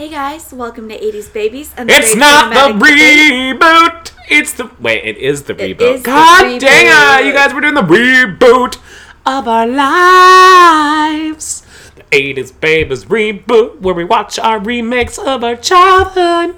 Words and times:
Hey 0.00 0.08
guys, 0.08 0.50
welcome 0.50 0.88
to 0.88 0.98
80s 0.98 1.30
Babies. 1.30 1.74
And 1.76 1.90
It's 1.90 2.16
not 2.16 2.54
the 2.54 2.82
reboot. 2.82 4.12
It's 4.30 4.54
the 4.54 4.70
wait. 4.80 5.04
It 5.04 5.18
is 5.18 5.42
the 5.42 5.52
It 5.52 5.76
reboot. 5.76 5.94
is 5.96 6.02
the 6.04 6.06
God 6.06 6.58
dang 6.58 7.20
it! 7.20 7.26
You 7.26 7.34
guys 7.34 7.52
were 7.52 7.60
doing 7.60 7.74
the 7.74 7.82
reboot 7.82 8.78
of 9.26 9.46
our 9.46 9.66
lives. 9.66 11.66
The 11.96 12.02
'80s 12.04 12.58
babies 12.58 13.04
reboot, 13.04 13.82
where 13.82 13.94
we 13.94 14.04
watch 14.04 14.38
our 14.38 14.58
remakes 14.58 15.18
of 15.18 15.44
our 15.44 15.54
childhood. 15.54 16.56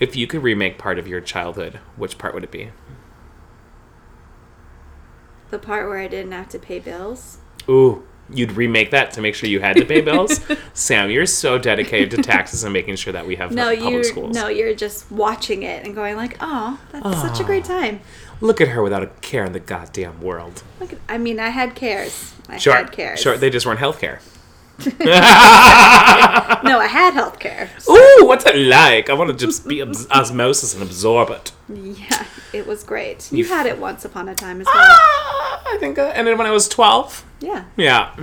If 0.00 0.16
you 0.16 0.26
could 0.26 0.42
remake 0.42 0.76
part 0.76 0.98
of 0.98 1.06
your 1.06 1.20
childhood, 1.20 1.78
which 1.94 2.18
part 2.18 2.34
would 2.34 2.42
it 2.42 2.50
be? 2.50 2.70
The 5.50 5.60
part 5.60 5.88
where 5.88 6.00
I 6.00 6.08
didn't 6.08 6.32
have 6.32 6.48
to 6.48 6.58
pay 6.58 6.80
bills. 6.80 7.38
Ooh, 7.68 8.02
you'd 8.30 8.52
remake 8.52 8.90
that 8.90 9.12
to 9.12 9.20
make 9.20 9.34
sure 9.34 9.48
you 9.48 9.60
had 9.60 9.76
to 9.76 9.84
pay 9.84 10.00
bills. 10.00 10.40
Sam, 10.74 11.10
you're 11.10 11.26
so 11.26 11.58
dedicated 11.58 12.10
to 12.12 12.22
taxes 12.22 12.64
and 12.64 12.72
making 12.72 12.96
sure 12.96 13.12
that 13.12 13.26
we 13.26 13.36
have 13.36 13.52
No, 13.52 13.74
public 13.74 13.92
you 13.92 14.04
schools. 14.04 14.34
no, 14.34 14.48
you're 14.48 14.74
just 14.74 15.10
watching 15.10 15.62
it 15.62 15.84
and 15.84 15.94
going 15.94 16.16
like, 16.16 16.36
"Oh, 16.40 16.78
that's 16.92 17.20
such 17.20 17.40
a 17.40 17.44
great 17.44 17.64
time." 17.64 18.00
Look 18.40 18.60
at 18.60 18.68
her 18.68 18.82
without 18.82 19.02
a 19.02 19.06
care 19.22 19.44
in 19.44 19.52
the 19.52 19.60
goddamn 19.60 20.20
world. 20.20 20.62
Look, 20.80 20.92
at, 20.92 20.98
I 21.08 21.16
mean, 21.18 21.40
I 21.40 21.48
had 21.48 21.74
cares. 21.74 22.34
I 22.48 22.58
Sure, 22.58 22.74
had 22.74 22.92
cares. 22.92 23.20
sure. 23.20 23.36
They 23.38 23.48
just 23.50 23.64
weren't 23.64 23.80
healthcare. 23.80 24.18
no, 26.64 26.78
I 26.80 26.86
had 26.90 27.14
health 27.14 27.38
care. 27.38 27.70
Ooh, 27.88 28.24
what's 28.26 28.44
it 28.46 28.56
like? 28.56 29.08
I 29.08 29.14
want 29.14 29.30
to 29.30 29.36
just 29.46 29.66
be 29.66 29.82
osmosis 30.10 30.74
and 30.74 30.82
absorb 30.82 31.30
it. 31.30 31.52
Yeah, 31.68 32.26
it 32.52 32.66
was 32.66 32.82
great. 32.84 33.30
You 33.32 33.38
You 33.38 33.48
had 33.48 33.66
it 33.66 33.78
once 33.78 34.04
upon 34.04 34.28
a 34.28 34.34
time 34.34 34.60
as 34.60 34.66
well. 34.66 34.74
Ah, 34.76 35.62
I 35.66 35.78
think 35.78 35.98
I 35.98 36.10
ended 36.10 36.36
when 36.38 36.46
I 36.46 36.50
was 36.50 36.68
12. 36.68 37.24
Yeah. 37.40 37.64
Yeah. 37.76 38.16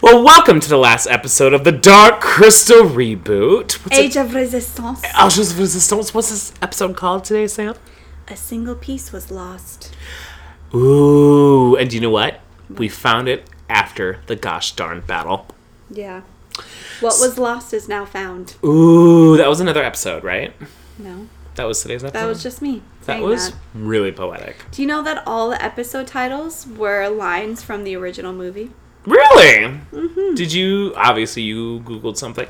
Well, 0.00 0.22
welcome 0.24 0.60
to 0.60 0.68
the 0.68 0.76
last 0.76 1.06
episode 1.06 1.52
of 1.52 1.64
the 1.64 1.72
Dark 1.72 2.20
Crystal 2.20 2.82
reboot. 2.82 3.72
What's 3.84 3.98
Age 3.98 4.16
it? 4.16 4.20
of 4.20 4.34
Resistance. 4.34 5.02
Age 5.04 5.38
of 5.38 5.58
Resistance. 5.58 6.14
What's 6.14 6.30
this 6.30 6.52
episode 6.62 6.96
called 6.96 7.24
today, 7.24 7.46
Sam? 7.46 7.74
A 8.28 8.36
single 8.36 8.74
piece 8.74 9.12
was 9.12 9.30
lost. 9.30 9.94
Ooh, 10.74 11.76
and 11.76 11.90
do 11.90 11.96
you 11.96 12.00
know 12.02 12.10
what? 12.10 12.40
We 12.68 12.88
found 12.88 13.28
it 13.28 13.48
after 13.68 14.20
the 14.26 14.36
gosh 14.36 14.72
darn 14.76 15.00
battle. 15.00 15.46
Yeah. 15.90 16.22
What 17.00 17.18
was 17.18 17.38
lost 17.38 17.74
is 17.74 17.88
now 17.88 18.04
found. 18.04 18.56
Ooh, 18.64 19.36
that 19.36 19.48
was 19.48 19.60
another 19.60 19.82
episode, 19.82 20.22
right? 20.22 20.54
No, 20.98 21.28
That 21.54 21.64
was 21.64 21.82
today's 21.82 22.02
episode. 22.02 22.20
that 22.20 22.26
was 22.26 22.42
just 22.42 22.62
me. 22.62 22.82
That 23.04 23.20
was 23.20 23.50
that. 23.50 23.58
really 23.74 24.12
poetic. 24.12 24.56
Do 24.70 24.80
you 24.80 24.88
know 24.88 25.02
that 25.02 25.22
all 25.26 25.50
the 25.50 25.62
episode 25.62 26.06
titles 26.06 26.66
were 26.66 27.08
lines 27.08 27.62
from 27.62 27.84
the 27.84 27.94
original 27.96 28.32
movie? 28.32 28.70
Really? 29.04 29.78
Mm-hmm. 29.92 30.34
Did 30.34 30.52
you? 30.52 30.92
Obviously, 30.96 31.42
you 31.42 31.80
googled 31.80 32.16
something. 32.16 32.46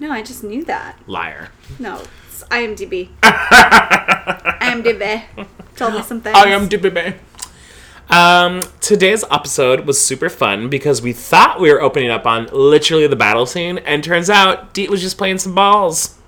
No, 0.00 0.10
I 0.10 0.22
just 0.22 0.42
knew 0.42 0.64
that. 0.64 0.98
Liar. 1.06 1.50
No, 1.78 2.02
it's 2.28 2.42
IMDb. 2.44 3.10
IMDb 3.22 5.22
told 5.76 5.94
me 5.94 6.02
some 6.02 6.20
things. 6.20 6.36
I 6.36 6.48
am 6.48 6.68
DBB. 6.68 7.16
Um, 8.10 8.60
today's 8.80 9.24
episode 9.30 9.86
was 9.86 10.04
super 10.04 10.28
fun 10.28 10.68
because 10.68 11.00
we 11.00 11.12
thought 11.12 11.60
we 11.60 11.72
were 11.72 11.80
opening 11.80 12.10
up 12.10 12.26
on 12.26 12.46
literally 12.52 13.06
the 13.06 13.16
battle 13.16 13.46
scene, 13.46 13.78
and 13.78 14.04
turns 14.04 14.28
out 14.28 14.74
Deet 14.74 14.90
was 14.90 15.00
just 15.00 15.16
playing 15.16 15.38
some 15.38 15.54
balls. 15.54 16.18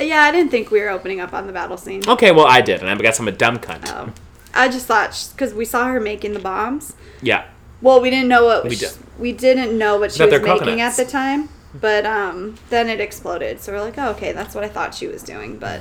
Yeah, 0.00 0.22
I 0.22 0.32
didn't 0.32 0.50
think 0.50 0.70
we 0.70 0.80
were 0.80 0.88
opening 0.90 1.20
up 1.20 1.32
on 1.32 1.46
the 1.46 1.52
battle 1.52 1.76
scene. 1.76 2.02
Okay, 2.06 2.30
well 2.32 2.46
I 2.46 2.60
did, 2.60 2.80
and 2.80 2.88
I 2.90 2.94
guess 2.96 3.18
I'm 3.20 3.28
a 3.28 3.32
dumb 3.32 3.58
cunt. 3.58 3.84
Oh. 3.88 4.12
I 4.54 4.68
just 4.68 4.86
thought 4.86 5.30
because 5.32 5.52
we 5.54 5.64
saw 5.64 5.86
her 5.86 6.00
making 6.00 6.32
the 6.32 6.40
bombs. 6.40 6.94
Yeah. 7.22 7.44
Well, 7.82 8.00
we 8.00 8.08
didn't 8.10 8.28
know 8.28 8.44
what 8.44 8.64
We 8.64 8.70
we, 8.70 8.76
did. 8.76 8.92
we 9.18 9.32
didn't 9.32 9.76
know 9.76 9.98
what 9.98 10.12
she 10.12 10.22
was 10.22 10.30
making 10.30 10.46
coconuts. 10.46 10.98
at 10.98 11.04
the 11.06 11.10
time. 11.10 11.48
But 11.78 12.06
um, 12.06 12.54
then 12.70 12.88
it 12.88 13.00
exploded, 13.00 13.60
so 13.60 13.72
we're 13.72 13.80
like, 13.80 13.98
oh, 13.98 14.10
okay, 14.12 14.30
that's 14.30 14.54
what 14.54 14.62
I 14.62 14.68
thought 14.68 14.94
she 14.94 15.08
was 15.08 15.24
doing. 15.24 15.58
But 15.58 15.80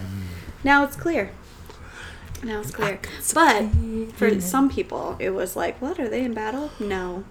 now 0.64 0.84
it's 0.84 0.95
clear. 0.95 1.30
Now 2.44 2.61
it's 2.61 2.72
clear. 2.72 3.00
But 3.34 3.67
for 4.16 4.41
some 4.41 4.69
people, 4.72 5.16
it 5.19 5.29
was 5.29 5.56
like, 5.56 5.79
what 5.79 6.00
are 6.00 6.09
they 6.09 6.23
in 6.25 6.34
battle? 6.34 6.72
No, 6.79 7.23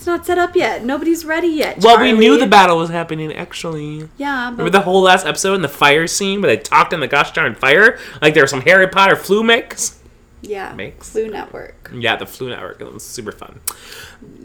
it's 0.00 0.06
not 0.06 0.24
set 0.24 0.38
up 0.38 0.56
yet. 0.56 0.82
Nobody's 0.82 1.26
ready 1.26 1.48
yet. 1.48 1.84
Well, 1.84 2.00
we 2.00 2.12
knew 2.12 2.38
the 2.38 2.46
battle 2.46 2.78
was 2.78 2.88
happening 2.88 3.34
actually. 3.34 4.08
Yeah, 4.16 4.46
but 4.46 4.62
Remember 4.62 4.70
the 4.70 4.80
whole 4.80 5.02
last 5.02 5.26
episode 5.26 5.52
in 5.56 5.60
the 5.60 5.68
fire 5.68 6.06
scene 6.06 6.40
where 6.40 6.56
they 6.56 6.62
talked 6.62 6.94
in 6.94 7.00
the 7.00 7.06
gosh 7.06 7.32
darn 7.32 7.54
fire? 7.54 7.98
Like 8.22 8.32
there 8.32 8.42
were 8.42 8.46
some 8.46 8.62
Harry 8.62 8.88
Potter 8.88 9.14
flu 9.14 9.42
mix? 9.42 10.00
yeah, 10.40 10.72
Makes. 10.72 11.12
Floo 11.12 11.30
Network. 11.30 11.90
Yeah, 11.92 12.16
the 12.16 12.24
Floo 12.24 12.48
network. 12.48 12.80
It 12.80 12.90
was 12.90 13.04
super 13.04 13.30
fun. 13.30 13.60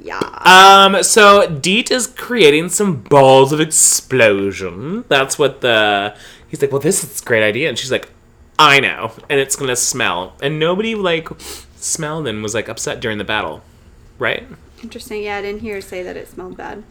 Yeah. 0.04 0.20
Um, 0.44 1.02
so 1.04 1.50
Deet 1.50 1.90
is 1.90 2.06
creating 2.08 2.68
some 2.68 2.98
balls 3.04 3.54
of 3.54 3.62
explosion. 3.62 5.06
That's 5.08 5.40
what 5.40 5.62
the 5.62 6.18
he's 6.50 6.62
like, 6.62 6.74
Well, 6.74 6.82
this 6.82 7.02
is 7.02 7.22
a 7.22 7.24
great 7.24 7.44
idea, 7.44 7.70
and 7.70 7.80
she's 7.80 7.94
like, 7.94 8.10
I 8.60 8.82
know, 8.82 9.14
and 9.30 9.40
it's 9.40 9.56
gonna 9.56 9.78
smell. 9.78 10.34
And 10.42 10.60
nobody 10.60 10.96
like 10.96 11.30
smelled 11.78 12.28
and 12.28 12.44
was 12.44 12.54
like 12.54 12.68
upset 12.68 13.00
during 13.00 13.20
the 13.20 13.24
battle. 13.24 13.62
Right? 14.20 14.46
Interesting. 14.86 15.24
Yeah, 15.24 15.38
I 15.38 15.42
didn't 15.42 15.62
hear 15.62 15.74
her 15.74 15.82
say 15.82 16.04
that 16.04 16.16
it 16.16 16.28
smelled 16.28 16.58
bad. 16.58 16.84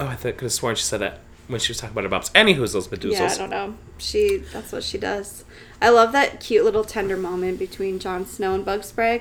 Oh, 0.00 0.06
I 0.06 0.14
thought 0.14 0.38
could 0.38 0.46
have 0.46 0.52
sworn 0.52 0.74
she 0.74 0.84
said 0.84 1.02
that 1.02 1.20
when 1.48 1.60
she 1.60 1.68
was 1.70 1.76
talking 1.76 1.92
about 1.92 2.04
her 2.04 2.08
bombs. 2.08 2.30
Anywho's 2.30 2.72
those 2.72 2.88
bedoozles. 2.88 3.12
Yeah, 3.12 3.30
I 3.30 3.36
don't 3.36 3.50
know. 3.50 3.74
She 3.98 4.38
that's 4.38 4.72
what 4.72 4.82
she 4.82 4.96
does. 4.96 5.44
I 5.82 5.90
love 5.90 6.12
that 6.12 6.40
cute 6.40 6.64
little 6.64 6.82
tender 6.82 7.18
moment 7.18 7.58
between 7.58 7.98
Jon 7.98 8.24
Snow 8.24 8.54
and 8.54 8.64
Bug 8.64 8.84
Spray. 8.84 9.20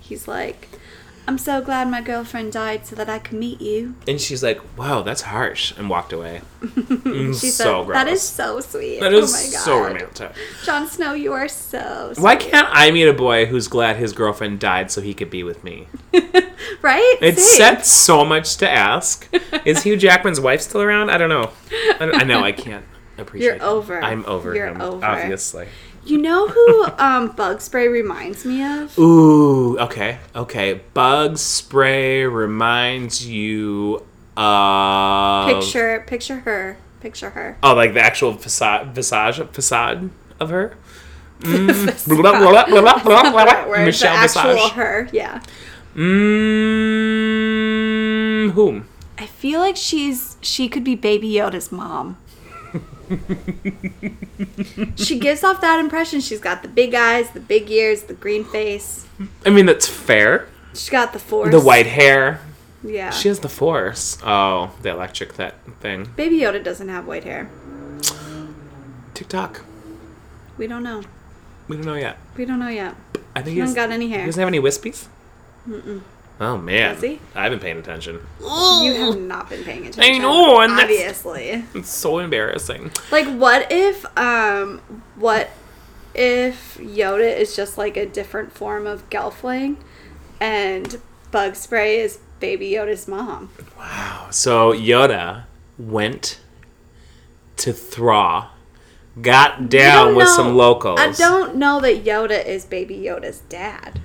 He's 0.00 0.26
like, 0.26 0.68
"I'm 1.28 1.38
so 1.38 1.60
glad 1.60 1.88
my 1.88 2.00
girlfriend 2.00 2.52
died 2.52 2.86
so 2.86 2.96
that 2.96 3.08
I 3.08 3.18
could 3.18 3.38
meet 3.38 3.60
you." 3.60 3.94
And 4.08 4.20
she's 4.20 4.42
like, 4.42 4.60
Wow, 4.76 5.02
that's 5.02 5.22
harsh 5.22 5.72
and 5.76 5.88
walked 5.88 6.12
away. 6.12 6.42
Mm, 6.62 7.28
She 7.40 7.48
so 7.50 7.64
said, 7.80 7.86
gross. 7.86 7.94
"That 7.94 8.08
is 8.08 8.22
so 8.22 8.60
sweet." 8.60 9.00
That 9.00 9.12
is 9.12 9.32
oh 9.32 9.36
my 9.36 9.52
god, 9.52 9.60
so 9.64 9.80
romantic. 9.82 10.32
Jon 10.64 10.86
Snow, 10.88 11.12
you 11.14 11.32
are 11.32 11.48
so 11.48 12.12
sweet. 12.14 12.22
Why 12.22 12.36
can't 12.36 12.68
I 12.70 12.90
meet 12.90 13.06
a 13.08 13.12
boy 13.12 13.46
who's 13.46 13.68
glad 13.68 13.96
his 13.96 14.12
girlfriend 14.12 14.60
died 14.60 14.90
so 14.90 15.00
he 15.00 15.14
could 15.14 15.30
be 15.30 15.42
with 15.42 15.62
me? 15.64 15.86
right? 16.82 17.18
It 17.20 17.38
Same. 17.38 17.58
said 17.58 17.80
so 17.86 18.24
much 18.24 18.56
to 18.58 18.68
ask. 18.70 19.28
Is 19.64 19.82
Hugh 19.82 19.96
Jackman's 19.96 20.40
wife 20.40 20.60
still 20.60 20.82
around? 20.82 21.10
I 21.10 21.18
don't 21.18 21.28
know. 21.28 21.50
I, 22.00 22.06
don't- 22.06 22.14
I 22.20 22.24
know 22.24 22.42
I 22.42 22.52
can't 22.52 22.84
appreciate. 23.18 23.46
You're 23.46 23.56
him. 23.56 23.62
over. 23.62 24.02
I'm 24.02 24.24
over 24.26 24.54
You're 24.54 24.68
him. 24.68 24.80
over. 24.80 25.04
Obviously. 25.04 25.68
You 26.04 26.18
know 26.18 26.48
who 26.48 26.84
um, 26.98 27.28
Bug 27.28 27.60
Spray 27.60 27.86
reminds 27.88 28.44
me 28.44 28.62
of? 28.64 28.98
Ooh. 28.98 29.78
Okay. 29.78 30.18
Okay. 30.34 30.80
Bug 30.94 31.38
spray 31.38 32.24
reminds 32.24 33.24
you 33.26 34.02
of 34.36 35.46
Picture, 35.46 36.04
picture 36.06 36.40
her, 36.40 36.76
picture 37.00 37.30
her. 37.30 37.56
Oh, 37.62 37.74
like 37.74 37.94
the 37.94 38.00
actual 38.00 38.34
facade, 38.34 38.88
visage, 38.94 39.40
facade 39.52 40.10
of 40.40 40.50
her. 40.50 40.74
Mm. 41.42 42.06
Blah, 42.06 42.38
blah, 42.38 42.64
blah, 43.02 43.84
Michelle 43.84 44.12
the 44.14 44.18
actual 44.20 44.52
Visage. 44.52 44.70
her, 44.74 45.08
yeah. 45.12 45.40
Mm, 47.12 48.52
whom? 48.52 48.86
I 49.18 49.26
feel 49.26 49.58
like 49.58 49.76
she's 49.76 50.36
she 50.40 50.68
could 50.68 50.84
be 50.84 50.94
Baby 50.94 51.32
Yoda's 51.32 51.72
mom. 51.72 52.16
she 54.96 55.18
gives 55.18 55.44
off 55.44 55.60
that 55.60 55.78
impression. 55.80 56.20
She's 56.20 56.40
got 56.40 56.62
the 56.62 56.68
big 56.68 56.94
eyes, 56.94 57.30
the 57.30 57.40
big 57.40 57.70
ears, 57.70 58.02
the 58.04 58.14
green 58.14 58.44
face. 58.44 59.06
I 59.46 59.50
mean, 59.50 59.66
that's 59.66 59.88
fair. 59.88 60.48
She's 60.72 60.88
got 60.90 61.12
the 61.12 61.18
force. 61.18 61.50
The 61.50 61.60
white 61.60 61.86
hair. 61.86 62.40
Yeah. 62.82 63.10
She 63.10 63.28
has 63.28 63.40
the 63.40 63.48
force. 63.48 64.18
Oh, 64.24 64.72
the 64.82 64.90
electric 64.90 65.34
that 65.34 65.54
thing. 65.80 66.08
Baby 66.16 66.40
Yoda 66.40 66.62
doesn't 66.62 66.88
have 66.88 67.06
white 67.06 67.24
hair. 67.24 67.48
TikTok. 69.14 69.62
We 70.58 70.66
don't 70.66 70.82
know. 70.82 71.02
We 71.68 71.76
don't 71.76 71.86
know 71.86 71.94
yet. 71.94 72.18
We 72.36 72.44
don't 72.44 72.58
know 72.58 72.68
yet. 72.68 72.94
I 73.34 73.40
think 73.40 73.48
He 73.48 73.54
he 73.54 73.60
hasn't 73.60 73.76
got 73.76 73.90
any 73.90 74.06
he 74.06 74.12
hair. 74.12 74.26
doesn't 74.26 74.40
have 74.40 74.48
any 74.48 74.60
wispies. 74.60 75.06
Oh 76.42 76.58
man, 76.58 76.96
he? 77.00 77.20
I've 77.36 77.52
been 77.52 77.60
paying 77.60 77.78
attention. 77.78 78.20
You 78.40 78.94
have 78.94 79.18
not 79.20 79.48
been 79.48 79.62
paying 79.62 79.86
attention. 79.86 80.14
I 80.14 80.18
know, 80.18 80.60
and 80.60 80.76
that's- 80.76 80.90
obviously. 80.90 81.64
It's 81.74 81.88
so 81.88 82.18
embarrassing. 82.18 82.90
Like, 83.12 83.28
what 83.28 83.70
if, 83.70 84.04
um, 84.18 84.80
what 85.14 85.50
if 86.14 86.78
Yoda 86.78 87.36
is 87.36 87.54
just 87.54 87.78
like 87.78 87.96
a 87.96 88.06
different 88.06 88.52
form 88.52 88.86
of 88.88 89.08
Gelfling, 89.08 89.76
and 90.40 91.00
Bug 91.30 91.54
Spray 91.54 92.00
is 92.00 92.18
Baby 92.40 92.70
Yoda's 92.72 93.06
mom? 93.06 93.50
Wow. 93.78 94.26
So 94.30 94.72
Yoda 94.72 95.44
went 95.78 96.40
to 97.58 97.72
Thra, 97.72 98.48
got 99.20 99.68
down 99.68 100.16
with 100.16 100.28
some 100.28 100.56
locals. 100.56 100.98
I 100.98 101.12
don't 101.12 101.54
know 101.54 101.80
that 101.80 102.04
Yoda 102.04 102.44
is 102.44 102.64
Baby 102.64 102.96
Yoda's 102.96 103.42
dad. 103.48 104.00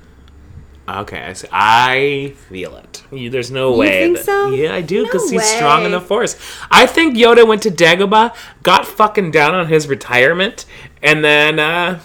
Okay, 0.89 1.19
I 1.21 1.33
see. 1.33 1.47
I 1.51 2.33
feel 2.49 2.77
it. 2.77 3.03
You- 3.11 3.29
There's 3.29 3.51
no 3.51 3.73
You 3.73 3.77
way. 3.79 3.99
think 4.03 4.17
that- 4.17 4.25
so? 4.25 4.49
Yeah, 4.51 4.73
I 4.73 4.81
do 4.81 5.03
because 5.03 5.29
No 5.31 5.39
he's 5.39 5.49
strong 5.49 5.83
in 5.85 5.91
the 5.91 5.99
Force. 5.99 6.37
I 6.71 6.85
think 6.85 7.15
Yoda 7.17 7.45
went 7.45 7.61
to 7.63 7.71
Dagobah, 7.71 8.33
got 8.63 8.87
fucking 8.87 9.31
down 9.31 9.53
on 9.53 9.67
his 9.67 9.87
retirement, 9.87 10.65
and 11.03 11.25
then 11.25 11.59
uh, 11.59 11.99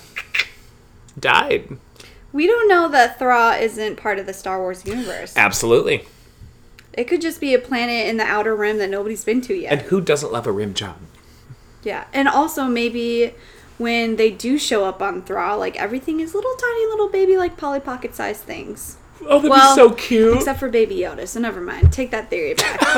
died. 1.19 1.77
We 2.33 2.47
don't 2.47 2.69
know 2.69 2.89
that 2.89 3.19
Thra 3.19 3.57
isn't 3.57 3.97
part 3.97 4.19
of 4.19 4.27
the 4.27 4.33
Star 4.33 4.59
Wars 4.59 4.85
universe. 4.85 5.35
Absolutely. 5.37 6.07
It 6.93 7.05
could 7.05 7.21
just 7.21 7.41
be 7.41 7.55
a 7.55 7.59
planet 7.59 8.07
in 8.09 8.17
the 8.17 8.25
outer 8.25 8.55
rim 8.57 8.79
that 8.79 8.91
nobody's 8.91 9.25
been 9.25 9.41
to 9.43 9.55
yet. 9.55 9.73
And 9.73 9.81
who 9.83 10.01
doesn't 10.01 10.33
love 10.33 10.47
a 10.47 10.53
rim 10.53 10.75
job? 10.75 10.97
yeah. 11.85 12.05
And 12.13 12.29
also 12.29 12.65
maybe 12.65 13.35
when 13.83 14.17
they 14.17 14.31
do 14.31 14.59
show 14.59 14.85
up 14.85 15.03
on 15.03 15.23
Thra, 15.23 15.57
like 15.57 15.77
everything 15.77 16.21
is 16.21 16.35
little 16.35 16.55
tiny 16.55 16.87
little 16.87 17.09
baby 17.09 17.37
like 17.37 17.57
Polly 17.59 17.81
Pocket 17.81 18.15
sized 18.15 18.43
things. 18.43 18.97
Oh, 19.25 19.37
that'd 19.37 19.51
Well, 19.51 19.77
be 19.77 19.81
so 19.83 19.91
cute. 19.95 20.37
Except 20.39 20.59
for 20.59 20.69
Baby 20.69 20.97
Yoda, 20.97 21.29
so 21.29 21.39
never 21.41 21.61
mind. 21.61 21.93
Take 21.93 22.11
that 22.13 22.31
theory 22.31 22.55
back. 22.55 22.79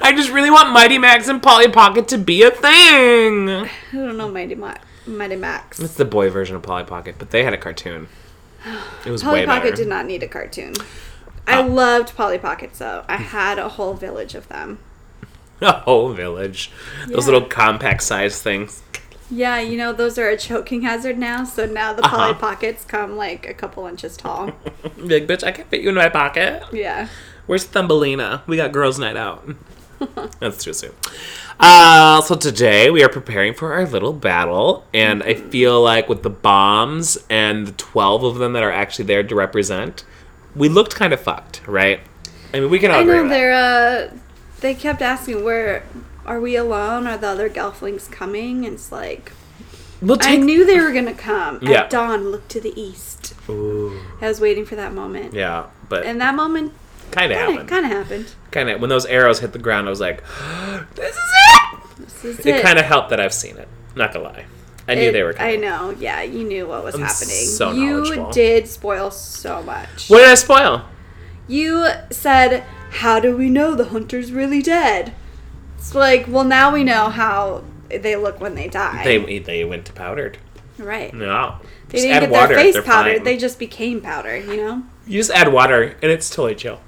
I 0.00 0.12
just 0.16 0.30
really 0.30 0.50
want 0.50 0.72
Mighty 0.72 0.98
Max 0.98 1.28
and 1.28 1.42
Polly 1.42 1.68
Pocket 1.70 2.08
to 2.08 2.18
be 2.18 2.42
a 2.42 2.50
thing. 2.50 3.48
I 3.50 3.70
don't 3.92 4.16
know 4.16 4.30
Mighty, 4.30 4.54
Ma- 4.54 4.74
Mighty 5.06 5.36
Max. 5.36 5.78
It's 5.80 5.94
the 5.94 6.04
boy 6.04 6.30
version 6.30 6.56
of 6.56 6.62
Polly 6.62 6.84
Pocket, 6.84 7.16
but 7.18 7.30
they 7.30 7.44
had 7.44 7.52
a 7.52 7.58
cartoon. 7.58 8.08
It 9.06 9.10
was 9.10 9.22
Polly 9.22 9.40
way 9.40 9.46
Pocket 9.46 9.62
better. 9.70 9.76
did 9.76 9.88
not 9.88 10.06
need 10.06 10.22
a 10.22 10.28
cartoon. 10.28 10.74
I 11.46 11.60
Oh. 11.60 11.66
loved 11.66 12.14
Polly 12.16 12.38
Pockets 12.38 12.78
though. 12.78 13.04
I 13.08 13.16
had 13.16 13.58
a 13.58 13.68
whole 13.70 13.94
village 13.94 14.34
of 14.34 14.48
them. 14.48 14.78
A 15.60 15.72
whole 15.72 16.12
village. 16.12 16.70
Those 17.08 17.26
Yeah. 17.26 17.32
little 17.32 17.48
compact 17.48 18.02
size 18.02 18.40
things. 18.42 18.82
Yeah, 19.30 19.58
you 19.60 19.76
know 19.76 19.92
those 19.92 20.18
are 20.18 20.28
a 20.30 20.38
choking 20.38 20.82
hazard 20.82 21.18
now. 21.18 21.44
So 21.44 21.66
now 21.66 21.92
the 21.92 22.02
Polly 22.02 22.30
Uh-huh. 22.30 22.40
Pockets 22.40 22.84
come 22.84 23.16
like 23.16 23.46
a 23.46 23.52
couple 23.54 23.86
inches 23.86 24.16
tall. 24.16 24.52
Big 25.06 25.26
bitch, 25.26 25.44
I 25.44 25.52
can't 25.52 25.68
fit 25.68 25.82
you 25.82 25.90
in 25.90 25.94
my 25.94 26.08
pocket. 26.08 26.62
Yeah. 26.72 27.08
Where's 27.46 27.64
Thumbelina? 27.64 28.42
We 28.46 28.56
got 28.56 28.72
girls' 28.72 28.98
night 28.98 29.16
out. 29.16 29.46
That's 30.40 30.62
too 30.64 30.72
soon. 30.72 30.92
Uh, 31.60 32.20
so 32.22 32.36
today 32.36 32.88
we 32.90 33.02
are 33.02 33.08
preparing 33.08 33.52
for 33.52 33.72
our 33.74 33.84
little 33.86 34.12
battle, 34.12 34.86
and 34.94 35.22
I 35.24 35.34
feel 35.34 35.82
like 35.82 36.08
with 36.08 36.22
the 36.22 36.30
bombs 36.30 37.18
and 37.28 37.66
the 37.66 37.72
twelve 37.72 38.22
of 38.22 38.36
them 38.36 38.52
that 38.52 38.62
are 38.62 38.70
actually 38.70 39.06
there 39.06 39.22
to 39.24 39.34
represent, 39.34 40.04
we 40.54 40.68
looked 40.68 40.94
kind 40.94 41.12
of 41.12 41.20
fucked, 41.20 41.62
right? 41.66 42.00
I 42.54 42.60
mean, 42.60 42.70
we 42.70 42.78
can 42.78 42.90
all 42.92 42.98
I 42.98 43.00
agree. 43.00 43.16
know 43.16 43.22
that. 43.24 43.28
they're. 43.28 43.52
Uh, 43.52 44.16
they 44.60 44.74
kept 44.74 45.02
asking 45.02 45.44
where 45.44 45.84
are 46.26 46.40
we 46.40 46.56
alone? 46.56 47.06
Are 47.06 47.16
the 47.16 47.28
other 47.28 47.48
Gelflings 47.48 48.10
coming? 48.10 48.64
And 48.64 48.74
it's 48.74 48.92
like 48.92 49.32
We'll 50.00 50.18
I 50.20 50.36
knew 50.36 50.64
they 50.64 50.78
were 50.80 50.92
gonna 50.92 51.14
come. 51.14 51.58
Yeah. 51.62 51.82
At 51.82 51.90
dawn, 51.90 52.28
look 52.30 52.46
to 52.48 52.60
the 52.60 52.78
east. 52.80 53.34
Ooh, 53.48 54.00
I 54.20 54.28
was 54.28 54.40
waiting 54.40 54.64
for 54.64 54.76
that 54.76 54.92
moment. 54.94 55.34
yeah, 55.34 55.66
but 55.88 56.04
And 56.04 56.20
that 56.20 56.34
moment 56.34 56.72
kind 57.10 57.32
of 57.32 57.38
happened. 57.38 57.68
kind 57.68 57.84
of 57.86 57.90
happened. 57.90 58.32
Kind 58.52 58.68
of 58.70 58.80
when 58.80 58.90
those 58.90 59.06
arrows 59.06 59.40
hit 59.40 59.52
the 59.52 59.58
ground, 59.58 59.86
I 59.86 59.90
was 59.90 60.00
like, 60.00 60.22
"This 60.94 61.14
is 61.16 61.18
it." 61.18 61.78
This 61.98 62.24
is 62.24 62.38
It 62.46 62.56
It 62.56 62.62
kind 62.62 62.78
of 62.78 62.84
helped 62.84 63.10
that 63.10 63.18
I've 63.20 63.34
seen 63.34 63.56
it. 63.56 63.66
Not 63.96 64.12
gonna 64.12 64.26
lie, 64.26 64.44
I 64.86 64.94
knew 64.94 65.08
It- 65.08 65.12
they 65.12 65.22
were 65.24 65.32
coming. 65.32 65.54
I 65.54 65.56
know. 65.56 65.94
Yeah, 65.98 66.22
you 66.22 66.44
knew 66.44 66.68
what 66.68 66.84
was 66.84 66.94
I'm 66.94 67.00
happening. 67.02 67.34
so 67.46 67.72
you 67.72 68.28
did 68.32 68.68
spoil 68.68 69.10
so 69.10 69.62
much. 69.62 70.08
What 70.08 70.18
did 70.18 70.28
I 70.28 70.34
spoil? 70.34 70.84
You 71.48 71.88
said, 72.10 72.62
"How 72.90 73.20
do 73.20 73.36
we 73.36 73.48
know 73.50 73.74
the 73.74 73.86
hunter's 73.86 74.32
really 74.32 74.62
dead?" 74.62 75.12
It's 75.76 75.94
like, 75.94 76.26
well, 76.28 76.44
now 76.44 76.72
we 76.72 76.82
know 76.84 77.08
how 77.08 77.62
they 77.88 78.16
look 78.16 78.40
when 78.40 78.54
they 78.54 78.68
die. 78.68 79.04
They 79.04 79.38
they 79.38 79.64
went 79.64 79.84
to 79.86 79.92
powdered. 79.92 80.38
right. 80.78 81.12
No, 81.14 81.56
They 81.88 81.98
Just 81.98 82.04
didn't 82.08 82.20
get 82.22 82.30
water, 82.30 82.54
their 82.54 82.64
face 82.72 82.84
powdered. 82.84 83.16
fine. 83.18 83.24
They 83.24 83.36
just 83.36 83.58
became 83.58 84.00
powder. 84.00 84.36
You 84.36 84.56
know. 84.56 84.82
You 85.06 85.18
just 85.18 85.30
add 85.30 85.52
water 85.52 85.96
and 86.02 86.10
it's 86.10 86.28
totally 86.28 86.54
chill. 86.54 86.80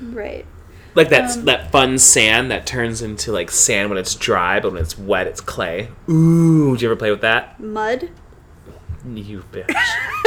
Right. 0.00 0.46
Like 0.94 1.10
that 1.10 1.36
Um, 1.36 1.44
that 1.44 1.70
fun 1.70 1.98
sand 1.98 2.50
that 2.50 2.66
turns 2.66 3.02
into 3.02 3.30
like 3.32 3.50
sand 3.50 3.90
when 3.90 3.98
it's 3.98 4.14
dry, 4.14 4.60
but 4.60 4.72
when 4.72 4.80
it's 4.80 4.96
wet, 4.98 5.26
it's 5.26 5.40
clay. 5.42 5.88
Ooh, 6.08 6.72
did 6.72 6.82
you 6.82 6.88
ever 6.88 6.96
play 6.96 7.10
with 7.10 7.20
that? 7.20 7.60
Mud. 7.60 8.08
You 9.04 9.44
bitch. 9.52 9.68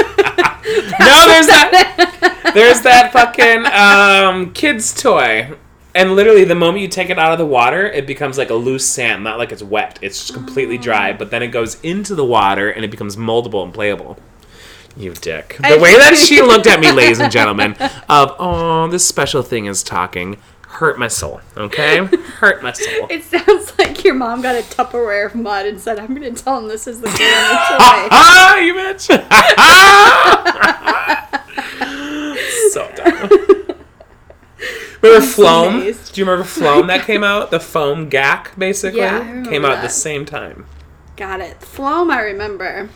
no, 1.00 1.28
there's 1.28 1.48
that. 1.48 2.26
There's 2.54 2.82
that 2.82 3.12
fucking 3.14 3.66
um, 3.68 4.54
kid's 4.54 4.94
toy. 4.94 5.56
And 5.96 6.16
literally, 6.16 6.44
the 6.44 6.56
moment 6.56 6.82
you 6.82 6.88
take 6.88 7.10
it 7.10 7.18
out 7.18 7.32
of 7.32 7.40
the 7.40 7.46
water, 7.46 7.88
it 7.88 8.06
becomes 8.06 8.38
like 8.38 8.50
a 8.52 8.54
loose 8.56 8.86
sand. 8.86 9.24
Not 9.24 9.38
like 9.40 9.52
it's 9.52 9.64
wet; 9.64 9.98
it's 10.02 10.20
just 10.20 10.34
completely 10.34 10.78
Oh. 10.78 10.82
dry. 10.82 11.14
But 11.14 11.32
then 11.32 11.42
it 11.42 11.48
goes 11.48 11.80
into 11.82 12.14
the 12.16 12.24
water, 12.26 12.70
and 12.70 12.86
it 12.86 12.92
becomes 12.92 13.16
moldable 13.16 13.64
and 13.64 13.74
playable. 13.74 14.18
You 14.96 15.14
dick. 15.14 15.58
The 15.60 15.68
I- 15.68 15.78
way 15.78 15.96
that 15.98 16.16
she 16.28 16.42
looked 16.42 16.68
at 16.68 16.80
me, 16.80 16.92
ladies 16.92 17.20
and 17.20 17.32
gentlemen, 17.32 17.76
of 18.08 18.36
oh, 18.40 18.88
this 18.90 19.06
special 19.08 19.42
thing 19.42 19.66
is 19.66 19.82
talking, 19.82 20.38
hurt 20.68 21.00
my 21.00 21.08
soul. 21.08 21.42
Okay, 21.58 21.98
hurt 22.06 22.62
my 22.62 22.72
soul. 22.74 23.08
It 23.10 23.24
sounds 23.24 23.74
like 23.80 24.04
your 24.04 24.14
mom 24.14 24.42
got 24.44 24.56
a 24.56 24.62
Tupperware 24.62 25.26
of 25.26 25.34
mud 25.36 25.66
and 25.66 25.80
said, 25.82 25.98
"I'm 26.00 26.16
going 26.16 26.34
to 26.34 26.44
tell 26.44 26.60
him 26.60 26.68
this 26.68 26.86
is 26.86 27.02
the 27.02 27.08
family 27.10 27.20
toy." 27.20 28.08
Ah, 28.12 28.58
you 28.58 28.74
bitch! 28.76 29.10
so 32.72 32.92
dumb. 32.96 33.30
Remember 35.02 35.26
Floam? 35.26 35.76
amazed. 35.76 36.14
Do 36.14 36.20
you 36.22 36.26
remember 36.26 36.44
Floam 36.46 36.88
that 36.88 37.06
came 37.06 37.24
out? 37.24 37.52
The 37.52 37.60
foam 37.62 38.10
gack, 38.10 38.58
basically, 38.60 39.00
Yeah, 39.00 39.16
I 39.16 39.20
remember 39.20 39.50
came 39.50 39.64
out 39.64 39.72
at 39.72 39.82
the 39.82 39.88
same 39.90 40.26
time. 40.26 40.66
Got 41.16 41.40
it. 41.40 41.62
Floam, 41.62 42.12
I 42.12 42.20
remember. 42.22 42.90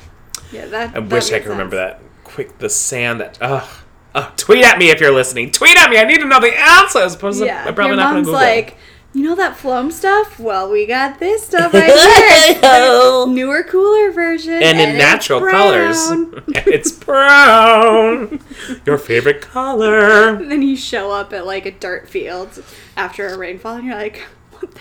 Yeah, 0.52 0.66
that. 0.66 0.96
I 0.96 1.00
wish 1.00 1.32
I 1.32 1.40
could 1.40 1.50
remember 1.50 1.78
that. 1.78 2.02
Quick, 2.26 2.58
the 2.58 2.70
sand 2.70 3.22
that. 3.22 3.38
Ugh. 3.42 3.70
Ugh, 4.16 4.32
tweet 4.38 4.64
at 4.66 4.78
me 4.78 4.90
if 4.92 5.00
you're 5.00 5.14
listening. 5.14 5.50
Tweet 5.52 5.78
at 5.78 5.90
me. 5.90 5.98
I 5.98 6.04
need 6.04 6.20
to 6.20 6.26
know 6.26 6.40
the 6.40 6.54
answers. 6.54 7.16
Yeah, 7.40 7.64
I'm 7.66 7.74
probably 7.74 7.96
your 7.96 7.96
not 7.96 8.12
going 8.12 8.26
mom's 8.26 8.28
to 8.28 8.32
Google. 8.32 8.34
like, 8.34 8.78
you 9.14 9.24
know 9.24 9.36
that 9.36 9.56
Floam 9.58 9.92
stuff? 9.92 10.40
Well, 10.40 10.70
we 10.72 10.86
got 10.86 11.20
this 11.20 11.44
stuff 11.46 11.74
right 11.74 11.84
here. 11.86 11.94
It's 11.96 12.62
the 12.62 13.26
newer, 13.30 13.64
cooler 13.64 14.12
version, 14.12 14.54
and 14.62 14.80
in 14.80 14.98
natural 14.98 15.40
brown. 15.40 15.52
colors. 15.54 15.98
it's 16.68 16.92
brown. 16.92 18.40
Your 18.86 18.98
favorite 18.98 19.42
color. 19.42 20.36
And 20.36 20.52
then 20.52 20.62
you 20.62 20.76
show 20.76 21.12
up 21.12 21.32
at 21.34 21.46
like 21.46 21.66
a 21.66 21.72
dirt 21.72 22.10
field 22.10 22.64
after 22.98 23.28
a 23.28 23.38
rainfall, 23.38 23.76
and 23.78 23.86
you're 23.86 23.96
like, 23.96 24.24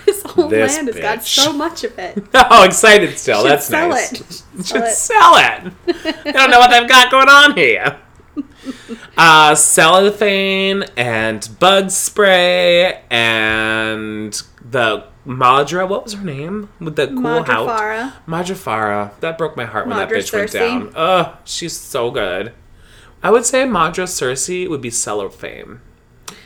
"This 0.07 0.23
whole 0.23 0.49
This 0.49 0.75
land 0.77 0.89
has 0.89 0.99
got 0.99 1.25
so 1.25 1.53
much 1.53 1.85
of 1.85 1.99
it." 1.99 2.25
Oh, 2.35 2.65
excited 2.65 3.19
still. 3.19 3.43
Should 3.43 3.51
That's 3.51 3.67
sell 3.67 3.89
nice. 3.91 4.13
it. 4.13 4.43
Should 4.57 4.65
Sell 4.67 4.83
it. 4.85 4.91
sell 4.93 5.33
it. 5.37 5.73
I 6.27 6.33
don't 6.33 6.51
know 6.51 6.59
what 6.59 6.71
they've 6.71 6.89
got 6.89 7.11
going 7.11 7.29
on 7.29 7.57
here. 7.57 7.99
Uh, 9.17 9.55
cellophane 9.55 10.85
and 10.97 11.49
bug 11.61 11.91
spray 11.91 13.03
and 13.11 14.43
the 14.65 15.05
Maudra. 15.25 15.87
What 15.87 16.05
was 16.05 16.15
her 16.15 16.25
name 16.25 16.71
with 16.81 16.97
the 16.97 17.09
cool 17.09 17.43
house? 17.45 17.67
Maudra 17.67 17.77
Fara. 17.77 18.15
Madrafara. 18.27 19.21
That 19.21 19.39
broke 19.39 19.57
my 19.57 19.65
heart 19.67 19.87
when 19.87 19.97
that 19.97 20.05
Maudra 20.05 20.19
bitch 20.19 20.33
went 20.33 20.53
down. 20.53 20.93
Ugh, 20.95 21.37
she's 21.45 21.79
so 21.79 22.11
good. 22.11 22.53
I 23.23 23.31
would 23.31 23.45
say 23.45 23.65
Maudra 23.65 24.05
Cersei 24.07 24.69
would 24.69 24.81
be 24.81 24.91
cellophane. 24.91 25.81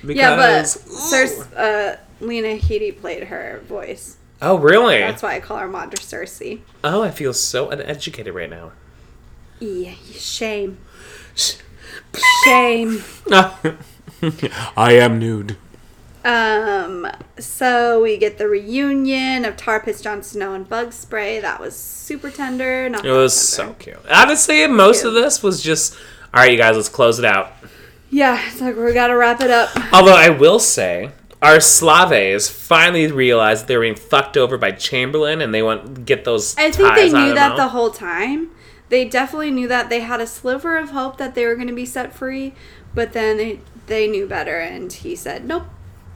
Because, 0.05 0.17
Yeah, 0.17 0.37
but. 0.37 0.65
Cersei, 0.65 1.57
uh, 1.57 1.97
Lena 2.21 2.59
Headey 2.59 2.99
played 2.99 3.25
her 3.25 3.62
voice. 3.67 4.17
Oh, 4.43 4.59
really? 4.59 4.99
That's 4.99 5.23
why 5.23 5.37
I 5.37 5.40
call 5.40 5.59
her 5.59 5.69
Maudra 5.69 5.99
Cersei. 5.99 6.61
Oh, 6.85 7.02
I 7.02 7.11
feel 7.11 7.33
so 7.33 7.71
uneducated 7.71 8.35
right 8.35 8.50
now. 8.50 8.73
Yeah, 9.61 9.95
shame. 10.12 10.79
Shame. 12.44 13.02
I 14.76 14.92
am 14.92 15.18
nude. 15.18 15.56
Um, 16.25 17.06
so 17.38 18.02
we 18.02 18.16
get 18.16 18.37
the 18.38 18.49
reunion 18.49 19.44
of 19.44 19.56
Tar 19.56 19.80
Pits, 19.80 20.00
Jon 20.00 20.23
Snow, 20.23 20.54
and 20.54 20.68
Bug 20.68 20.92
Spray. 20.92 21.38
That 21.40 21.61
was 21.61 21.76
super 21.76 22.30
tender. 22.30 22.88
Not 22.88 23.04
It 23.06 23.11
was 23.12 23.32
that 23.32 23.38
so 23.38 23.73
cute. 23.75 23.99
Honestly, 24.11 24.66
most 24.66 25.02
Cute. 25.02 25.08
of 25.08 25.23
this 25.23 25.42
was 25.42 25.62
just, 25.62 25.94
all 26.35 26.40
right, 26.42 26.50
you 26.50 26.58
guys, 26.58 26.75
let's 26.75 26.88
close 26.88 27.18
it 27.20 27.25
out. 27.25 27.52
Yeah, 28.11 28.40
it's 28.46 28.61
like 28.61 28.76
we 28.76 28.92
gotta 28.92 29.16
wrap 29.16 29.40
it 29.40 29.50
up. 29.50 29.70
Although 29.92 30.16
I 30.16 30.30
will 30.30 30.58
say, 30.58 31.12
our 31.42 31.61
Slaves 31.61 32.49
finally 32.49 33.11
realized 33.11 33.68
they 33.68 33.76
were 33.76 33.82
being 33.82 33.94
fucked 33.94 34.37
over 34.37 34.56
by 34.58 34.73
Chamberlain, 34.73 35.40
and 35.40 35.52
they 35.54 35.62
want 35.62 35.94
to 35.96 36.00
get 36.00 36.25
those. 36.25 36.56
I 36.56 36.70
think 36.70 36.94
they 36.94 37.04
ties 37.11 37.14
out 37.14 37.23
knew 37.23 37.28
of 37.30 37.35
that 37.37 37.49
them. 37.50 37.56
the 37.58 37.68
whole 37.68 37.90
time. 37.90 38.50
They 38.88 39.05
definitely 39.05 39.50
knew 39.50 39.66
that 39.69 39.88
they 39.88 40.00
had 40.00 40.21
a 40.21 40.26
sliver 40.26 40.76
of 40.76 40.90
hope 40.90 41.16
that 41.19 41.35
they 41.35 41.45
were 41.45 41.55
going 41.57 41.66
to 41.69 41.75
be 41.75 41.87
set 41.87 42.12
free, 42.14 42.55
but 42.95 43.12
then 43.12 43.37
they, 43.37 43.61
they 43.87 44.07
knew 44.09 44.26
better, 44.26 44.59
and 44.59 44.93
he 44.93 45.16
said, 45.16 45.45
"Nope, 45.45 45.64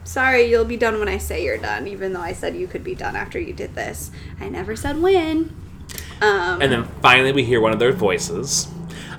sorry, 0.04 0.44
you'll 0.44 0.64
be 0.64 0.76
done 0.76 0.98
when 1.00 1.08
I 1.08 1.18
say 1.18 1.44
you're 1.44 1.58
done." 1.58 1.86
Even 1.88 2.12
though 2.12 2.20
I 2.20 2.32
said 2.32 2.54
you 2.56 2.66
could 2.68 2.84
be 2.84 2.94
done 2.94 3.16
after 3.16 3.40
you 3.40 3.52
did 3.52 3.74
this, 3.74 4.10
I 4.40 4.48
never 4.48 4.76
said 4.76 5.00
when. 5.02 5.54
Um, 6.22 6.62
And 6.62 6.70
then 6.70 6.84
finally, 7.02 7.32
we 7.32 7.44
hear 7.44 7.60
one 7.60 7.72
of 7.72 7.78
their 7.80 7.92
voices. 7.92 8.68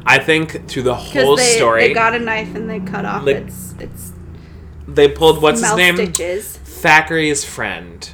I 0.06 0.18
think 0.18 0.68
through 0.68 0.84
the 0.84 0.96
whole 0.96 1.36
they, 1.36 1.58
story, 1.58 1.88
they 1.90 1.94
got 1.94 2.16
a 2.16 2.20
knife 2.20 2.56
and 2.56 2.70
they 2.70 2.80
cut 2.80 3.06
off 3.06 3.26
They- 3.26 3.36
its 3.36 3.76
its 3.80 4.12
they 4.88 5.08
pulled 5.10 5.42
what's 5.42 5.62
his 5.62 5.76
name, 5.76 5.96
stitches. 5.96 6.58
Thackery's 6.58 7.46
friend. 7.46 8.10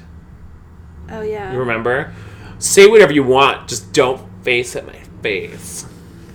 Oh 1.10 1.22
yeah, 1.22 1.54
You 1.54 1.60
remember? 1.60 2.14
Say 2.60 2.88
whatever 2.88 3.14
you 3.14 3.24
want, 3.24 3.70
just 3.70 3.94
don't 3.94 4.22
face 4.44 4.76
at 4.76 4.86
my 4.86 4.94
face. 5.28 5.86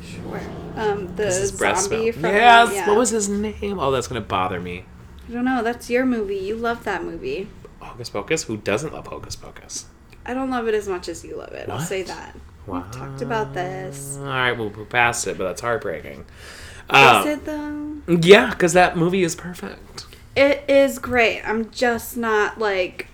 Sure. 0.05 0.41
Um, 0.77 1.15
the 1.17 1.27
His 1.27 1.53
breath 1.53 1.81
zombie 1.81 2.13
smell. 2.13 2.31
from 2.31 2.37
Yes. 2.37 2.73
yeah. 2.75 2.89
What 2.89 2.97
was 2.99 3.11
his 3.11 3.29
name? 3.29 3.79
Oh, 3.79 3.91
that's 3.91 4.09
gonna 4.09 4.21
bother 4.21 4.61
me. 4.61 4.85
I 5.29 5.33
don't 5.33 5.45
know. 5.45 5.63
That's 5.63 5.89
your 5.91 6.05
movie. 6.07 6.37
You 6.37 6.57
love 6.57 6.85
that 6.85 7.05
movie. 7.05 7.49
Hocus 7.81 8.11
Pocus. 8.11 8.45
Who 8.45 8.57
doesn't 8.57 8.93
love 8.93 9.07
Hocus 9.07 9.37
Pocus? 9.37 9.87
I 10.25 10.35
don't 10.35 10.51
love 10.51 10.69
it 10.69 10.75
as 10.75 10.89
much 10.89 11.09
as 11.09 11.25
you 11.25 11.37
love 11.37 11.53
it. 11.53 11.69
I'll 11.69 11.81
say 11.81 12.03
that. 12.05 12.37
Wow. 12.67 12.83
We've 12.83 12.91
talked 12.93 13.23
about 13.23 13.55
this. 13.55 14.17
All 14.19 14.25
right, 14.27 14.53
we'll 14.53 14.69
we're 14.71 14.85
past 14.85 15.27
it, 15.27 15.37
but 15.37 15.45
that's 15.45 15.61
heartbreaking. 15.61 16.21
Is 16.21 16.97
Um, 16.97 17.27
it 17.29 17.45
though? 17.45 17.97
Yeah, 18.21 18.51
because 18.51 18.73
that 18.75 18.97
movie 18.97 19.25
is 19.25 19.35
perfect. 19.35 20.07
It 20.37 20.65
is 20.69 20.99
great. 20.99 21.43
I'm 21.43 21.71
just 21.71 22.17
not 22.17 22.59
like. 22.59 23.09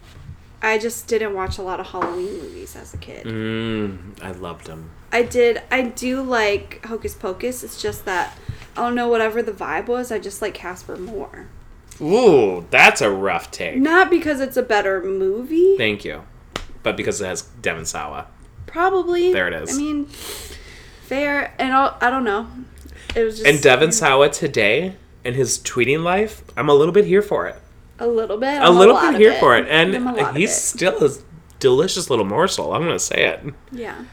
I 0.60 0.76
just 0.78 1.06
didn't 1.06 1.34
watch 1.34 1.56
a 1.58 1.62
lot 1.62 1.78
of 1.80 1.86
Halloween 1.86 2.32
movies 2.42 2.74
as 2.76 2.92
a 2.92 2.96
kid. 2.98 3.24
Mm, 3.26 4.22
I 4.22 4.32
loved 4.32 4.66
him. 4.66 4.90
I 5.12 5.22
did. 5.22 5.62
I 5.70 5.82
do 5.82 6.22
like 6.22 6.84
Hocus 6.86 7.14
Pocus. 7.14 7.64
It's 7.64 7.80
just 7.80 8.04
that 8.04 8.36
I 8.76 8.82
don't 8.82 8.94
know. 8.94 9.08
Whatever 9.08 9.42
the 9.42 9.52
vibe 9.52 9.86
was, 9.86 10.12
I 10.12 10.18
just 10.18 10.42
like 10.42 10.54
Casper 10.54 10.96
more. 10.96 11.46
Ooh, 12.00 12.66
that's 12.70 13.00
a 13.00 13.10
rough 13.10 13.50
take. 13.50 13.76
Not 13.76 14.10
because 14.10 14.40
it's 14.40 14.56
a 14.56 14.62
better 14.62 15.02
movie. 15.02 15.76
Thank 15.76 16.04
you. 16.04 16.22
But 16.82 16.96
because 16.96 17.20
it 17.20 17.26
has 17.26 17.42
Devon 17.42 17.84
Sawa. 17.86 18.26
Probably. 18.66 19.32
There 19.32 19.48
it 19.48 19.54
is. 19.54 19.74
I 19.74 19.80
mean, 19.80 20.06
fair. 20.06 21.54
And 21.58 21.72
I'll, 21.72 21.96
I 22.00 22.10
don't 22.10 22.24
know. 22.24 22.46
It 23.16 23.24
was 23.24 23.38
just 23.38 23.48
And 23.48 23.60
Devon 23.62 23.90
Sawa 23.92 24.28
today 24.28 24.94
in 25.24 25.34
his 25.34 25.58
tweeting 25.58 26.02
life, 26.04 26.44
I'm 26.56 26.68
a 26.68 26.74
little 26.74 26.92
bit 26.92 27.04
here 27.06 27.22
for 27.22 27.46
it. 27.48 27.56
a 27.98 28.06
little 28.06 28.36
bit. 28.36 28.58
A 28.58 28.66
I'm 28.66 28.76
little 28.76 28.94
lot 28.94 29.12
bit 29.12 29.20
here 29.20 29.32
it. 29.32 29.40
for 29.40 29.56
it. 29.56 29.66
And 29.68 29.96
I'm 29.96 30.06
a 30.06 30.12
lot 30.12 30.30
of 30.30 30.36
he's 30.36 30.50
it. 30.50 30.60
still 30.60 31.04
a 31.04 31.10
delicious 31.58 32.10
little 32.10 32.24
morsel. 32.26 32.72
I'm 32.74 32.82
going 32.82 32.92
to 32.94 32.98
say 33.00 33.26
it. 33.26 33.54
yeah. 33.72 34.04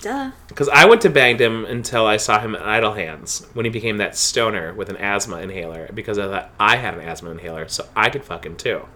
Duh. 0.00 0.30
Because 0.48 0.68
I 0.68 0.84
went 0.84 1.02
to 1.02 1.10
banged 1.10 1.40
him 1.40 1.64
until 1.64 2.06
I 2.06 2.18
saw 2.18 2.40
him 2.40 2.54
at 2.54 2.62
Idle 2.62 2.94
Hands 2.94 3.46
when 3.54 3.64
he 3.64 3.70
became 3.70 3.96
that 3.96 4.16
stoner 4.16 4.72
with 4.72 4.88
an 4.88 4.96
asthma 4.96 5.38
inhaler 5.38 5.90
because 5.92 6.18
I 6.18 6.26
thought 6.26 6.50
I 6.60 6.76
had 6.76 6.94
an 6.94 7.00
asthma 7.00 7.30
inhaler, 7.30 7.68
so 7.68 7.88
I 7.96 8.10
could 8.10 8.24
fuck 8.24 8.46
him 8.46 8.56
too. 8.56 8.86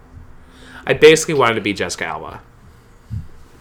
I 0.85 0.93
basically 0.93 1.33
wanted 1.33 1.55
to 1.55 1.61
be 1.61 1.73
Jessica 1.73 2.05
Alba. 2.05 2.41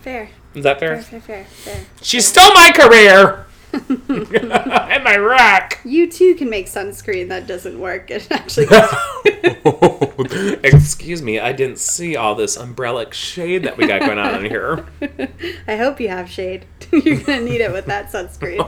Fair. 0.00 0.30
Is 0.54 0.64
that 0.64 0.78
fair? 0.78 1.00
Fair. 1.00 1.20
Fair. 1.20 1.44
Fair. 1.44 1.74
Fair. 1.74 1.86
She 2.02 2.20
stole 2.20 2.52
my 2.54 2.70
career! 2.74 3.46
and 3.72 5.04
my 5.04 5.16
rock! 5.16 5.80
You 5.84 6.10
too 6.10 6.34
can 6.34 6.50
make 6.50 6.66
sunscreen 6.66 7.28
that 7.28 7.46
doesn't 7.46 7.78
work. 7.78 8.10
It 8.10 8.30
actually. 8.30 8.66
Excuse 10.64 11.22
me, 11.22 11.38
I 11.40 11.52
didn't 11.52 11.78
see 11.78 12.16
all 12.16 12.34
this 12.34 12.56
umbrella 12.56 13.12
shade 13.12 13.64
that 13.64 13.76
we 13.76 13.86
got 13.86 14.00
going 14.00 14.18
on 14.18 14.44
in 14.44 14.50
here. 14.50 14.86
I 15.68 15.76
hope 15.76 16.00
you 16.00 16.08
have 16.08 16.30
shade. 16.30 16.64
You're 16.92 17.20
gonna 17.20 17.40
need 17.40 17.60
it 17.60 17.72
with 17.72 17.86
that 17.86 18.12
sunscreen. 18.12 18.60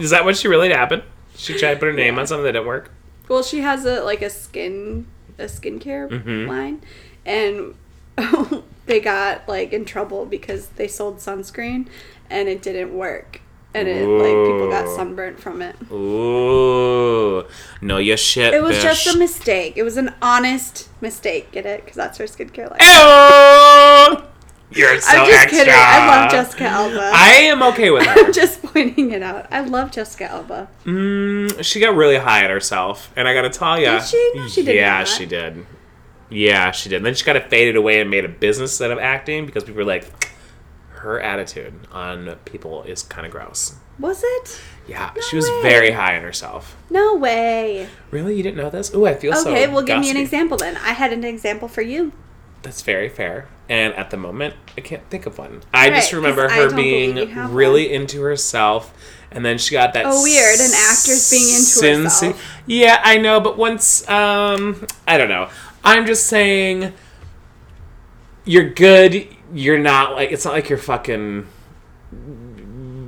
Is 0.00 0.10
that 0.10 0.24
what 0.24 0.36
she 0.36 0.48
really 0.48 0.70
happened? 0.70 1.02
She 1.36 1.58
tried 1.58 1.74
to 1.74 1.80
put 1.80 1.86
her 1.86 1.92
name 1.92 2.18
on 2.18 2.26
something 2.26 2.44
that 2.44 2.52
didn't 2.52 2.66
work? 2.66 2.90
Well, 3.28 3.42
she 3.42 3.60
has 3.60 3.84
a 3.84 4.02
like 4.02 4.22
a 4.22 4.30
skin 4.30 5.06
a 5.38 5.44
skincare 5.44 6.08
Mhm. 6.08 6.46
line, 6.46 6.82
and 7.26 7.74
they 8.86 9.00
got 9.00 9.48
like 9.48 9.72
in 9.72 9.84
trouble 9.84 10.26
because 10.26 10.68
they 10.76 10.86
sold 10.86 11.16
sunscreen 11.18 11.86
and 12.30 12.48
it 12.48 12.62
didn't 12.62 12.96
work, 12.96 13.40
and 13.74 13.88
it 13.88 14.06
like 14.06 14.46
people 14.46 14.70
got 14.70 14.86
Ooh. 14.86 14.96
sunburnt 14.96 15.40
from 15.40 15.60
it. 15.62 15.76
Ooh. 15.92 17.44
Know 17.80 17.98
your 17.98 18.16
shit, 18.16 18.54
It 18.54 18.62
was 18.62 18.76
bitch. 18.76 18.82
just 18.82 19.14
a 19.14 19.18
mistake. 19.18 19.74
It 19.76 19.82
was 19.82 19.96
an 19.96 20.14
honest 20.22 20.88
mistake. 21.00 21.50
Get 21.52 21.66
it? 21.66 21.82
Because 21.84 21.96
that's 21.96 22.18
her 22.18 22.24
skincare 22.24 22.70
line. 22.70 22.80
Ew! 22.80 24.24
You're 24.70 25.00
so 25.00 25.18
I'm 25.18 25.26
just 25.26 25.42
extra. 25.44 25.58
kidding. 25.58 25.74
I 25.76 26.06
love 26.22 26.30
Jessica 26.32 26.64
Alba. 26.64 27.10
I 27.14 27.30
am 27.42 27.62
okay 27.62 27.90
with 27.90 28.06
her. 28.06 28.24
I'm 28.26 28.32
just 28.32 28.62
pointing 28.62 29.12
it 29.12 29.22
out. 29.22 29.46
I 29.52 29.60
love 29.60 29.92
Jessica 29.92 30.30
Alba. 30.30 30.68
Mm, 30.84 31.62
she 31.62 31.78
got 31.80 31.94
really 31.94 32.16
high 32.16 32.42
at 32.42 32.50
herself, 32.50 33.12
and 33.14 33.28
I 33.28 33.34
gotta 33.34 33.50
tell 33.50 33.78
ya. 33.78 33.98
Did 34.00 34.08
she? 34.08 34.32
No, 34.34 34.48
she 34.48 34.62
did 34.64 34.74
Yeah, 34.74 34.98
not. 34.98 35.08
she 35.08 35.26
did. 35.26 35.66
Yeah, 36.30 36.70
she 36.72 36.88
did. 36.88 36.96
And 36.96 37.06
then 37.06 37.14
she 37.14 37.24
kind 37.24 37.38
of 37.38 37.44
faded 37.44 37.76
away 37.76 38.00
and 38.00 38.10
made 38.10 38.24
a 38.24 38.28
business 38.28 38.80
out 38.80 38.90
of 38.90 38.98
acting 38.98 39.46
because 39.46 39.62
people 39.62 39.76
were 39.78 39.84
like, 39.84 40.06
her 41.04 41.20
attitude 41.20 41.74
on 41.92 42.34
people 42.44 42.82
is 42.82 43.02
kind 43.02 43.26
of 43.26 43.32
gross. 43.32 43.76
Was 43.98 44.22
it? 44.24 44.60
Yeah, 44.88 45.12
No 45.14 45.22
she 45.22 45.36
was 45.36 45.46
way. 45.48 45.62
very 45.62 45.90
high 45.92 46.16
on 46.16 46.22
herself. 46.22 46.76
No 46.90 47.14
way. 47.14 47.88
Really, 48.10 48.34
you 48.36 48.42
didn't 48.42 48.56
know 48.56 48.70
this? 48.70 48.92
Ooh, 48.94 49.06
I 49.06 49.14
feel 49.14 49.34
so. 49.34 49.50
Okay, 49.52 49.68
well, 49.68 49.82
give 49.84 50.00
me 50.00 50.10
an 50.10 50.16
example 50.16 50.56
then. 50.56 50.76
I 50.78 50.92
had 50.92 51.12
an 51.12 51.22
example 51.24 51.68
for 51.68 51.82
you. 51.82 52.12
That's 52.62 52.82
very 52.82 53.08
fair. 53.08 53.46
And 53.68 53.94
at 53.94 54.10
the 54.10 54.16
moment, 54.16 54.54
I 54.76 54.80
can't 54.80 55.08
think 55.10 55.26
of 55.26 55.38
one. 55.38 55.62
I 55.72 55.88
Right, 55.90 55.94
just 55.96 56.12
remember 56.12 56.48
her 56.48 56.74
being 56.74 57.34
really 57.54 57.92
into 57.92 58.22
herself. 58.22 58.92
And 59.30 59.44
then 59.44 59.58
she 59.58 59.72
got 59.74 59.92
that. 59.94 60.04
Oh, 60.06 60.22
weird, 60.22 60.60
an 60.60 60.70
actress 60.72 61.30
being 61.30 61.48
into 61.48 62.02
herself. 62.04 62.62
Yeah, 62.66 63.00
I 63.04 63.18
know, 63.18 63.40
but 63.40 63.56
once, 63.58 64.08
um, 64.08 64.86
I 65.06 65.18
don't 65.18 65.28
know. 65.28 65.48
I'm 65.84 66.06
just 66.06 66.26
saying, 66.26 66.92
you're 68.44 68.68
good. 68.70 69.28
You're 69.54 69.78
not 69.78 70.14
like 70.14 70.32
it's 70.32 70.44
not 70.44 70.52
like 70.52 70.68
you're 70.68 70.78
fucking. 70.78 71.46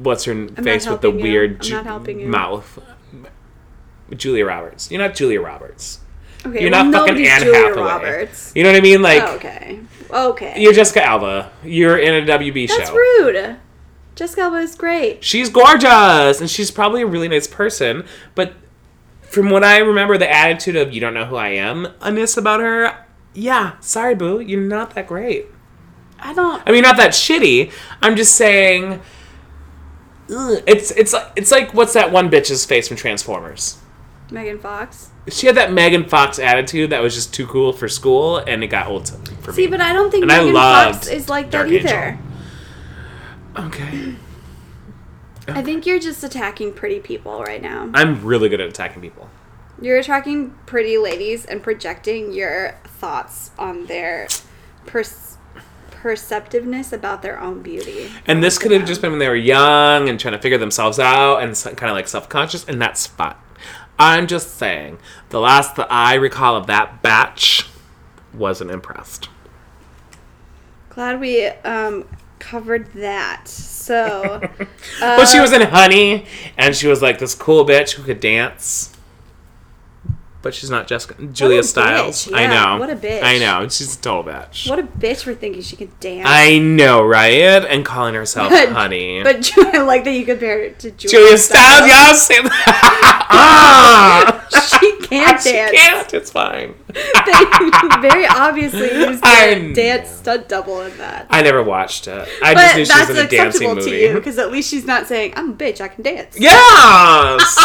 What's 0.02 0.24
her 0.24 0.34
not 0.34 0.62
face 0.64 0.86
with 0.86 1.00
the 1.00 1.10
you. 1.12 1.22
weird 1.22 1.54
I'm 1.56 1.60
ju- 1.60 1.74
not 1.74 1.84
helping 1.86 2.20
you. 2.20 2.28
mouth? 2.28 2.78
Julia 4.14 4.46
Roberts. 4.46 4.90
You're 4.90 5.02
not 5.02 5.14
Julia 5.16 5.40
Roberts. 5.40 5.98
Okay, 6.46 6.62
You're 6.62 6.70
well, 6.70 6.84
not 6.84 7.08
fucking 7.08 7.26
Anne 7.26 7.40
Julia 7.42 7.58
Hathaway. 7.68 7.82
Roberts. 7.82 8.52
You 8.54 8.62
know 8.62 8.70
what 8.70 8.78
I 8.78 8.80
mean? 8.80 9.02
Like 9.02 9.22
Oh, 9.24 9.34
okay. 9.34 9.80
Okay. 10.08 10.54
you're 10.62 10.72
Jessica 10.72 11.04
Alba. 11.04 11.50
You're 11.64 11.98
in 11.98 12.14
a 12.14 12.26
WB 12.26 12.68
That's 12.68 12.72
show. 12.72 12.78
That's 12.78 12.90
rude. 12.92 13.56
Jessica 14.14 14.42
Alba 14.42 14.58
is 14.58 14.76
great. 14.76 15.24
She's 15.24 15.50
gorgeous, 15.50 16.40
and 16.40 16.48
she's 16.48 16.70
probably 16.70 17.02
a 17.02 17.06
really 17.06 17.26
nice 17.28 17.48
person. 17.48 18.06
But 18.36 18.54
from 19.22 19.50
what 19.50 19.64
I 19.64 19.78
remember, 19.78 20.16
the 20.16 20.32
attitude 20.32 20.76
of 20.76 20.92
"you 20.94 21.00
don't 21.00 21.12
know 21.14 21.24
who 21.24 21.34
I 21.36 21.48
am" 21.48 21.88
amiss 22.00 22.36
about 22.36 22.60
her. 22.60 23.04
Yeah, 23.34 23.72
sorry, 23.80 24.14
boo. 24.14 24.38
You're 24.40 24.60
not 24.60 24.94
that 24.94 25.08
great. 25.08 25.46
I 26.18 26.32
don't. 26.34 26.62
I 26.66 26.72
mean, 26.72 26.82
not 26.82 26.96
that 26.96 27.10
shitty. 27.12 27.72
I'm 28.02 28.16
just 28.16 28.34
saying. 28.34 29.00
ugh, 30.34 30.62
It's 30.66 30.90
it's 30.92 31.12
like 31.12 31.32
it's 31.36 31.50
like 31.50 31.74
what's 31.74 31.92
that 31.94 32.10
one 32.12 32.30
bitch's 32.30 32.64
face 32.64 32.88
from 32.88 32.96
Transformers? 32.96 33.78
Megan 34.30 34.58
Fox. 34.58 35.10
She 35.28 35.46
had 35.46 35.56
that 35.56 35.72
Megan 35.72 36.04
Fox 36.04 36.38
attitude 36.38 36.90
that 36.90 37.02
was 37.02 37.14
just 37.14 37.32
too 37.34 37.46
cool 37.46 37.72
for 37.72 37.88
school, 37.88 38.38
and 38.38 38.62
it 38.64 38.68
got 38.68 38.86
old 38.88 39.08
for 39.40 39.50
me. 39.52 39.56
See, 39.56 39.66
but 39.66 39.80
I 39.80 39.92
don't 39.92 40.10
think 40.10 40.22
And 40.22 40.28
Megan 40.28 40.52
Fox 40.54 41.06
is 41.08 41.28
like 41.28 41.50
Dark 41.50 41.68
that 41.68 41.74
either. 41.74 42.18
Angel. 43.56 43.66
okay, 43.66 44.14
I 45.48 45.62
think 45.62 45.86
you're 45.86 45.98
just 46.00 46.24
attacking 46.24 46.72
pretty 46.72 47.00
people 47.00 47.40
right 47.42 47.62
now. 47.62 47.88
I'm 47.94 48.24
really 48.24 48.48
good 48.48 48.60
at 48.60 48.68
attacking 48.68 49.02
people. 49.02 49.28
You're 49.80 49.98
attacking 49.98 50.50
pretty 50.64 50.96
ladies 50.98 51.44
and 51.44 51.62
projecting 51.62 52.32
your 52.32 52.78
thoughts 52.84 53.50
on 53.58 53.86
their 53.86 54.26
pers- 54.86 55.25
perceptiveness 55.96 56.92
about 56.92 57.22
their 57.22 57.40
own 57.40 57.62
beauty. 57.62 58.10
And 58.26 58.42
this 58.42 58.58
could 58.58 58.70
have 58.72 58.86
just 58.86 59.00
been 59.00 59.10
when 59.10 59.18
they 59.18 59.28
were 59.28 59.34
young 59.34 60.08
and 60.08 60.20
trying 60.20 60.34
to 60.34 60.40
figure 60.40 60.58
themselves 60.58 60.98
out 60.98 61.38
and 61.42 61.54
kind 61.76 61.90
of 61.90 61.96
like 61.96 62.08
self 62.08 62.28
conscious, 62.28 62.64
and 62.64 62.80
that's 62.80 63.06
fine. 63.06 63.34
I'm 63.98 64.26
just 64.26 64.56
saying, 64.56 64.98
the 65.30 65.40
last 65.40 65.76
that 65.76 65.90
I 65.90 66.14
recall 66.14 66.56
of 66.56 66.66
that 66.66 67.02
batch 67.02 67.68
wasn't 68.34 68.70
impressed. 68.70 69.30
Glad 70.90 71.20
we 71.20 71.46
um, 71.46 72.06
covered 72.38 72.92
that. 72.92 73.48
So, 73.48 74.40
uh, 74.42 74.46
But 74.98 75.26
she 75.26 75.40
was 75.40 75.52
in 75.52 75.62
Honey, 75.62 76.26
and 76.56 76.74
she 76.76 76.86
was 76.86 77.00
like 77.02 77.18
this 77.18 77.34
cool 77.34 77.64
bitch 77.64 77.92
who 77.92 78.02
could 78.02 78.20
dance. 78.20 78.95
But 80.46 80.54
she's 80.54 80.70
not 80.70 80.86
Jessica. 80.86 81.20
Julia 81.26 81.58
a 81.58 81.62
Stiles. 81.64 82.26
bitch, 82.28 82.32
I 82.36 82.46
know. 82.46 82.78
what 82.78 82.88
a 82.88 82.94
bitch. 82.94 83.20
I 83.20 83.38
know. 83.38 83.68
She's 83.68 83.96
a 83.96 84.00
total 84.00 84.32
bitch. 84.32 84.70
what 84.70 84.78
a 84.78 84.84
bitch 84.84 85.24
for 85.24 85.34
thinking 85.34 85.60
she 85.60 85.74
could 85.74 85.98
dance. 85.98 86.24
I 86.30 86.58
know, 86.58 87.02
right? 87.02 87.64
And 87.64 87.84
calling 87.84 88.14
herself 88.14 88.50
But- 88.50 88.68
Honey. 88.68 89.24
But 89.24 89.50
I 89.58 89.82
like 89.82 90.04
that 90.04 90.12
you 90.12 90.24
compare 90.24 90.62
it 90.62 90.78
to 90.78 90.92
Julia, 90.92 91.18
Julia 91.18 91.38
Stiles, 91.38 91.88
y'all 91.88 92.14
say 92.14 92.42
that. 92.42 93.26
ah! 93.30 94.42
She 94.76 94.96
can't 95.08 95.40
She 95.40 95.52
dance. 95.52 95.72
can't. 95.72 96.14
It's 96.14 96.30
fine. 96.30 96.74
They 96.94 98.08
very 98.08 98.26
obviously 98.26 98.92
used 98.92 99.24
a 99.24 99.72
dance 99.72 100.08
stunt 100.10 100.48
double 100.48 100.80
in 100.82 100.96
that. 100.98 101.26
I 101.30 101.42
never 101.42 101.62
watched 101.62 102.06
it. 102.08 102.28
I 102.42 102.54
But 102.54 102.60
just 102.62 102.76
knew 102.76 102.84
she 102.84 102.88
that's 102.92 103.08
was 103.08 103.18
in 103.18 103.26
a 103.26 103.28
dancing 103.28 103.46
acceptable 103.46 103.74
movie. 103.76 103.90
to 103.90 104.02
you 104.08 104.14
because 104.14 104.38
at 104.38 104.50
least 104.52 104.70
she's 104.70 104.84
not 104.86 105.06
saying, 105.06 105.32
I'm 105.36 105.50
a 105.50 105.54
bitch, 105.54 105.80
I 105.80 105.88
can 105.88 106.02
dance. 106.02 106.36
Yes! 106.38 107.58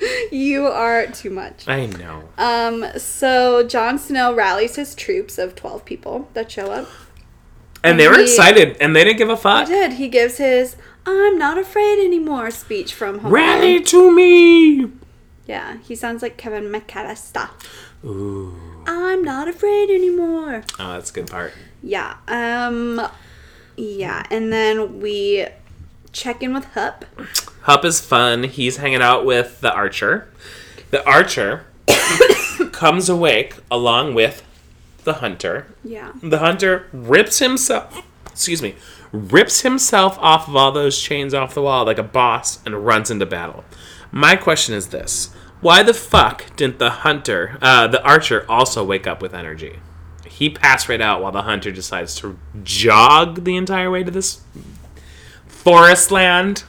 You 0.30 0.66
are 0.66 1.06
too 1.06 1.30
much. 1.30 1.66
I 1.66 1.86
know. 1.86 2.28
Um, 2.38 2.84
so 2.98 3.66
Jon 3.66 3.98
Snow 3.98 4.34
rallies 4.34 4.76
his 4.76 4.94
troops 4.94 5.38
of 5.38 5.54
12 5.54 5.84
people 5.84 6.28
that 6.34 6.50
show 6.50 6.70
up. 6.70 6.88
And 7.82 7.98
they 7.98 8.08
were 8.08 8.16
He- 8.16 8.22
excited, 8.24 8.76
and 8.80 8.94
they 8.94 9.04
didn't 9.04 9.18
give 9.18 9.30
a 9.30 9.36
He 9.36 9.40
fuck. 9.42 9.66
did. 9.68 9.94
He 9.94 10.08
gives 10.08 10.36
his 10.38 10.76
I'm 11.06 11.38
not 11.38 11.56
afraid 11.58 11.98
anymore 12.04 12.50
speech 12.50 12.92
from 12.92 13.20
Home 13.20 13.32
Rally 13.32 13.80
to 13.80 14.10
me! 14.12 14.90
Yeah, 15.46 15.78
he 15.78 15.94
sounds 15.94 16.20
like 16.20 16.36
Kevin 16.36 16.64
McAllister. 16.70 17.48
Ooh. 18.04 18.54
I'm 18.86 19.22
not 19.22 19.48
afraid 19.48 19.88
anymore. 19.90 20.64
Oh, 20.78 20.92
that's 20.92 21.10
a 21.10 21.14
good 21.14 21.28
part. 21.28 21.52
Yeah. 21.82 22.16
Um 22.28 23.00
yeah, 23.76 24.24
and 24.30 24.52
then 24.52 25.00
we 25.00 25.46
check 26.12 26.42
in 26.42 26.52
with 26.52 26.64
Hup. 26.74 27.04
Hup 27.68 27.84
is 27.84 28.00
fun. 28.00 28.44
He's 28.44 28.78
hanging 28.78 29.02
out 29.02 29.26
with 29.26 29.60
the 29.60 29.70
archer. 29.70 30.32
The 30.88 31.06
archer 31.06 31.66
comes 32.72 33.10
awake 33.10 33.56
along 33.70 34.14
with 34.14 34.42
the 35.04 35.12
hunter. 35.12 35.66
Yeah. 35.84 36.12
The 36.22 36.38
hunter 36.38 36.88
rips 36.94 37.40
himself, 37.40 38.02
excuse 38.26 38.62
me, 38.62 38.74
rips 39.12 39.60
himself 39.60 40.18
off 40.18 40.48
of 40.48 40.56
all 40.56 40.72
those 40.72 40.98
chains 40.98 41.34
off 41.34 41.52
the 41.52 41.60
wall 41.60 41.84
like 41.84 41.98
a 41.98 42.02
boss 42.02 42.64
and 42.64 42.86
runs 42.86 43.10
into 43.10 43.26
battle. 43.26 43.66
My 44.10 44.34
question 44.34 44.74
is 44.74 44.88
this 44.88 45.34
Why 45.60 45.82
the 45.82 45.92
fuck 45.92 46.56
didn't 46.56 46.78
the 46.78 46.88
hunter, 46.88 47.58
uh, 47.60 47.86
the 47.86 48.02
archer, 48.02 48.46
also 48.50 48.82
wake 48.82 49.06
up 49.06 49.20
with 49.20 49.34
energy? 49.34 49.80
He 50.26 50.48
passed 50.48 50.88
right 50.88 51.02
out 51.02 51.20
while 51.20 51.32
the 51.32 51.42
hunter 51.42 51.70
decides 51.70 52.14
to 52.20 52.38
jog 52.64 53.44
the 53.44 53.58
entire 53.58 53.90
way 53.90 54.04
to 54.04 54.10
this 54.10 54.40
forest 55.46 56.10
land. 56.10 56.64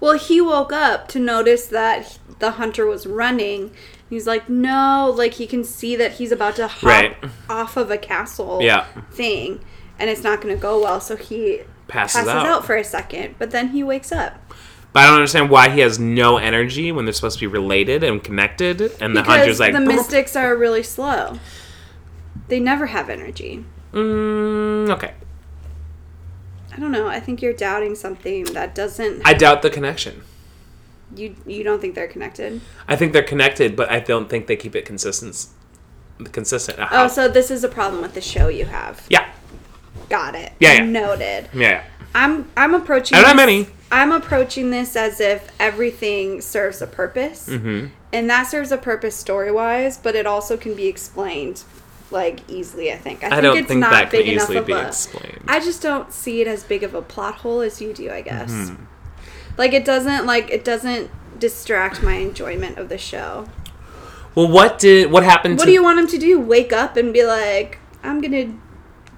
Well, 0.00 0.18
he 0.18 0.40
woke 0.40 0.72
up 0.72 1.08
to 1.08 1.18
notice 1.18 1.66
that 1.66 2.18
the 2.38 2.52
hunter 2.52 2.86
was 2.86 3.06
running. 3.06 3.72
He's 4.08 4.26
like, 4.26 4.48
no, 4.48 5.12
like 5.14 5.34
he 5.34 5.46
can 5.46 5.64
see 5.64 5.96
that 5.96 6.12
he's 6.12 6.32
about 6.32 6.56
to 6.56 6.68
hop 6.68 6.82
Right. 6.82 7.16
off 7.50 7.76
of 7.76 7.90
a 7.90 7.98
castle 7.98 8.60
Yeah. 8.62 8.86
thing, 9.10 9.60
and 9.98 10.08
it's 10.08 10.22
not 10.22 10.40
going 10.40 10.54
to 10.54 10.60
go 10.60 10.80
well. 10.80 11.00
So 11.00 11.16
he 11.16 11.62
Passes 11.88 12.14
passes 12.16 12.28
out. 12.28 12.46
out 12.46 12.64
for 12.64 12.76
a 12.76 12.84
second, 12.84 13.34
but 13.38 13.50
then 13.50 13.68
he 13.68 13.82
wakes 13.82 14.12
up. 14.12 14.34
But 14.92 15.00
I 15.02 15.06
don't 15.06 15.16
understand 15.16 15.50
why 15.50 15.68
he 15.68 15.80
has 15.80 15.98
no 15.98 16.38
energy 16.38 16.92
when 16.92 17.04
they're 17.04 17.12
supposed 17.12 17.38
to 17.38 17.40
be 17.42 17.46
related 17.46 18.02
and 18.02 18.22
connected. 18.24 18.80
And 19.00 19.14
the 19.16 19.20
Because 19.20 19.36
hunter's 19.38 19.60
like, 19.60 19.72
the 19.74 19.80
mystics 19.80 20.34
are 20.36 20.56
really 20.56 20.82
slow. 20.82 21.38
They 22.48 22.60
never 22.60 22.86
have 22.86 23.10
energy. 23.10 23.64
mm, 23.92 24.88
okay. 24.90 25.12
I 26.78 26.80
don't 26.80 26.92
know. 26.92 27.08
I 27.08 27.18
think 27.18 27.42
you're 27.42 27.52
doubting 27.52 27.96
something 27.96 28.44
that 28.54 28.72
doesn't. 28.72 29.22
I 29.24 29.34
doubt 29.34 29.62
the 29.62 29.70
connection. 29.70 30.22
you 31.16 31.34
you 31.44 31.64
don't 31.64 31.80
think 31.80 31.96
they're 31.96 32.06
connected? 32.06 32.60
I 32.86 32.94
think 32.94 33.12
they're 33.12 33.24
connected, 33.24 33.74
but 33.74 33.90
I 33.90 33.98
don't 33.98 34.30
think 34.30 34.46
they 34.46 34.54
keep 34.54 34.76
it 34.76 34.84
consistent. 34.84 35.48
Consistent. 36.30 36.78
Oh, 36.92 37.08
so 37.08 37.26
this 37.26 37.50
is 37.50 37.64
a 37.64 37.68
problem 37.68 38.00
with 38.00 38.14
the 38.14 38.20
show 38.20 38.46
you 38.46 38.64
have. 38.66 39.04
yeah, 39.10 39.28
Got 40.08 40.36
it. 40.36 40.52
Yeah, 40.60 40.74
yeah. 40.74 40.84
Noted. 40.84 41.48
yeah, 41.52 41.60
yeah. 41.68 41.84
I'm 42.14 42.48
I'm 42.56 42.74
approaching. 42.74 43.16
Have 43.18 43.26
this- 43.26 43.34
many. 43.36 43.66
I'm 43.90 44.12
approaching 44.12 44.70
this 44.70 44.94
as 44.94 45.18
if 45.18 45.50
everything 45.58 46.40
serves 46.42 46.80
a 46.80 46.86
purpose, 46.86 47.48
Mm-hmm. 47.48 47.86
and 48.12 48.30
that 48.30 48.44
serves 48.44 48.70
a 48.70 48.76
purpose 48.76 49.16
story 49.16 49.50
wise, 49.50 49.98
but 49.98 50.14
it 50.14 50.26
also 50.26 50.56
can 50.56 50.74
be 50.76 50.86
explained 50.86 51.64
like 52.10 52.48
easily. 52.48 52.92
I 52.92 52.96
think. 52.96 53.22
I, 53.22 53.26
I 53.26 53.30
think 53.30 53.42
don't 53.42 53.58
it's 53.58 53.68
think 53.68 53.80
not 53.80 53.90
that 53.90 54.10
can 54.10 54.20
big 54.20 54.28
enough 54.28 54.50
easily 54.50 54.64
be 54.64 54.72
a. 54.72 54.86
explained. 54.86 55.44
I 55.46 55.60
just 55.60 55.82
don't 55.82 56.12
see 56.12 56.40
it 56.40 56.46
as 56.46 56.64
big 56.64 56.82
of 56.82 56.94
a 56.94 57.02
plot 57.02 57.36
hole 57.36 57.60
as 57.60 57.80
you 57.80 57.92
do. 57.92 58.10
I 58.10 58.22
guess. 58.22 58.50
Mm-hmm. 58.50 58.84
Like 59.56 59.72
it 59.72 59.84
doesn't 59.84 60.26
like 60.26 60.50
it 60.50 60.64
doesn't 60.64 61.10
distract 61.38 62.02
my 62.02 62.14
enjoyment 62.14 62.78
of 62.78 62.88
the 62.88 62.98
show. 62.98 63.46
Well, 64.34 64.48
what 64.48 64.78
did 64.78 65.10
what 65.10 65.24
happened? 65.24 65.58
What 65.58 65.64
to, 65.64 65.70
do 65.70 65.72
you 65.72 65.82
want 65.82 65.98
him 65.98 66.06
to 66.08 66.18
do? 66.18 66.38
Wake 66.38 66.72
up 66.72 66.96
and 66.96 67.12
be 67.12 67.24
like, 67.24 67.78
I'm 68.02 68.20
gonna 68.20 68.54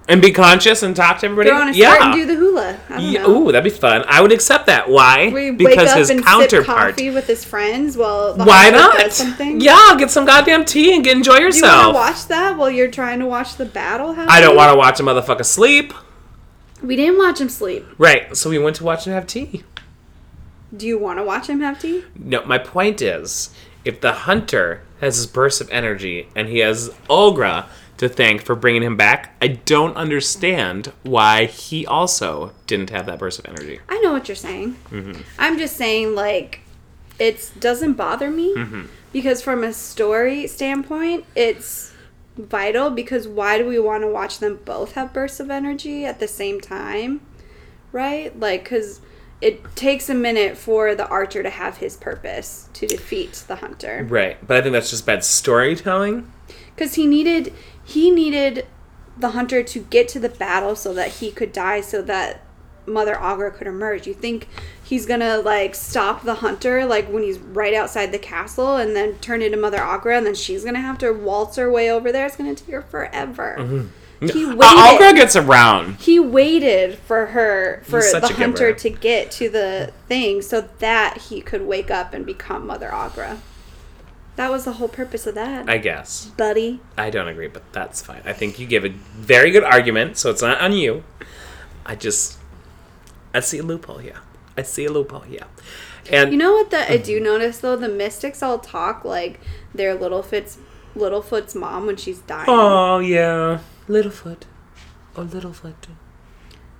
and 0.07 0.21
be 0.21 0.31
conscious 0.31 0.83
and 0.83 0.95
talk 0.95 1.19
to 1.19 1.25
everybody? 1.27 1.49
go 1.49 1.55
on 1.55 1.69
a 1.69 1.71
yeah. 1.71 2.05
and 2.05 2.13
do 2.13 2.25
the 2.25 2.35
hula. 2.35 2.77
I 2.89 2.93
don't 2.97 3.01
Yeah, 3.11 3.21
know. 3.23 3.47
Ooh, 3.47 3.51
that'd 3.51 3.63
be 3.63 3.69
fun. 3.77 4.03
I 4.07 4.21
would 4.21 4.31
accept 4.31 4.65
that. 4.65 4.89
Why? 4.89 5.29
We 5.29 5.51
wake 5.51 5.57
because 5.57 5.89
up 5.89 5.97
his 5.97 6.09
counterpart. 6.23 6.95
coffee 6.95 7.09
with 7.11 7.27
his 7.27 7.45
friends 7.45 7.95
Well, 7.95 8.35
Why 8.37 8.69
not? 8.69 8.95
Yeah, 9.61 9.95
get 9.97 10.09
some 10.11 10.25
goddamn 10.25 10.65
tea 10.65 10.95
and 10.95 11.03
get 11.03 11.15
enjoy 11.15 11.35
Do 11.35 11.39
you 11.41 11.45
yourself. 11.47 11.93
watch 11.95 12.25
that 12.27 12.57
while 12.57 12.69
you're 12.69 12.91
trying 12.91 13.19
to 13.19 13.25
watch 13.25 13.55
the 13.55 13.65
battle 13.65 14.13
happen? 14.13 14.29
I 14.31 14.41
don't 14.41 14.55
want 14.55 14.71
to 14.73 14.77
watch 14.77 14.99
a 14.99 15.03
motherfucker 15.03 15.45
sleep. 15.45 15.93
We 16.83 16.95
didn't 16.95 17.19
watch 17.19 17.39
him 17.39 17.49
sleep. 17.49 17.85
Right, 17.97 18.35
so 18.35 18.49
we 18.49 18.57
went 18.57 18.75
to 18.77 18.83
watch 18.83 19.05
him 19.05 19.13
have 19.13 19.27
tea. 19.27 19.63
Do 20.75 20.87
you 20.87 20.97
want 20.97 21.19
to 21.19 21.23
watch 21.23 21.47
him 21.47 21.59
have 21.59 21.79
tea? 21.79 22.05
No, 22.15 22.43
my 22.45 22.57
point 22.57 23.01
is, 23.01 23.53
if 23.85 24.01
the 24.01 24.13
hunter 24.13 24.81
has 24.99 25.17
his 25.17 25.27
burst 25.27 25.61
of 25.61 25.69
energy 25.69 26.27
and 26.35 26.47
he 26.47 26.59
has 26.59 26.89
Aughra 27.09 27.65
to 28.01 28.09
thank 28.09 28.41
for 28.41 28.55
bringing 28.55 28.81
him 28.81 28.97
back, 28.97 29.35
I 29.39 29.47
don't 29.47 29.95
understand 29.95 30.91
why 31.03 31.45
he 31.45 31.85
also 31.85 32.51
didn't 32.65 32.89
have 32.89 33.05
that 33.05 33.19
burst 33.19 33.37
of 33.37 33.45
energy. 33.45 33.79
I 33.87 33.99
know 33.99 34.11
what 34.11 34.27
you're 34.27 34.35
saying. 34.35 34.75
Mm-hmm. 34.89 35.21
I'm 35.37 35.59
just 35.59 35.77
saying, 35.77 36.15
like, 36.15 36.61
it 37.19 37.51
doesn't 37.59 37.93
bother 37.93 38.31
me 38.31 38.55
Mm-hmm. 38.55 38.85
because 39.13 39.43
from 39.43 39.63
a 39.63 39.71
story 39.71 40.47
standpoint, 40.47 41.25
it's 41.35 41.93
vital 42.35 42.89
because 42.89 43.27
why 43.27 43.59
do 43.59 43.67
we 43.67 43.77
want 43.77 44.01
to 44.01 44.07
watch 44.07 44.39
them 44.39 44.59
both 44.65 44.93
have 44.93 45.13
bursts 45.13 45.39
of 45.39 45.51
energy 45.51 46.03
at 46.03 46.19
the 46.19 46.27
same 46.27 46.59
time? 46.59 47.21
Right? 47.91 48.37
Like, 48.39 48.63
because 48.63 48.99
it 49.41 49.75
takes 49.75 50.09
a 50.09 50.13
minute 50.13 50.57
for 50.57 50.93
the 50.95 51.07
archer 51.07 51.41
to 51.41 51.49
have 51.49 51.77
his 51.77 51.97
purpose 51.97 52.69
to 52.73 52.85
defeat 52.87 53.43
the 53.47 53.55
hunter. 53.57 54.05
Right, 54.07 54.37
but 54.45 54.57
I 54.57 54.61
think 54.61 54.73
that's 54.73 54.89
just 54.91 55.05
bad 55.05 55.23
storytelling. 55.23 56.31
because 56.75 56.95
he 56.95 57.05
needed 57.05 57.53
he 57.83 58.09
needed 58.09 58.65
the 59.17 59.29
hunter 59.29 59.61
to 59.61 59.79
get 59.79 60.07
to 60.09 60.19
the 60.19 60.29
battle 60.29 60.75
so 60.75 60.93
that 60.93 61.09
he 61.09 61.31
could 61.31 61.51
die 61.51 61.81
so 61.81 62.01
that 62.01 62.41
mother 62.87 63.13
Aughra 63.15 63.53
could 63.53 63.67
emerge 63.67 64.07
you 64.07 64.13
think 64.13 64.47
he's 64.83 65.05
gonna 65.05 65.37
like 65.37 65.75
stop 65.75 66.23
the 66.23 66.35
hunter 66.35 66.85
like 66.85 67.07
when 67.07 67.21
he's 67.21 67.37
right 67.37 67.73
outside 67.73 68.11
the 68.11 68.17
castle 68.17 68.77
and 68.77 68.95
then 68.95 69.15
turn 69.19 69.41
into 69.41 69.57
mother 69.57 69.77
Aughra 69.77 70.17
and 70.17 70.25
then 70.25 70.33
she's 70.33 70.65
gonna 70.65 70.81
have 70.81 70.97
to 70.97 71.11
waltz 71.11 71.57
her 71.57 71.69
way 71.71 71.91
over 71.91 72.11
there 72.11 72.25
it's 72.25 72.35
gonna 72.35 72.55
take 72.55 72.73
her 72.73 72.81
forever 72.81 73.55
mm-hmm. 73.59 73.87
He 74.21 74.45
waited 74.45 74.61
Uh, 74.61 75.13
gets 75.13 75.35
around. 75.35 75.95
he 75.99 76.19
waited 76.19 76.97
for 76.99 77.27
her 77.27 77.81
for 77.85 78.01
the 78.01 78.27
hunter 78.37 78.71
to 78.73 78.89
get 78.89 79.31
to 79.31 79.49
the 79.49 79.91
thing 80.07 80.41
so 80.41 80.69
that 80.79 81.17
he 81.29 81.41
could 81.41 81.63
wake 81.65 81.89
up 81.89 82.13
and 82.13 82.25
become 82.25 82.67
mother 82.67 82.89
Aughra 82.89 83.37
that 84.37 84.49
was 84.51 84.63
the 84.63 84.73
whole 84.73 84.87
purpose 84.87 85.27
of 85.27 85.35
that 85.35 85.69
I 85.69 85.77
guess. 85.77 86.25
buddy 86.37 86.79
I 86.97 87.09
don't 87.09 87.27
agree, 87.27 87.47
but 87.47 87.63
that's 87.73 88.01
fine. 88.01 88.21
I 88.25 88.33
think 88.33 88.59
you 88.59 88.65
give 88.67 88.85
a 88.85 88.89
very 88.89 89.51
good 89.51 89.63
argument, 89.63 90.17
so 90.17 90.29
it's 90.29 90.41
not 90.41 90.61
on 90.61 90.71
you. 90.73 91.03
I 91.85 91.95
just, 91.95 92.37
I 93.33 93.39
see 93.41 93.57
a 93.57 93.63
loophole 93.63 93.97
here. 93.97 94.19
I 94.57 94.61
see 94.61 94.85
a 94.85 94.91
loophole 94.91 95.21
here. 95.21 95.45
And 96.09 96.31
You 96.31 96.37
know 96.37 96.53
what 96.53 96.69
the 96.71 96.89
I 96.91 96.97
do 96.97 97.19
notice 97.19 97.59
though? 97.59 97.75
The 97.75 97.89
mystics 97.89 98.41
all 98.41 98.59
talk 98.59 99.03
like 99.03 99.39
they're 99.75 99.95
Littlefoot's 99.97 100.57
Littlefoot's 100.95 101.53
mom 101.55 101.85
when 101.87 101.97
she's 101.97 102.19
dying. 102.19 102.45
oh 102.47 102.99
yeah, 102.99 103.59
Littlefoot, 103.91 104.43
oh 105.17 105.25
Littlefoot. 105.25 105.73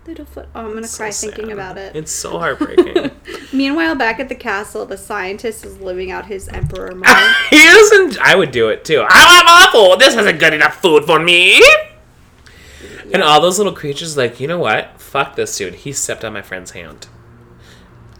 Littlefoot. 0.08 0.48
Oh, 0.56 0.62
I'm 0.66 0.74
gonna 0.74 0.88
cry 0.88 1.12
thinking 1.12 1.46
sad. 1.46 1.54
about 1.54 1.78
it. 1.78 1.96
It's 1.96 2.12
so 2.12 2.40
heartbreaking. 2.40 3.12
Meanwhile, 3.54 3.96
back 3.96 4.20
at 4.20 4.30
the 4.30 4.36
castle, 4.36 4.86
the 4.86 4.98
scientist 4.98 5.64
is 5.64 5.80
living 5.80 6.10
out 6.10 6.26
his 6.26 6.48
emperor 6.48 6.96
mode. 6.96 7.06
he 7.52 7.64
doesn't. 7.64 8.18
I 8.20 8.36
would 8.36 8.52
do 8.52 8.70
it 8.70 8.84
too. 8.84 9.06
Ah, 9.08 9.42
I'm 9.42 9.48
awful. 9.48 9.98
This 9.98 10.16
isn't 10.16 10.40
good 10.40 10.54
enough 10.54 10.82
food 10.82 11.06
for 11.06 11.20
me. 11.20 11.62
And 13.14 13.22
all 13.22 13.42
those 13.42 13.58
little 13.60 13.74
creatures, 13.74 14.16
like, 14.18 14.40
you 14.40 14.48
know 14.48 14.58
what? 14.58 15.00
Fuck 15.00 15.36
this 15.36 15.56
dude. 15.58 15.76
He 15.76 15.92
stepped 15.92 16.24
on 16.24 16.32
my 16.34 16.42
friend's 16.42 16.72
hand. 16.72 17.08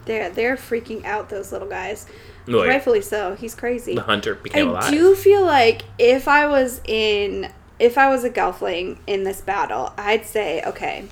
they're 0.04 0.28
they're 0.30 0.56
freaking 0.56 1.04
out. 1.04 1.30
Those 1.30 1.50
little 1.50 1.68
guys. 1.68 2.06
Look, 2.46 2.68
Rightfully 2.68 3.00
so. 3.00 3.34
He's 3.34 3.54
crazy. 3.54 3.94
the 3.94 4.02
hunter 4.02 4.34
became 4.36 4.68
I 4.68 4.70
alive. 4.70 4.84
I 4.84 4.90
do 4.90 5.14
feel 5.16 5.44
like 5.44 5.82
if 5.98 6.28
I 6.28 6.46
was 6.46 6.80
in, 6.86 7.50
if 7.82 7.98
I 7.98 8.08
was 8.08 8.22
a 8.22 8.30
Gelfling 8.30 8.98
in 9.08 9.24
this 9.24 9.40
battle, 9.40 9.92
I'd 9.98 10.24
say, 10.24 10.62
okay, 10.62 11.06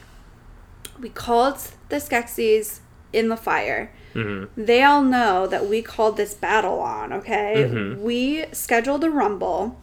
we 1.00 1.08
called 1.08 1.58
the 1.88 1.96
Skeksis 1.96 2.78
in 3.12 3.28
the 3.28 3.36
fire. 3.36 3.92
Mm-hmm. 4.14 4.62
They 4.66 4.84
all 4.84 5.02
know 5.02 5.48
that 5.48 5.66
we 5.66 5.82
called 5.82 6.16
this 6.16 6.32
battle 6.32 6.78
on, 6.78 7.12
okay? 7.12 7.54
Mm-hmm. 7.66 8.00
We 8.00 8.44
scheduled 8.52 9.02
a 9.02 9.10
rumble 9.10 9.80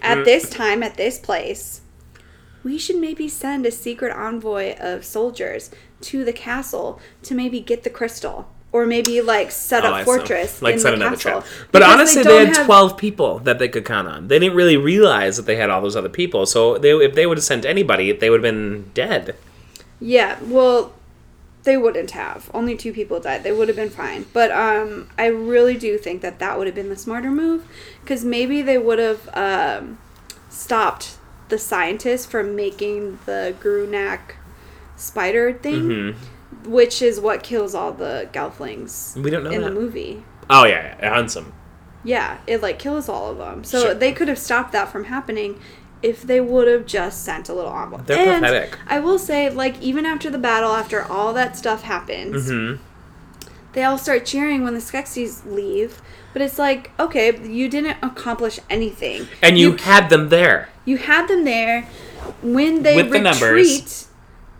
at 0.00 0.24
this 0.24 0.48
time, 0.48 0.82
at 0.82 0.96
this 0.96 1.18
place. 1.18 1.82
We 2.62 2.78
should 2.78 2.96
maybe 2.96 3.28
send 3.28 3.66
a 3.66 3.70
secret 3.70 4.16
envoy 4.16 4.76
of 4.78 5.04
soldiers 5.04 5.70
to 6.00 6.24
the 6.24 6.32
castle 6.32 6.98
to 7.24 7.34
maybe 7.34 7.60
get 7.60 7.84
the 7.84 7.90
crystal. 7.90 8.50
Or 8.74 8.86
maybe 8.86 9.20
like 9.20 9.52
set 9.52 9.84
Oh, 9.84 9.88
up 9.92 10.00
see. 10.00 10.04
fortress 10.04 10.60
like 10.60 10.74
in 10.74 10.80
set 10.80 10.90
the 10.90 10.96
another 10.96 11.16
castle. 11.16 11.42
trap. 11.42 11.44
But 11.70 11.78
Because 11.78 11.94
honestly, 11.94 12.22
they, 12.24 12.28
don't 12.30 12.46
had 12.48 12.56
have- 12.56 12.66
twelve 12.66 12.96
people 12.98 13.38
that 13.46 13.58
they 13.60 13.68
could 13.68 13.84
count 13.84 14.08
on. 14.08 14.26
They 14.28 14.38
didn't 14.40 14.56
really 14.56 14.76
realize 14.76 15.36
that 15.38 15.46
they 15.46 15.56
had 15.62 15.70
all 15.70 15.80
those 15.80 15.94
other 15.94 16.08
people. 16.20 16.44
So 16.44 16.76
they, 16.78 16.90
if 16.90 17.14
they 17.14 17.24
would 17.28 17.38
have 17.38 17.44
sent 17.44 17.64
anybody, 17.64 18.10
they 18.10 18.30
would 18.30 18.42
have 18.42 18.52
been 18.54 18.90
dead. 18.92 19.36
Yeah, 20.00 20.38
well, 20.42 20.92
they 21.62 21.76
wouldn't 21.76 22.10
have. 22.10 22.50
Only 22.52 22.74
two 22.76 22.92
people 22.92 23.20
died. 23.20 23.44
They 23.44 23.52
would 23.52 23.68
have 23.68 23.76
been 23.76 23.90
fine. 23.90 24.26
But 24.32 24.50
um, 24.50 25.08
I 25.16 25.26
really 25.26 25.76
do 25.76 25.96
think 25.96 26.20
that 26.22 26.40
that 26.40 26.58
would 26.58 26.66
have 26.66 26.74
been 26.74 26.88
the 26.90 26.96
smarter 26.96 27.30
move, 27.30 27.64
because 28.02 28.24
maybe 28.24 28.60
they 28.60 28.76
would 28.76 28.98
have 28.98 29.22
um, 29.34 29.98
stopped 30.50 31.16
the 31.48 31.58
scientists 31.58 32.26
from 32.26 32.56
making 32.56 33.20
the 33.24 33.54
Grunak 33.62 34.34
spider 34.96 35.52
thing, 35.52 36.16
which 36.66 37.02
is 37.02 37.20
what 37.20 37.42
kills 37.42 37.74
all 37.74 37.92
the 37.92 38.28
Gelflings. 38.32 39.16
We 39.22 39.30
don't 39.30 39.44
know 39.44 39.50
in 39.50 39.60
that. 39.62 39.68
the 39.68 39.74
movie. 39.80 40.24
Oh 40.50 40.64
yeah, 40.64 40.96
yeah, 40.98 41.06
it 41.06 41.12
hunts 41.14 41.34
them. 41.34 41.52
Yeah, 42.02 42.38
it 42.46 42.60
like 42.62 42.78
kills 42.78 43.08
all 43.08 43.30
of 43.30 43.38
them. 43.38 43.64
So 43.64 43.82
Sure. 43.82 43.94
they 43.94 44.12
could 44.12 44.28
have 44.28 44.38
stopped 44.38 44.72
that 44.72 44.90
from 44.90 45.04
happening 45.04 45.58
if 46.02 46.22
they 46.22 46.38
would 46.40 46.68
have 46.68 46.84
just 46.84 47.24
sent 47.24 47.48
a 47.48 47.54
little 47.54 47.70
envoy. 47.70 47.98
They're 48.02 48.18
and 48.34 48.44
pathetic. 48.44 48.78
I 48.86 49.00
will 49.00 49.18
say, 49.18 49.48
like, 49.48 49.80
even 49.80 50.04
after 50.04 50.28
the 50.28 50.36
battle, 50.36 50.72
after 50.72 51.02
all 51.02 51.32
that 51.32 51.56
stuff 51.56 51.82
happens, 51.82 52.50
Mm-hmm. 52.50 52.82
they 53.72 53.84
all 53.84 53.96
start 53.96 54.26
cheering 54.26 54.64
when 54.64 54.74
the 54.74 54.80
Skeksis 54.80 55.50
leave. 55.50 56.02
But 56.34 56.42
it's 56.42 56.58
like, 56.58 56.90
okay, 57.00 57.40
you 57.48 57.70
didn't 57.70 57.96
accomplish 58.02 58.58
anything. 58.68 59.28
And 59.40 59.56
you, 59.56 59.76
had 59.78 60.10
them 60.10 60.28
there. 60.28 60.68
you 60.84 60.98
had 60.98 61.26
them 61.28 61.44
there. 61.44 61.88
When 62.42 62.82
they 62.82 62.96
With 62.96 63.06
the 63.10 63.20
retreat, 63.20 63.24
numbers. 63.40 64.08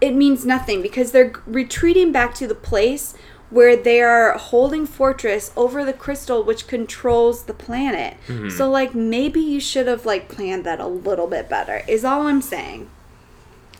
It 0.01 0.13
means 0.13 0.45
nothing 0.45 0.83
because 0.83 1.13
they're 1.13 1.33
retreating 1.47 2.13
back 2.13 2.35
to 2.37 2.47
the 2.47 2.55
place 2.55 3.15
where 3.51 3.77
they 3.77 4.01
are 4.01 4.33
holding 4.37 4.85
fortress 4.87 5.53
over 5.57 5.85
the 5.85 5.93
crystal 5.93 6.43
which 6.43 6.67
controls 6.67 7.45
the 7.45 7.55
planet. 7.55 8.17
Mm-hmm. 8.27 8.51
So 8.51 8.69
like 8.71 8.95
maybe 8.95 9.41
you 9.41 9.61
should 9.61 9.87
have 9.87 10.05
like 10.05 10.29
planned 10.29 10.65
that 10.65 10.81
a 10.81 10.87
little 10.87 11.27
bit 11.27 11.49
better. 11.49 11.83
Is 11.87 12.05
all 12.05 12.27
I'm 12.27 12.43
saying. 12.43 12.89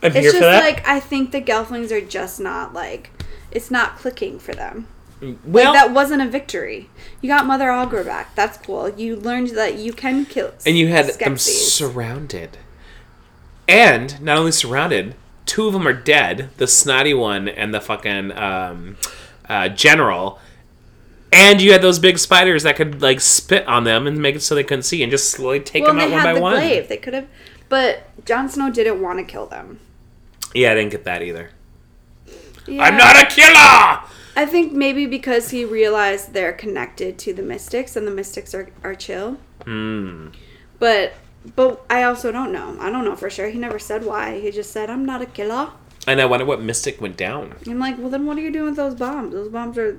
I'm 0.03 0.09
It's 0.13 0.17
here 0.17 0.25
just 0.33 0.37
for 0.37 0.45
that. 0.45 0.63
like 0.63 0.87
I 0.87 1.01
think 1.01 1.33
the 1.33 1.41
Gelflings 1.43 1.91
are 1.91 2.01
just 2.01 2.39
not 2.41 2.73
like 2.73 3.11
it's 3.51 3.71
not 3.71 3.97
clicking 3.97 4.39
for 4.39 4.53
them. 4.55 4.87
well, 5.21 5.73
like 5.73 5.75
that 5.75 5.93
wasn't 5.93 6.23
a 6.23 6.29
victory. 6.29 6.91
You 7.21 7.29
got 7.29 7.47
Mother 7.47 7.67
Aughra 7.67 8.05
back. 8.05 8.35
That's 8.35 8.59
cool. 8.59 8.89
You 8.91 9.17
learned 9.17 9.49
that 9.51 9.77
you 9.79 9.93
can 9.93 10.25
kill. 10.27 10.53
and 10.67 10.77
you 10.79 10.89
had 10.89 11.07
them 11.07 11.35
Skeksis. 11.37 11.69
surrounded. 11.71 12.59
And 13.67 14.21
not 14.21 14.37
only 14.39 14.53
surrounded, 14.53 15.15
two 15.47 15.67
of 15.67 15.73
them 15.73 15.87
are 15.87 15.93
dead. 15.93 16.51
The 16.57 16.67
snotty 16.67 17.15
one 17.15 17.49
and 17.49 17.75
the 17.75 17.81
fucking 17.81 18.33
um, 18.33 18.97
uh, 19.49 19.69
general. 19.69 20.39
And 21.33 21.61
you 21.61 21.73
had 21.73 21.83
those 21.83 21.99
big 21.99 22.19
spiders 22.19 22.63
that 22.63 22.77
could 22.77 23.03
like 23.03 23.21
spit 23.21 23.67
on 23.67 23.85
them 23.85 24.07
and 24.07 24.23
make 24.23 24.37
it 24.37 24.41
so 24.41 24.55
they 24.55 24.63
couldn't 24.63 24.85
see, 24.85 25.03
and 25.03 25.11
just 25.11 25.31
slowly 25.31 25.59
take 25.61 25.83
well, 25.83 25.93
them 25.93 26.01
out 26.01 26.11
one 26.11 26.21
had 26.21 26.25
by 26.25 26.35
the 26.35 26.41
one. 26.41 26.55
glaive. 26.55 26.89
They 26.89 26.97
could 26.97 27.15
have, 27.15 27.27
but 27.69 28.05
Jon 28.25 28.49
Snow 28.49 28.71
didn't 28.71 29.03
want 29.03 29.19
to 29.19 29.25
kill 29.25 29.47
them. 29.47 29.81
Yeah, 30.55 30.71
I 30.71 30.75
didn't 30.77 30.93
get 30.93 31.05
that 31.05 31.23
either. 31.23 31.51
Yeah. 32.67 32.85
I'm 32.85 32.97
not 32.97 33.21
a 33.21 33.27
killer. 33.27 34.09
I 34.37 34.47
think 34.47 34.73
maybe 34.73 35.07
because 35.07 35.51
he 35.51 35.65
realized 35.65 36.33
they're 36.33 36.53
connected 36.53 37.19
to 37.19 37.35
the 37.35 37.43
Mystics, 37.43 37.97
and 37.97 38.07
the 38.07 38.13
Mystics 38.13 38.55
are 38.55 38.71
are 38.85 38.95
chill. 38.95 39.39
Hmm. 39.65 40.29
But 40.79 41.15
but 41.57 41.85
I 41.91 42.03
also 42.03 42.33
don't 42.33 42.53
know. 42.53 42.77
I 42.81 42.91
don't 42.91 43.05
know 43.05 43.17
for 43.17 43.31
sure. 43.31 43.49
He 43.49 43.59
never 43.59 43.79
said 43.79 44.05
why. 44.05 44.41
He 44.41 44.51
just 44.51 44.71
said, 44.71 44.91
"I'm 44.91 45.05
not 45.05 45.23
a 45.23 45.27
killer." 45.27 45.71
And 46.07 46.21
I 46.21 46.27
wonder 46.27 46.45
what 46.45 46.61
mystic 46.61 47.01
went 47.01 47.17
down. 47.17 47.55
I'm 47.67 47.79
like, 47.79 47.97
well, 47.99 48.11
then 48.11 48.27
what 48.27 48.37
are 48.37 48.43
you 48.43 48.51
doing 48.51 48.67
with 48.67 48.77
those 48.77 48.95
bombs? 48.95 49.33
Those 49.33 49.49
bombs 49.49 49.79
are 49.79 49.99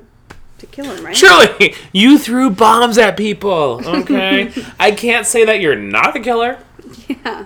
to 0.60 0.66
kill 0.68 0.86
him, 0.86 1.04
right? 1.04 1.16
Surely 1.16 1.74
you 1.94 2.18
threw 2.20 2.50
bombs 2.50 2.98
at 2.98 3.18
people. 3.18 3.82
Okay, 3.86 4.54
I 4.80 4.92
can't 4.92 5.26
say 5.26 5.46
that 5.46 5.62
you're 5.62 5.76
not 5.76 6.16
a 6.16 6.20
killer. 6.20 6.60
Yeah. 7.08 7.46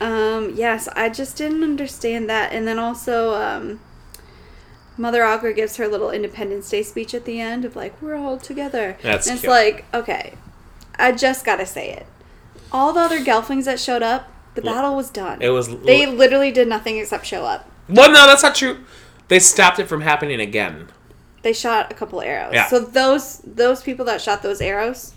Um, 0.00 0.54
yes, 0.56 0.88
I 0.96 1.10
just 1.10 1.36
didn't 1.36 1.62
understand 1.62 2.28
that. 2.28 2.52
And 2.52 2.66
then 2.66 2.78
also, 2.78 3.34
um, 3.34 3.80
Mother 4.96 5.22
Aughra 5.22 5.54
gives 5.54 5.76
her 5.76 5.86
little 5.86 6.10
Independence 6.10 6.68
Day 6.68 6.82
speech 6.82 7.14
at 7.14 7.24
the 7.24 7.40
end 7.40 7.64
of 7.64 7.76
like, 7.76 8.00
we're 8.02 8.16
all 8.16 8.38
together. 8.38 8.96
That's 9.02 9.28
and 9.28 9.34
it's 9.34 9.42
cute. 9.42 9.50
like, 9.50 9.84
okay, 9.94 10.34
I 10.98 11.12
just 11.12 11.44
gotta 11.44 11.66
say 11.66 11.92
it. 11.92 12.06
All 12.72 12.92
the 12.92 13.00
other 13.00 13.20
Gelflings 13.20 13.64
that 13.64 13.78
showed 13.78 14.02
up, 14.02 14.28
the 14.54 14.62
battle 14.62 14.96
was 14.96 15.10
done. 15.10 15.40
It 15.42 15.50
was 15.50 15.68
They 15.80 16.06
literally 16.06 16.50
did 16.50 16.68
nothing 16.68 16.98
except 16.98 17.26
show 17.26 17.44
up. 17.44 17.68
Well, 17.88 18.10
no, 18.10 18.26
that's 18.26 18.42
not 18.42 18.54
true. 18.54 18.84
They 19.28 19.38
stopped 19.38 19.78
it 19.78 19.86
from 19.88 20.00
happening 20.02 20.40
again. 20.40 20.88
They 21.42 21.52
shot 21.52 21.90
a 21.90 21.94
couple 21.94 22.20
arrows. 22.20 22.52
Yeah. 22.54 22.68
So 22.68 22.78
those 22.80 23.38
those 23.38 23.82
people 23.82 24.04
that 24.06 24.20
shot 24.20 24.42
those 24.42 24.60
arrows, 24.60 25.14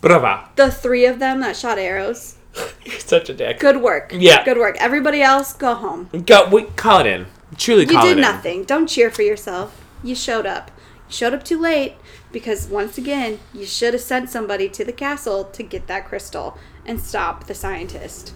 Brava. 0.00 0.48
the 0.56 0.70
three 0.70 1.04
of 1.06 1.18
them 1.18 1.40
that 1.40 1.56
shot 1.56 1.78
arrows, 1.78 2.36
You're 2.84 2.98
such 3.00 3.28
a 3.28 3.34
dick. 3.34 3.58
good 3.58 3.80
work. 3.82 4.12
Yeah. 4.14 4.44
Good 4.44 4.58
work. 4.58 4.76
Everybody 4.80 5.20
else, 5.22 5.52
go 5.52 5.74
home. 5.74 6.08
Go, 6.26 6.48
we, 6.48 6.64
call 6.64 7.00
it 7.00 7.06
in. 7.06 7.26
Truly 7.56 7.82
You 7.82 8.00
did 8.00 8.16
in. 8.18 8.20
nothing. 8.20 8.64
Don't 8.64 8.86
cheer 8.86 9.10
for 9.10 9.22
yourself. 9.22 9.84
You 10.04 10.14
showed 10.14 10.46
up. 10.46 10.70
You 11.08 11.12
showed 11.14 11.34
up 11.34 11.42
too 11.42 11.58
late 11.60 11.94
because 12.30 12.68
once 12.68 12.98
again, 12.98 13.40
you 13.54 13.64
should 13.66 13.94
have 13.94 14.02
sent 14.02 14.30
somebody 14.30 14.68
to 14.68 14.84
the 14.84 14.92
castle 14.92 15.44
to 15.44 15.62
get 15.62 15.86
that 15.88 16.06
crystal 16.06 16.56
and 16.88 17.00
stop 17.00 17.46
the 17.46 17.54
scientist. 17.54 18.32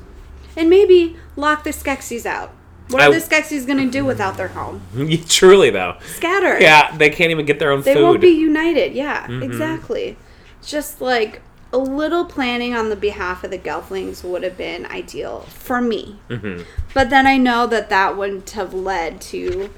And 0.57 0.69
maybe 0.71 1.17
lock 1.35 1.65
the 1.65 1.71
Skeksis 1.71 2.27
out. 2.27 2.53
What 2.91 3.01
are 3.03 3.09
I- 3.09 3.19
the 3.19 3.25
Skeksis 3.25 3.67
going 3.67 3.79
to 3.79 3.91
do 3.91 4.05
without 4.05 4.37
their 4.37 4.49
home? 4.49 4.83
Truly, 5.29 5.71
though. 5.71 5.97
Scatter. 6.05 6.61
Yeah, 6.61 6.95
they 6.97 7.09
can't 7.11 7.31
even 7.31 7.47
get 7.47 7.59
their 7.59 7.73
own 7.73 7.81
They 7.83 7.95
food. 7.95 8.01
Mm-hmm. 8.01 8.07
won't 8.09 8.21
be 8.21 8.29
united. 8.29 8.93
Yeah, 8.93 9.31
exactly. 9.41 10.17
Just 10.63 11.01
like 11.01 11.41
a 11.73 11.79
little 11.79 12.27
planning 12.27 12.75
on 12.75 12.91
the 12.91 12.97
behalf 12.97 13.43
of 13.45 13.51
the 13.51 13.59
Gelflings 13.59 14.23
would 14.23 14.43
have 14.43 14.59
been 14.59 14.85
ideal 14.87 15.41
for 15.49 15.81
me. 15.81 16.19
Mm-hmm. 16.29 16.65
But 16.93 17.09
then 17.09 17.27
I 17.27 17.39
know 17.39 17.67
that 17.67 17.89
that 17.89 18.17
wouldn't 18.19 18.51
have 18.51 18.75
led 18.75 19.23
to 19.23 19.71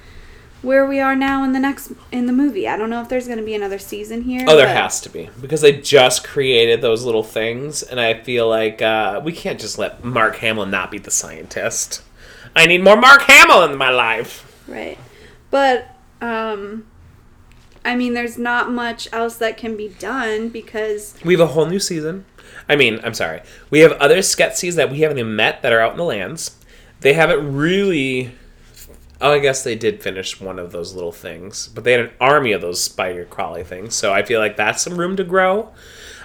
where 0.65 0.87
we 0.87 0.99
are 1.01 1.15
now 1.15 1.45
in 1.45 1.53
the 1.53 1.59
next 1.61 1.93
in 2.11 2.27
the 2.27 2.33
movie. 2.33 2.67
I 2.67 2.77
don't 2.77 2.91
know 2.91 3.01
if 3.03 3.09
there's 3.09 3.27
going 3.27 3.39
to 3.39 3.45
be 3.45 3.55
another 3.55 3.79
season 3.79 4.23
here. 4.23 4.45
Oh, 4.49 4.57
there 4.57 4.67
but- 4.67 4.77
has 4.77 5.01
to 5.03 5.09
be 5.11 5.29
because 5.41 5.61
they 5.61 5.81
just 5.81 6.25
created 6.25 6.81
those 6.83 7.05
little 7.05 7.23
things, 7.23 7.83
and 7.83 8.01
I 8.01 8.15
feel 8.15 8.49
like 8.49 8.83
uh, 8.83 9.21
we 9.25 9.33
can't 9.33 9.61
just 9.61 9.79
let 9.79 10.03
Mark 10.03 10.37
Hamill 10.37 10.67
not 10.67 10.91
be 10.91 10.99
the 10.99 11.11
scientist. 11.11 12.03
I 12.57 12.67
need 12.67 12.83
more 12.83 12.97
Mark 12.97 13.23
Hamill 13.23 13.65
in 13.65 13.77
my 13.77 13.91
life. 13.91 14.63
Right. 14.67 14.99
But 15.51 15.89
um 16.21 16.87
I 17.85 17.97
mean 17.97 18.15
there's 18.15 18.39
not 18.39 18.71
much 18.71 19.09
else 19.13 19.37
that 19.37 19.57
can 19.57 19.77
be 19.77 19.89
done 19.89 20.49
because 20.49 21.17
We 21.25 21.35
have 21.35 21.41
a 21.41 21.47
whole 21.49 21.67
new 21.67 21.79
season. 21.81 22.25
I 22.69 22.77
mean, 22.77 23.01
I'm 23.05 23.13
sorry. 23.15 23.43
We 23.71 23.81
have 23.81 23.93
other 23.93 24.19
Skeksis 24.19 24.75
that 24.77 24.91
we 24.91 25.01
haven't 25.01 25.19
even 25.19 25.37
met 25.37 25.61
that 25.63 25.73
are 25.73 25.81
out 25.81 25.93
in 25.93 25.99
the 25.99 26.05
lands. 26.05 26.57
They 27.01 27.13
haven't 27.13 27.55
really. 27.55 28.33
Oh, 29.25 29.33
I 29.33 29.39
guess 29.39 29.65
they 29.65 29.75
did 29.75 30.03
finish 30.03 30.39
one 30.39 30.59
of 30.59 30.71
those 30.71 30.93
little 30.93 31.11
things, 31.11 31.69
but 31.69 31.83
they 31.83 31.93
had 31.93 32.01
an 32.03 32.11
army 32.21 32.53
of 32.53 32.61
those 32.61 32.83
spider 32.83 33.25
crawly 33.25 33.65
things. 33.65 33.95
So 33.95 34.13
I 34.13 34.23
feel 34.23 34.39
like 34.39 34.59
that's 34.59 34.83
some 34.83 34.99
room 34.99 35.17
to 35.17 35.25
grow. 35.25 35.71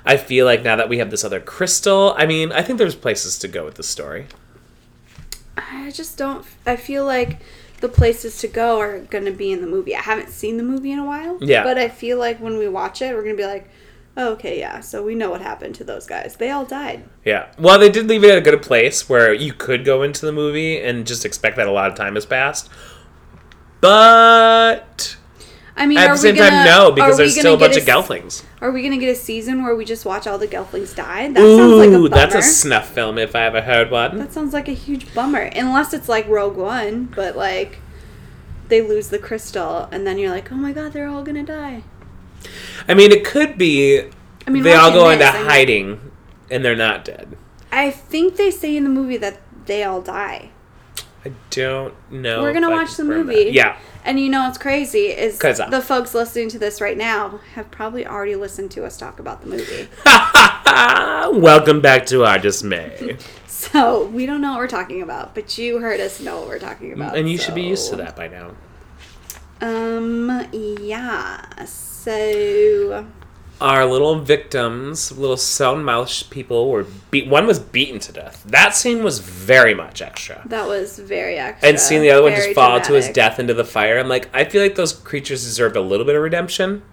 I 0.06 0.18
feel 0.18 0.46
like 0.46 0.64
now 0.64 0.76
that 0.76 0.90
we 0.90 0.98
have 0.98 1.10
this 1.10 1.24
other 1.24 1.40
crystal, 1.40 2.14
I 2.18 2.26
mean, 2.26 2.52
I 2.52 2.62
think 2.62 2.78
there's 2.78 2.96
places 2.96 3.40
to 3.40 3.48
go 3.48 3.64
with 3.64 3.76
the 3.76 3.84
story. 3.84 4.28
I 5.56 5.92
just 5.92 6.18
don't 6.18 6.46
I 6.66 6.76
feel 6.76 7.06
like 7.06 7.40
the 7.80 7.88
places 7.88 8.38
to 8.40 8.50
go 8.50 8.80
are 8.80 9.00
going 9.00 9.24
to 9.24 9.32
be 9.32 9.54
in 9.54 9.62
the 9.62 9.68
movie. 9.68 9.96
I 9.96 10.02
haven't 10.02 10.30
seen 10.30 10.58
the 10.58 10.64
movie 10.64 10.92
in 10.92 11.00
a 11.00 11.06
while. 11.06 11.38
Yeah. 11.42 11.64
But 11.64 11.78
I 11.78 11.88
feel 11.88 12.18
like 12.18 12.42
when 12.42 12.58
we 12.58 12.68
watch 12.68 13.02
it, 13.02 13.16
we're 13.16 13.24
going 13.24 13.38
to 13.38 13.42
be 13.42 13.48
like, 13.48 13.70
okay, 14.18 14.60
yeah. 14.60 14.80
So 14.80 15.04
we 15.04 15.16
know 15.16 15.30
what 15.30 15.42
happened 15.42 15.76
to 15.76 15.84
those 15.84 16.06
guys. 16.06 16.36
They 16.36 16.52
all 16.52 16.66
died. 16.66 17.04
Yeah. 17.26 17.52
Well, 17.58 17.80
they 17.80 17.90
did 17.90 18.08
leave 18.08 18.24
it 18.24 18.32
at 18.32 18.38
a 18.38 18.42
good 18.42 18.62
place 18.62 19.08
where 19.10 19.34
you 19.34 19.54
could 19.54 19.86
go 19.86 20.04
into 20.04 20.26
the 20.26 20.32
movie 20.32 20.82
and 20.82 21.06
just 21.08 21.26
expect 21.26 21.58
that 21.58 21.68
a 21.68 21.72
lot 21.72 21.90
of 21.90 21.96
time 21.96 22.16
has 22.16 22.26
passed. 22.26 22.70
But 23.82 25.18
I 25.78 25.86
mean, 25.86 25.98
at 25.98 26.10
are 26.10 26.16
the 26.16 26.18
same 26.18 26.36
we 26.36 26.40
gonna, 26.40 26.50
time, 26.50 26.66
no, 26.66 26.92
because 26.92 27.18
there's 27.18 27.40
still 27.40 27.54
a 27.54 27.58
bunch 27.58 27.78
of 27.78 27.84
Gelflings. 27.84 28.44
Are 28.60 28.72
we 28.72 28.82
going 28.82 28.92
to 28.92 28.98
get 28.98 29.10
a 29.10 29.16
season 29.16 29.64
where 29.64 29.74
we 29.76 29.86
just 29.86 30.06
watch 30.06 30.28
all 30.28 30.38
the 30.38 30.48
Gelflings 30.48 30.94
die? 30.94 31.30
That 31.30 31.40
sounds 31.40 31.74
like 31.76 31.90
a 31.90 31.94
Ooh, 31.94 32.10
bummer. 32.10 32.10
that's 32.10 32.36
a 32.36 32.42
snuff 32.42 32.90
film 32.90 33.18
if 33.18 33.34
I 33.34 33.46
ever 33.46 33.62
heard 33.62 33.90
one. 33.90 34.18
That 34.18 34.34
sounds 34.34 34.54
like 34.54 34.68
a 34.68 34.74
huge 34.74 35.14
bummer. 35.14 35.44
Unless 35.56 35.94
it's 35.94 36.10
like 36.10 36.28
Rogue 36.28 36.58
One, 36.58 37.06
but 37.06 37.38
like 37.38 37.80
they 38.68 38.82
lose 38.82 39.08
the 39.08 39.20
crystal 39.20 39.88
and 39.92 40.06
then 40.06 40.18
you're 40.18 40.32
like, 40.32 40.52
oh 40.52 40.56
my 40.56 40.74
god, 40.74 40.92
they're 40.92 41.08
all 41.08 41.24
gonna 41.24 41.44
die. 41.46 41.84
I 42.88 42.94
mean, 42.94 43.12
it 43.12 43.24
could 43.26 43.58
be 43.58 44.04
I 44.48 44.50
mean, 44.50 44.64
they 44.64 44.74
all 44.74 44.92
go 44.92 45.10
into 45.10 45.26
this, 45.26 45.36
I 45.36 45.38
mean- 45.40 45.48
hiding 45.50 46.12
and 46.50 46.66
they're 46.66 46.76
not 46.76 47.06
dead. 47.06 47.38
I 47.72 47.92
think 47.92 48.36
they 48.36 48.50
say 48.52 48.76
in 48.76 48.84
the 48.84 48.90
movie 48.90 49.18
that 49.18 49.40
they 49.66 49.84
all 49.84 50.02
die. 50.02 50.50
I 51.26 51.34
don't 51.50 51.94
know. 52.12 52.42
We're 52.42 52.54
gonna 52.54 52.70
watch 52.70 52.96
the 52.96 53.04
movie. 53.04 53.46
that. 53.46 53.54
Yeah. 53.54 53.78
And 54.06 54.20
you 54.20 54.30
know 54.30 54.44
what's 54.44 54.58
crazy 54.58 55.08
is 55.08 55.44
uh, 55.44 55.70
the 55.70 55.82
folks 55.82 56.16
listening 56.16 56.48
to 56.50 56.60
this 56.60 56.80
right 56.80 56.98
now 56.98 57.42
have 57.56 57.70
probably 57.70 58.08
already 58.08 58.36
listened 58.36 58.72
to 58.72 58.86
us 58.86 58.98
talk 58.98 59.20
about 59.20 59.42
the 59.42 59.48
movie. 59.48 59.90
Welcome 61.40 61.82
back 61.82 62.06
to 62.08 62.24
our 62.24 62.40
dismay. 62.40 63.18
so 63.48 64.06
we 64.08 64.26
don't 64.26 64.40
know 64.40 64.52
what 64.52 64.60
we're 64.60 64.68
talking 64.68 65.02
about, 65.02 65.36
but 65.36 65.58
you 65.58 65.80
heard 65.80 66.00
us 66.00 66.22
know 66.22 66.40
what 66.40 66.48
we're 66.48 66.60
talking 66.60 66.94
about. 66.94 67.18
and 67.18 67.30
you 67.30 67.38
should 67.38 67.56
be 67.56 67.64
used 67.64 67.90
to 67.90 67.98
that 67.98 68.16
by 68.16 68.30
now. 68.30 68.52
Um 69.62 70.48
yeah. 70.54 71.44
So 72.00 73.06
Our 73.60 73.86
little 73.86 74.20
victims, 74.20 75.12
little 75.18 75.36
sound 75.36 75.86
mouth 75.86 76.30
people, 76.30 76.70
were 76.72 76.86
beat. 77.12 77.28
One 77.28 77.46
was 77.46 77.60
beaten 77.60 78.00
to 78.00 78.14
death. 78.14 78.42
That 78.48 78.74
scene 78.74 79.04
was 79.04 79.20
very 79.20 79.74
much 79.74 80.02
extra. 80.02 80.42
that 80.46 80.66
was 80.66 80.98
very 80.98 81.36
extra. 81.36 81.68
And 81.68 81.78
seeing 81.78 82.02
the 82.02 82.12
other 82.12 82.24
one 82.24 82.34
just 82.34 82.54
fall 82.56 82.80
to 82.80 82.94
his 82.94 83.10
death 83.10 83.38
into 83.38 83.54
the 83.54 83.66
fire, 83.66 84.00
I'm 84.00 84.08
like, 84.08 84.30
I 84.34 84.46
feel 84.46 84.62
like 84.62 84.76
those 84.76 84.94
creatures 84.94 85.44
deserved 85.44 85.76
a 85.76 85.82
little 85.82 86.06
bit 86.06 86.16
of 86.16 86.22
redemption. 86.22 86.84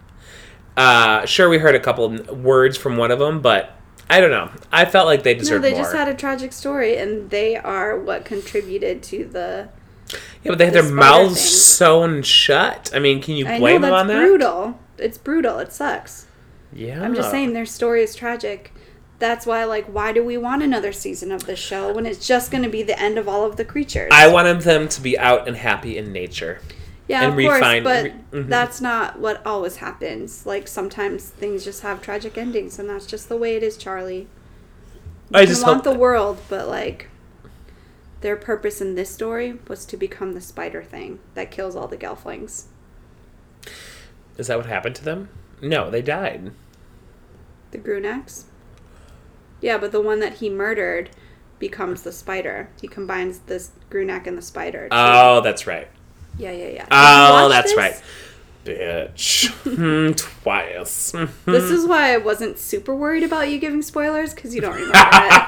Uh, 0.76 1.24
sure, 1.24 1.48
we 1.48 1.58
heard 1.58 1.76
a 1.76 1.80
couple 1.80 2.10
words 2.34 2.76
from 2.76 2.96
one 2.96 3.12
of 3.12 3.20
them, 3.20 3.40
but 3.40 3.76
I 4.10 4.20
don't 4.20 4.32
know. 4.32 4.50
I 4.72 4.86
felt 4.86 5.06
like 5.06 5.22
they 5.22 5.34
deserved. 5.34 5.62
No, 5.62 5.68
they 5.70 5.74
more. 5.74 5.84
just 5.84 5.94
had 5.94 6.08
a 6.08 6.14
tragic 6.14 6.52
story, 6.52 6.96
and 6.96 7.30
they 7.30 7.56
are 7.56 7.96
what 7.96 8.24
contributed 8.24 9.04
to 9.04 9.24
the. 9.24 9.68
yeah, 10.10 10.18
but 10.50 10.58
they 10.58 10.64
had 10.64 10.74
the 10.74 10.82
their 10.82 10.92
mouths 10.92 11.36
thing. 11.36 11.46
sewn 11.46 12.22
shut. 12.22 12.90
I 12.92 12.98
mean, 12.98 13.22
can 13.22 13.36
you 13.36 13.44
blame 13.44 13.82
know 13.82 13.86
them 13.86 13.94
on 13.94 14.06
that? 14.08 14.18
brutal. 14.18 14.80
It's 14.98 15.18
brutal. 15.18 15.58
It 15.58 15.72
sucks. 15.72 16.26
Yeah, 16.72 17.02
I'm 17.02 17.14
just 17.14 17.30
saying 17.30 17.52
their 17.52 17.66
story 17.66 18.02
is 18.02 18.14
tragic. 18.14 18.72
That's 19.18 19.46
why, 19.46 19.64
like, 19.64 19.86
why 19.86 20.12
do 20.12 20.22
we 20.22 20.36
want 20.36 20.62
another 20.62 20.92
season 20.92 21.32
of 21.32 21.46
this 21.46 21.58
show 21.58 21.92
when 21.92 22.04
it's 22.04 22.26
just 22.26 22.50
going 22.50 22.64
to 22.64 22.68
be 22.68 22.82
the 22.82 22.98
end 23.00 23.16
of 23.16 23.26
all 23.28 23.44
of 23.44 23.56
the 23.56 23.64
creatures? 23.64 24.10
I 24.12 24.28
wanted 24.28 24.60
them 24.60 24.88
to 24.88 25.00
be 25.00 25.18
out 25.18 25.48
and 25.48 25.56
happy 25.56 25.96
in 25.96 26.12
nature. 26.12 26.60
yeah, 27.08 27.22
and 27.22 27.32
of 27.32 27.46
course, 27.46 27.60
but 27.82 28.04
re- 28.04 28.14
mhm. 28.32 28.48
that's 28.48 28.80
not 28.82 29.18
what 29.18 29.46
always 29.46 29.76
happens. 29.76 30.44
Like 30.44 30.68
sometimes 30.68 31.30
things 31.30 31.64
just 31.64 31.80
have 31.82 32.02
tragic 32.02 32.36
endings, 32.36 32.78
and 32.78 32.90
that's 32.90 33.06
just 33.06 33.28
the 33.30 33.36
way 33.38 33.56
it 33.56 33.62
is, 33.62 33.76
Charlie. 33.78 34.26
I 35.32 35.42
You 35.42 35.46
just 35.46 35.64
want 35.66 35.84
the 35.84 35.92
that- 35.92 35.98
world, 35.98 36.38
but 36.50 36.68
like 36.68 37.08
their 38.20 38.36
purpose 38.36 38.80
in 38.82 38.96
this 38.96 39.08
story 39.08 39.58
was 39.68 39.86
to 39.86 39.96
become 39.96 40.32
the 40.34 40.40
spider 40.40 40.82
thing 40.82 41.20
that 41.34 41.50
kills 41.50 41.74
all 41.76 41.86
the 41.88 41.96
gelflings. 41.96 42.64
Is 44.38 44.48
that 44.48 44.56
what 44.58 44.66
happened 44.66 44.96
to 44.96 45.04
them? 45.04 45.28
No, 45.62 45.90
they 45.90 46.02
died. 46.02 46.52
The 47.70 47.78
Grunaks? 47.78 48.44
Yeah, 49.60 49.78
but 49.78 49.92
the 49.92 50.00
one 50.00 50.20
that 50.20 50.34
he 50.34 50.50
murdered 50.50 51.10
becomes 51.58 52.02
the 52.02 52.12
spider. 52.12 52.68
He 52.80 52.86
combines 52.88 53.38
this 53.40 53.70
Grunak 53.90 54.26
and 54.26 54.36
the 54.36 54.42
spider. 54.42 54.88
Oh, 54.90 55.40
that's 55.40 55.66
right. 55.66 55.88
yeah, 56.38 56.52
yeah, 56.52 56.68
yeah. 56.68 56.86
Oh, 56.90 57.48
that's 57.48 57.70
this? 57.74 57.78
right. 57.78 58.02
Bitch. 58.64 59.48
Hmm, 59.62 60.12
Twice. 60.12 61.12
This 61.46 61.64
is 61.70 61.86
why 61.86 62.12
I 62.12 62.18
wasn't 62.18 62.58
super 62.58 62.94
worried 62.94 63.22
about 63.22 63.48
you 63.48 63.58
giving 63.58 63.80
spoilers 63.80 64.34
because 64.34 64.54
you 64.54 64.60
don't 64.60 64.74
remember 64.74 64.92
it. 64.94 65.46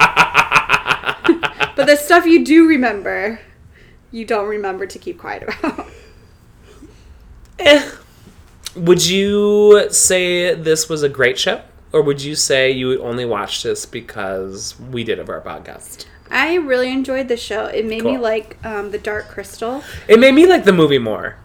but 1.76 1.86
the 1.86 1.96
stuff 1.96 2.24
you 2.26 2.44
do 2.44 2.66
remember, 2.66 3.40
you 4.12 4.24
don't 4.24 4.48
remember 4.48 4.86
to 4.86 4.98
keep 4.98 5.18
quiet 5.18 5.42
about. 5.42 5.86
Eh. 7.58 7.90
Would 8.78 9.06
you 9.06 9.88
say 9.90 10.54
this 10.54 10.88
was 10.88 11.02
a 11.02 11.08
great 11.08 11.38
show? 11.38 11.62
Or 11.92 12.02
would 12.02 12.22
you 12.22 12.34
say 12.34 12.70
you 12.70 13.02
only 13.02 13.24
watched 13.24 13.62
this 13.62 13.86
because 13.86 14.78
we 14.78 15.04
did 15.04 15.24
for 15.24 15.40
our 15.40 15.60
podcast? 15.60 16.04
I 16.30 16.56
really 16.56 16.92
enjoyed 16.92 17.28
the 17.28 17.36
show. 17.36 17.66
It 17.66 17.86
made 17.86 18.04
me 18.04 18.18
like 18.18 18.62
um, 18.64 18.90
the 18.90 18.98
Dark 18.98 19.28
Crystal. 19.28 19.82
It 20.06 20.18
made 20.18 20.34
me 20.34 20.46
like 20.46 20.64
the 20.64 20.72
movie 20.72 20.98
more. 20.98 21.36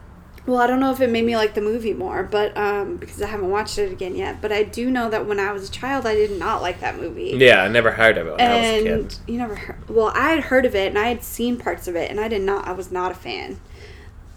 Well, 0.45 0.59
I 0.59 0.67
don't 0.67 0.81
know 0.81 0.91
if 0.91 0.99
it 0.99 1.09
made 1.09 1.23
me 1.23 1.37
like 1.37 1.53
the 1.53 1.61
movie 1.61 1.93
more, 1.93 2.21
but 2.21 2.55
um, 2.57 2.97
because 2.97 3.21
I 3.21 3.27
haven't 3.27 3.49
watched 3.49 3.77
it 3.77 3.93
again 3.93 4.13
yet. 4.15 4.41
But 4.41 4.51
I 4.51 4.63
do 4.63 4.91
know 4.91 5.09
that 5.09 5.25
when 5.25 5.39
I 5.39 5.53
was 5.53 5.69
a 5.69 5.71
child, 5.71 6.05
I 6.05 6.15
did 6.15 6.37
not 6.37 6.61
like 6.61 6.81
that 6.81 6.99
movie. 6.99 7.33
Yeah, 7.37 7.63
I 7.63 7.69
never 7.69 7.91
heard 7.91 8.17
of 8.17 8.27
it 8.27 8.31
when 8.31 8.41
I 8.41 8.57
was 8.57 8.65
a 8.67 8.91
and 8.91 9.09
kid. 9.09 9.19
you 9.25 9.37
never 9.37 9.55
heard. 9.55 9.89
Well, 9.89 10.11
I 10.13 10.31
had 10.31 10.43
heard 10.45 10.65
of 10.65 10.75
it 10.75 10.89
and 10.89 10.99
I 10.99 11.07
had 11.07 11.23
seen 11.23 11.57
parts 11.57 11.87
of 11.87 11.95
it, 11.95 12.11
and 12.11 12.19
I 12.19 12.27
did 12.27 12.41
not. 12.41 12.67
I 12.67 12.73
was 12.73 12.91
not 12.91 13.11
a 13.11 13.15
fan. 13.15 13.61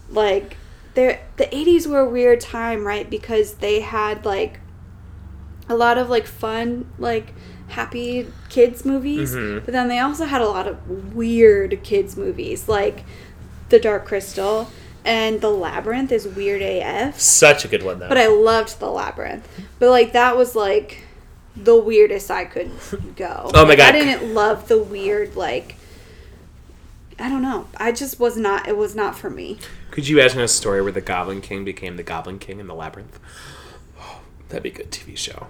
Like, 0.09 0.56
the 0.96 1.18
'80s 1.38 1.87
were 1.87 2.00
a 2.00 2.09
weird 2.09 2.40
time, 2.40 2.87
right? 2.87 3.09
Because 3.09 3.54
they 3.54 3.80
had 3.80 4.24
like 4.24 4.59
a 5.68 5.76
lot 5.76 5.98
of 5.98 6.09
like 6.11 6.26
fun, 6.26 6.87
like 6.98 7.32
happy 7.68 8.26
kids 8.48 8.85
movies, 8.85 9.35
Mhm. 9.35 9.64
but 9.64 9.72
then 9.72 9.88
they 9.88 9.98
also 9.98 10.24
had 10.24 10.40
a 10.40 10.46
lot 10.48 10.66
of 10.66 11.14
weird 11.14 11.82
kids 11.82 12.16
movies, 12.16 12.68
like 12.68 13.04
The 13.68 13.78
Dark 13.80 14.06
Crystal 14.06 14.70
and 15.04 15.40
The 15.40 15.50
Labyrinth 15.50 16.11
is 16.12 16.26
weird 16.26 16.62
AF. 16.62 17.18
Such 17.20 17.64
a 17.64 17.68
good 17.68 17.82
one, 17.82 17.98
though. 17.98 18.09
But 18.09 18.18
I 18.18 18.26
loved 18.28 18.78
the 18.80 18.88
labyrinth. 18.90 19.46
But 19.78 19.90
like 19.90 20.12
that 20.12 20.37
was 20.37 20.54
like 20.56 21.02
the 21.56 21.76
weirdest 21.76 22.30
I 22.30 22.44
could 22.44 22.70
go. 23.16 23.50
Oh 23.54 23.62
my 23.64 23.70
Like, 23.70 23.78
God. 23.78 23.94
I 23.94 23.98
didn't 24.00 24.35
love 24.35 24.68
the 24.68 24.78
weird 24.82 25.35
like 25.37 25.74
I 27.18 27.28
don't 27.30 27.40
know. 27.42 27.66
I 27.78 27.92
just 27.92 28.20
was 28.20 28.37
not 28.37 28.68
it 28.68 28.76
was 28.76 28.94
not 28.94 29.16
for 29.18 29.30
me. 29.30 29.59
Could 29.90 30.09
you 30.09 30.18
imagine 30.18 30.40
a 30.40 30.49
story 30.49 30.83
where 30.83 30.92
the 30.92 31.01
Goblin 31.01 31.40
King 31.40 31.64
became 31.64 31.96
the 31.96 32.03
Goblin 32.03 32.38
King 32.38 32.61
in 32.61 32.66
the 32.66 32.75
Labyrinth? 32.75 33.18
That'd 34.49 34.62
be 34.62 34.70
a 34.70 34.72
good 34.72 34.90
TV 34.90 35.16
show. 35.16 35.46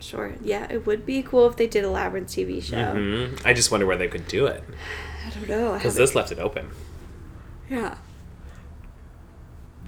Sure. 0.00 0.34
Yeah, 0.42 0.66
it 0.70 0.86
would 0.86 1.06
be 1.06 1.22
cool 1.22 1.46
if 1.48 1.56
they 1.56 1.66
did 1.66 1.84
a 1.84 1.90
labyrinth 1.90 2.28
TV 2.28 2.62
show. 2.62 2.92
hmm 2.92 3.34
I 3.46 3.52
just 3.54 3.70
wonder 3.70 3.86
where 3.86 3.96
they 3.96 4.08
could 4.08 4.28
do 4.28 4.46
it. 4.46 4.62
I 5.26 5.30
don't 5.30 5.48
know. 5.48 5.74
Because 5.74 5.94
this 5.96 6.14
left 6.14 6.30
it 6.32 6.38
open. 6.38 6.70
Yeah. 7.68 7.96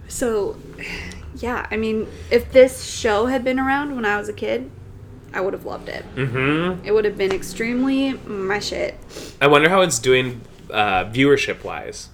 So, 0.08 0.56
yeah, 1.36 1.66
I 1.70 1.76
mean, 1.76 2.08
if 2.30 2.50
this 2.52 2.84
show 2.84 3.26
had 3.26 3.44
been 3.44 3.60
around 3.60 3.94
when 3.94 4.04
I 4.04 4.16
was 4.18 4.28
a 4.28 4.32
kid, 4.32 4.70
I 5.32 5.40
would 5.42 5.52
have 5.52 5.66
loved 5.66 5.88
it. 5.88 6.02
hmm 6.14 6.84
It 6.84 6.92
would 6.92 7.04
have 7.04 7.18
been 7.18 7.32
extremely 7.32 8.14
my 8.26 8.58
shit. 8.58 8.98
I 9.40 9.46
wonder 9.46 9.68
how 9.68 9.82
it's 9.82 9.98
doing 9.98 10.40
uh, 10.70 11.04
viewership 11.04 11.62
wise. 11.62 12.08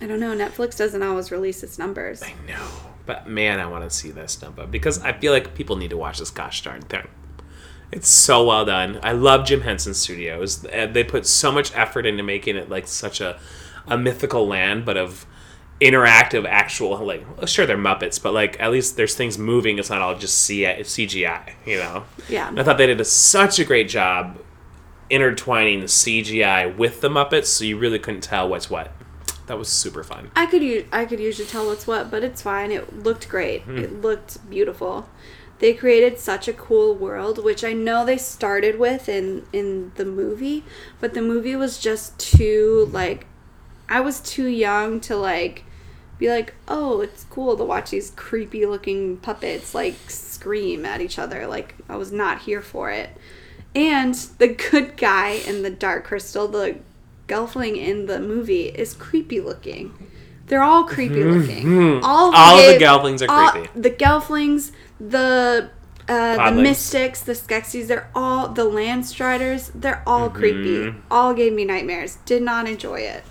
I 0.00 0.06
don't 0.06 0.20
know. 0.20 0.34
Netflix 0.36 0.76
doesn't 0.76 1.02
always 1.02 1.30
release 1.30 1.62
its 1.62 1.78
numbers. 1.78 2.22
I 2.22 2.34
know. 2.46 2.66
But 3.06 3.28
man, 3.28 3.60
I 3.60 3.66
want 3.66 3.88
to 3.88 3.94
see 3.94 4.10
this 4.10 4.40
number 4.40 4.66
because 4.66 4.98
I 5.02 5.12
feel 5.12 5.32
like 5.32 5.54
people 5.54 5.76
need 5.76 5.90
to 5.90 5.96
watch 5.96 6.18
this 6.18 6.30
gosh 6.30 6.62
darn 6.62 6.82
thing. 6.82 7.06
It's 7.92 8.08
so 8.08 8.44
well 8.44 8.64
done. 8.64 8.98
I 9.02 9.12
love 9.12 9.46
Jim 9.46 9.60
Henson 9.60 9.94
Studios. 9.94 10.62
They 10.62 11.04
put 11.04 11.26
so 11.26 11.52
much 11.52 11.74
effort 11.76 12.06
into 12.06 12.22
making 12.22 12.56
it 12.56 12.68
like 12.68 12.88
such 12.88 13.20
a, 13.20 13.38
a 13.86 13.96
mythical 13.96 14.48
land, 14.48 14.84
but 14.84 14.96
of 14.96 15.26
interactive, 15.80 16.44
actual 16.46 16.98
like. 17.04 17.24
Sure, 17.46 17.66
they're 17.66 17.76
Muppets, 17.76 18.20
but 18.20 18.32
like 18.32 18.58
at 18.60 18.72
least 18.72 18.96
there's 18.96 19.14
things 19.14 19.38
moving. 19.38 19.78
It's 19.78 19.90
not 19.90 20.02
all 20.02 20.16
just 20.16 20.48
CGI. 20.50 21.52
You 21.64 21.76
know. 21.76 22.04
Yeah. 22.28 22.48
And 22.48 22.58
I 22.58 22.64
thought 22.64 22.78
they 22.78 22.86
did 22.86 23.00
a, 23.00 23.04
such 23.04 23.58
a 23.58 23.64
great 23.64 23.88
job 23.88 24.38
intertwining 25.10 25.80
the 25.80 25.86
CGI 25.86 26.76
with 26.76 27.00
the 27.00 27.10
Muppets, 27.10 27.46
so 27.46 27.64
you 27.64 27.78
really 27.78 27.98
couldn't 27.98 28.22
tell 28.22 28.48
what's 28.48 28.70
what. 28.70 28.90
That 29.46 29.58
was 29.58 29.68
super 29.68 30.02
fun. 30.02 30.30
I 30.34 30.46
could 30.46 30.62
u- 30.62 30.86
I 30.92 31.04
could 31.04 31.20
usually 31.20 31.46
tell 31.48 31.66
what's 31.66 31.86
what, 31.86 32.10
but 32.10 32.24
it's 32.24 32.42
fine. 32.42 32.70
It 32.72 33.02
looked 33.02 33.28
great. 33.28 33.62
Hmm. 33.62 33.78
It 33.78 34.00
looked 34.00 34.48
beautiful. 34.48 35.08
They 35.58 35.74
created 35.74 36.18
such 36.18 36.48
a 36.48 36.52
cool 36.52 36.94
world, 36.94 37.42
which 37.42 37.62
I 37.62 37.72
know 37.72 38.04
they 38.04 38.16
started 38.18 38.78
with 38.78 39.08
in 39.08 39.46
in 39.52 39.92
the 39.96 40.04
movie, 40.04 40.64
but 41.00 41.14
the 41.14 41.22
movie 41.22 41.56
was 41.56 41.78
just 41.78 42.18
too 42.18 42.88
like 42.92 43.26
I 43.88 44.00
was 44.00 44.20
too 44.20 44.46
young 44.46 45.00
to 45.02 45.16
like 45.16 45.64
be 46.18 46.30
like, 46.30 46.54
"Oh, 46.66 47.00
it's 47.02 47.24
cool 47.24 47.56
to 47.56 47.64
watch 47.64 47.90
these 47.90 48.12
creepy 48.16 48.64
looking 48.66 49.18
puppets 49.18 49.74
like 49.74 49.96
scream 50.08 50.84
at 50.86 51.00
each 51.00 51.18
other." 51.18 51.46
Like 51.46 51.74
I 51.88 51.96
was 51.96 52.12
not 52.12 52.42
here 52.42 52.62
for 52.62 52.90
it. 52.90 53.10
And 53.76 54.14
the 54.38 54.48
good 54.48 54.96
guy 54.96 55.30
in 55.46 55.62
the 55.62 55.70
Dark 55.70 56.04
Crystal, 56.04 56.48
the 56.48 56.78
Gelfling 57.28 57.76
in 57.76 58.06
the 58.06 58.20
movie, 58.20 58.66
is 58.66 58.94
creepy 58.94 59.40
looking. 59.40 59.94
They're 60.46 60.62
all 60.62 60.84
creepy 60.84 61.24
looking. 61.24 61.66
All, 62.04 62.30
Mm-hmm. 62.30 62.34
All 62.36 62.58
of 62.58 62.66
the 62.78 62.84
Gelflings 62.84 63.26
are 63.26 63.30
all- 63.30 63.50
creepy. 63.50 63.68
The 63.80 63.90
Gelflings, 63.90 64.72
the 65.00 65.70
uh, 66.06 66.50
the 66.50 66.60
Mystics, 66.60 67.22
the 67.22 67.32
Skeksis, 67.32 67.86
they're 67.86 68.10
all 68.14 68.48
the 68.48 68.64
Landstriders. 68.64 69.70
They're 69.74 70.02
all 70.06 70.28
Mm-hmm. 70.28 70.36
creepy. 70.38 70.94
All 71.10 71.32
gave 71.32 71.52
me 71.54 71.64
nightmares. 71.64 72.18
Did 72.26 72.42
not 72.42 72.68
enjoy 72.68 73.00
it 73.00 73.24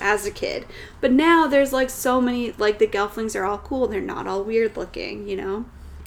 as 0.00 0.24
a 0.26 0.30
kid. 0.30 0.64
But 1.02 1.12
now 1.12 1.46
there's 1.46 1.72
like 1.72 1.90
so 1.90 2.20
many 2.22 2.52
like 2.52 2.78
the 2.78 2.86
Gelflings 2.86 3.36
are 3.36 3.44
all 3.44 3.58
cool. 3.58 3.86
They're 3.88 4.00
not 4.00 4.26
all 4.26 4.42
weird 4.42 4.74
looking. 4.76 5.28
You 5.28 5.36
know. 5.36 5.64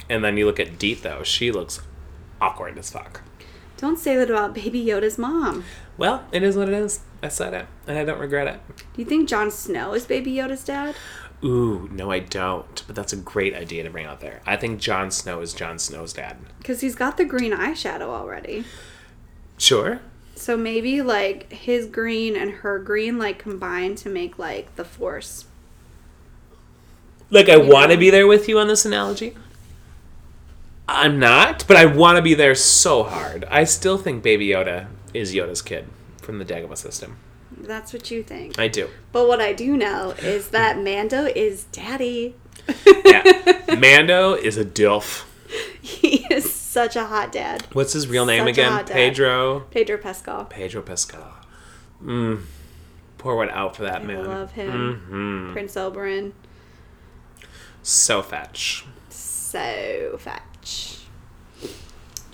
And 0.10 0.23
then 0.23 0.38
you 0.38 0.45
look 0.47 0.60
at 0.60 0.80
Deet 0.80 1.04
though; 1.04 1.21
she 1.21 1.52
looks 1.52 1.82
awkward 2.41 2.78
as 2.80 2.89
fuck. 2.89 3.21
Don't 3.78 4.00
say 4.00 4.16
that 4.16 4.30
about 4.30 4.56
Baby 4.56 4.84
Yoda's 4.84 5.18
mom. 5.18 5.63
Well, 5.98 6.26
it 6.32 6.44
is 6.44 6.58
what 6.58 6.68
it 6.68 6.74
is. 6.74 7.02
I 7.22 7.30
said 7.30 7.54
it, 7.54 7.68
and 7.88 7.98
I 7.98 8.04
don't 8.04 8.20
regret 8.20 8.48
it. 8.48 8.60
Do 8.76 9.02
you 9.02 9.06
think 9.06 9.30
Jon 9.30 9.52
Snow 9.52 9.94
is 9.94 10.06
Baby 10.06 10.34
Yoda's 10.34 10.63
dad? 10.63 10.96
Ooh, 11.44 11.88
no, 11.92 12.12
I 12.12 12.20
don't. 12.20 12.84
But 12.88 12.96
that's 12.96 13.13
a 13.13 13.18
great 13.18 13.54
idea 13.54 13.84
to 13.84 13.90
bring 13.90 14.06
out 14.06 14.20
there. 14.20 14.42
I 14.46 14.58
think 14.58 14.80
Jon 14.80 15.12
Snow 15.12 15.42
is 15.42 15.54
Jon 15.54 15.78
Snow's 15.78 16.13
dad. 16.13 16.38
Because 16.58 16.82
he's 16.82 16.96
got 16.96 17.18
the 17.18 17.26
green 17.26 17.52
eyeshadow 17.52 18.08
already. 18.08 18.66
Sure. 19.58 20.02
So 20.36 20.58
maybe 20.58 21.02
like 21.02 21.52
his 21.52 21.88
green 21.88 22.36
and 22.36 22.52
her 22.52 22.80
green 22.80 23.18
like 23.18 23.40
combine 23.40 23.96
to 23.96 24.10
make 24.10 24.40
like 24.40 24.76
the 24.76 24.86
force. 24.86 25.46
Like 27.30 27.50
I 27.50 27.58
want 27.58 27.92
to 27.92 27.98
be 27.98 28.10
there 28.10 28.28
with 28.28 28.48
you 28.48 28.58
on 28.60 28.68
this 28.68 28.86
analogy. 28.86 29.36
I'm 30.89 31.19
not, 31.19 31.65
but 31.67 31.76
I 31.78 31.86
want 31.86 32.15
to 32.17 32.21
be 32.21 32.34
there 32.34 32.56
so 32.56 33.04
hard. 33.04 33.45
I 33.50 33.63
still 33.65 33.97
think 33.97 34.23
Baby 34.23 34.47
Yoda 34.47 34.88
is 35.13 35.34
Yoda's 35.34 35.62
kid 35.62 35.88
from 36.21 36.39
the 36.39 36.45
Dagobah 36.45 36.78
system. 36.78 37.17
That's 37.60 37.91
what 37.91 38.10
you 38.12 38.23
think. 38.23 38.58
I 38.60 38.67
do. 38.67 38.89
But 39.12 39.28
what 39.28 39.41
I 39.41 39.52
do 39.54 39.76
know 39.76 40.12
is 40.19 40.50
that 40.50 40.78
Mando 40.78 41.26
is 41.26 41.65
daddy. 41.65 42.36
Yeah. 43.06 43.23
Mando 43.78 44.34
is 44.36 44.58
a 44.58 44.63
dilf. 44.65 45.26
he 45.82 46.26
is 46.30 46.52
such 46.54 46.95
a 46.95 47.06
hot 47.06 47.32
dad. 47.32 47.63
What's 47.73 47.93
his 47.93 48.08
real 48.08 48.26
name 48.26 48.41
Such 48.43 48.50
again? 48.50 48.86
Pedro. 48.86 49.62
Pedro 49.71 49.97
Pascal. 49.97 50.45
Pedro 50.45 50.82
Pascal. 50.82 51.34
Mm. 52.04 52.43
Pour 53.17 53.36
one 53.36 53.50
out 53.50 53.76
for 53.76 53.84
that 53.84 54.02
I 54.02 54.06
man. 54.06 54.26
love 54.26 54.52
him. 54.52 55.47
hmm 55.47 55.52
Prince 55.54 55.76
Oberyn. 55.76 56.34
So 57.82 58.21
fetch. 58.21 58.86
So 59.10 60.17
fetch. 60.19 60.41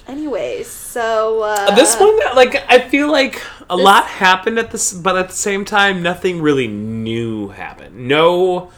Anyways, 0.08 0.68
so 0.68 1.44
uh, 1.44 1.76
this 1.76 1.98
one, 1.98 2.18
like, 2.36 2.56
I 2.70 2.80
feel 2.80 3.12
like 3.12 3.42
a 3.70 3.78
lot 3.78 4.06
happened 4.06 4.60
at 4.60 4.72
this, 4.72 4.94
but 4.94 5.18
at 5.18 5.30
the 5.30 5.36
same 5.36 5.64
time, 5.64 6.04
nothing 6.04 6.42
really 6.42 6.68
new 6.68 7.50
happened. 7.50 8.08
No, 8.08 8.72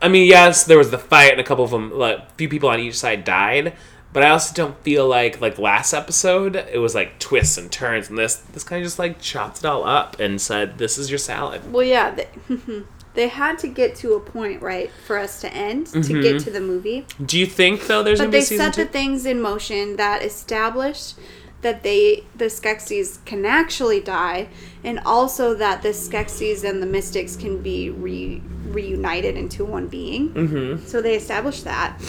I 0.00 0.08
mean, 0.08 0.26
yes, 0.26 0.64
there 0.64 0.78
was 0.78 0.90
the 0.90 0.98
fight, 0.98 1.32
and 1.32 1.40
a 1.40 1.44
couple 1.44 1.64
of 1.64 1.70
them, 1.70 1.92
like, 1.92 2.18
a 2.18 2.26
few 2.36 2.48
people 2.48 2.70
on 2.70 2.80
each 2.80 2.98
side 2.98 3.24
died. 3.24 3.74
But 4.12 4.22
I 4.22 4.30
also 4.30 4.54
don't 4.54 4.78
feel 4.82 5.08
like, 5.08 5.40
like 5.40 5.58
last 5.58 5.94
episode, 5.94 6.54
it 6.56 6.78
was 6.78 6.94
like 6.94 7.18
twists 7.18 7.56
and 7.56 7.72
turns, 7.72 8.10
and 8.10 8.18
this, 8.18 8.36
this 8.36 8.62
kind 8.62 8.82
of 8.82 8.86
just 8.86 8.98
like 8.98 9.20
chopped 9.20 9.60
it 9.60 9.64
all 9.64 9.84
up 9.84 10.20
and 10.20 10.38
said, 10.38 10.76
"This 10.76 10.98
is 10.98 11.10
your 11.10 11.18
salad." 11.18 11.72
Well, 11.72 11.82
yeah, 11.82 12.10
they, 12.10 12.28
they 13.14 13.28
had 13.28 13.58
to 13.58 13.68
get 13.68 13.94
to 13.96 14.14
a 14.14 14.20
point, 14.20 14.62
right, 14.62 14.90
for 15.06 15.18
us 15.18 15.40
to 15.42 15.52
end 15.52 15.88
to 15.88 16.22
get 16.22 16.40
to 16.42 16.50
the 16.50 16.60
movie. 16.60 17.06
Do 17.24 17.38
you 17.38 17.46
think 17.46 17.86
though 17.86 18.02
there's 18.02 18.18
But 18.20 18.30
they 18.30 18.40
set 18.40 18.74
two? 18.74 18.84
the 18.84 18.90
things 18.90 19.26
in 19.26 19.40
motion 19.42 19.96
that 19.96 20.22
established 20.22 21.16
that 21.60 21.82
they 21.82 22.24
the 22.34 22.46
Skeksis 22.46 23.24
can 23.24 23.44
actually 23.46 24.00
die, 24.00 24.48
and 24.82 24.98
also 25.00 25.54
that 25.54 25.82
the 25.82 25.90
Skeksis 25.90 26.64
and 26.68 26.82
the 26.82 26.86
Mystics 26.86 27.36
can 27.36 27.62
be 27.62 27.90
re, 27.90 28.42
reunited 28.66 29.36
into 29.36 29.64
one 29.64 29.86
being. 29.88 30.30
Mm-hmm. 30.32 30.86
So 30.86 31.00
they 31.00 31.14
established 31.14 31.64
that. 31.64 32.00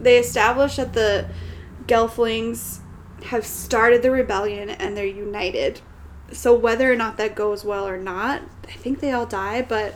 they 0.00 0.18
establish 0.18 0.76
that 0.76 0.92
the 0.94 1.28
Gelflings 1.86 2.80
have 3.26 3.44
started 3.44 4.02
the 4.02 4.10
rebellion 4.10 4.70
and 4.70 4.96
they're 4.96 5.04
united. 5.04 5.80
So 6.32 6.54
whether 6.54 6.90
or 6.90 6.96
not 6.96 7.16
that 7.18 7.34
goes 7.34 7.64
well 7.64 7.86
or 7.86 7.98
not, 7.98 8.42
I 8.68 8.72
think 8.72 9.00
they 9.00 9.12
all 9.12 9.26
die, 9.26 9.62
but 9.62 9.94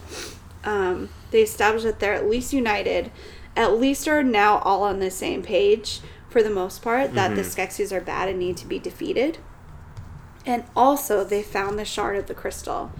um, 0.64 1.08
they 1.30 1.42
establish 1.42 1.82
that 1.84 2.00
they're 2.00 2.14
at 2.14 2.28
least 2.28 2.52
united, 2.52 3.10
at 3.56 3.78
least 3.78 4.08
are 4.08 4.22
now 4.22 4.58
all 4.58 4.82
on 4.82 4.98
the 5.00 5.10
same 5.10 5.42
page 5.42 6.00
for 6.28 6.42
the 6.42 6.50
most 6.50 6.82
part 6.82 7.14
that 7.14 7.36
the 7.36 7.42
Skeksis 7.42 7.92
are 7.92 8.00
bad 8.00 8.28
and 8.28 8.38
need 8.38 8.56
to 8.56 8.66
be 8.66 8.78
defeated. 8.78 9.38
And 10.46 10.64
also, 10.74 11.22
they 11.24 11.42
found 11.42 11.78
the 11.78 11.84
shard 11.84 12.16
of 12.16 12.26
the 12.26 12.34
crystal, 12.34 12.90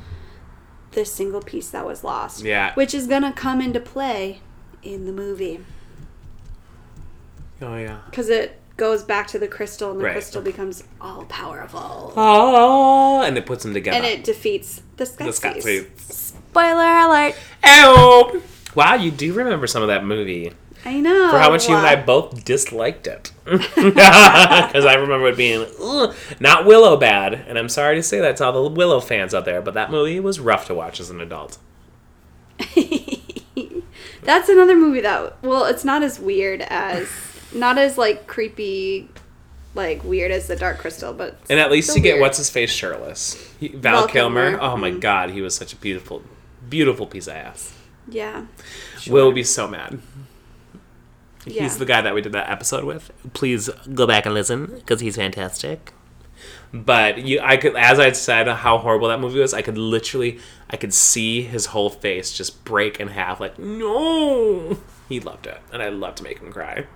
the 0.93 1.05
single 1.05 1.43
piece 1.43 1.69
that 1.71 1.85
was 1.85 2.05
lost. 2.05 2.43
Yeah. 2.45 2.73
Which 2.75 2.95
is 2.95 3.07
gonna 3.07 3.33
come 3.33 3.61
into 3.61 3.81
play 3.81 4.41
in 4.83 5.07
the 5.07 5.13
movie 5.13 5.61
Oh 7.61 7.77
yeah. 7.77 7.99
because 8.11 8.29
it 8.29 8.61
goes 8.77 9.03
back 9.03 9.27
to 9.29 9.39
the 9.39 9.47
crystal, 9.49 9.91
and 9.93 10.01
the 10.01 10.05
Right. 10.05 10.13
crystal 10.13 10.43
becomes 10.43 10.85
all 11.01 11.25
powerful, 11.27 12.13
Oh, 12.17 13.23
and 13.23 13.37
it 13.39 13.47
puts 13.47 13.63
them 13.63 13.73
together. 13.75 13.97
and 13.97 14.05
it 14.07 14.25
defeats 14.25 14.83
the 14.97 15.05
the 15.05 15.31
Skeksis. 15.31 16.24
Spoiler 16.55 16.87
alert! 16.87 17.35
Ew. 17.65 18.41
Wow, 18.77 18.95
you 18.95 19.11
do 19.11 19.33
remember 19.33 19.67
some 19.67 19.83
of 19.83 19.89
that 19.89 20.05
movie. 20.05 20.53
I 20.85 21.01
know. 21.01 21.31
For 21.31 21.39
how 21.41 21.51
much 21.51 21.69
you 21.69 21.75
and 21.75 21.85
I 21.85 21.97
both 21.97 22.45
disliked 22.45 23.09
it. 23.09 23.33
Because 23.45 24.85
I 24.85 24.95
remember 24.95 25.29
it 25.31 25.37
being 25.37 25.67
not 26.39 26.65
Willow 26.65 26.97
bad. 26.97 27.35
And 27.35 27.59
I'm 27.59 27.69
sorry 27.69 27.97
to 27.97 28.03
say 28.05 28.21
that 28.21 28.37
to 28.37 28.45
all 28.45 28.53
the 28.53 28.71
Willow 28.71 29.01
fans 29.01 29.35
out 29.35 29.45
there, 29.45 29.61
but 29.63 29.75
that 29.75 29.91
movie 29.91 30.21
was 30.21 30.39
rough 30.39 30.67
to 30.69 30.75
watch 30.75 31.01
as 31.01 31.11
an 31.11 31.21
adult. 31.21 31.59
That's 34.23 34.49
another 34.49 34.77
movie 34.77 35.01
that 35.01 35.43
well, 35.43 35.65
it's 35.65 35.85
not 35.85 36.05
as 36.05 36.21
weird 36.21 36.63
as 36.63 37.09
not 37.53 37.79
as 37.79 37.99
like 37.99 38.27
creepy, 38.29 39.09
like 39.75 40.05
weird 40.05 40.31
as 40.31 40.47
the 40.47 40.55
Dark 40.57 40.79
Crystal, 40.79 41.13
but 41.13 41.37
And 41.51 41.59
at 41.59 41.71
least 41.73 41.95
you 41.97 42.03
get 42.03 42.21
what's 42.21 42.39
his 42.39 42.49
face 42.51 42.71
shirtless. 42.71 43.35
He, 43.59 43.69
Val, 43.69 44.01
Val 44.03 44.07
Kilmer. 44.09 44.51
Kilmer. 44.53 44.63
Oh 44.63 44.77
my 44.77 44.91
Mhm. 44.93 45.01
god, 45.01 45.31
he 45.31 45.41
was 45.43 45.55
such 45.55 45.73
a 45.73 45.77
beautiful, 45.77 46.23
beautiful 46.69 47.07
piece 47.07 47.27
of 47.27 47.35
ass. 47.35 47.75
yeah. 48.09 48.47
Will 49.09 49.33
be 49.33 49.45
so 49.45 49.69
mad. 49.69 50.01
Yeah. 51.47 51.65
He's 51.65 51.77
the 51.79 51.85
guy 51.85 52.01
that 52.01 52.15
we 52.15 52.23
did 52.23 52.33
that 52.33 52.49
episode 52.49 52.85
with. 52.85 53.11
Please 53.35 53.69
go 53.93 54.07
back 54.07 54.25
and 54.25 54.35
listen 54.35 54.67
because 54.77 55.01
he's 55.01 55.17
fantastic. 55.17 55.93
But 56.73 57.19
you, 57.19 57.39
I 57.41 57.57
could, 57.59 57.77
as 57.77 58.01
I 58.01 58.13
said, 58.13 58.49
how 58.49 58.79
horrible 58.79 59.09
that 59.09 59.21
movie 59.21 59.41
was. 59.41 59.53
I 59.55 59.63
could 59.63 59.79
literally, 59.79 60.41
I 60.71 60.77
could 60.77 60.93
see 60.95 61.43
his 61.43 61.67
whole 61.67 61.91
face 61.91 62.33
just 62.33 62.65
break 62.65 62.99
in 62.99 63.09
half. 63.09 63.41
Like 63.41 63.59
no, 63.59 64.79
he 65.09 65.21
loved 65.21 65.47
it, 65.47 65.61
and 65.73 65.83
I 65.83 65.91
loved 65.91 66.17
to 66.19 66.25
make 66.25 66.39
him 66.41 66.51
cry. 66.51 66.87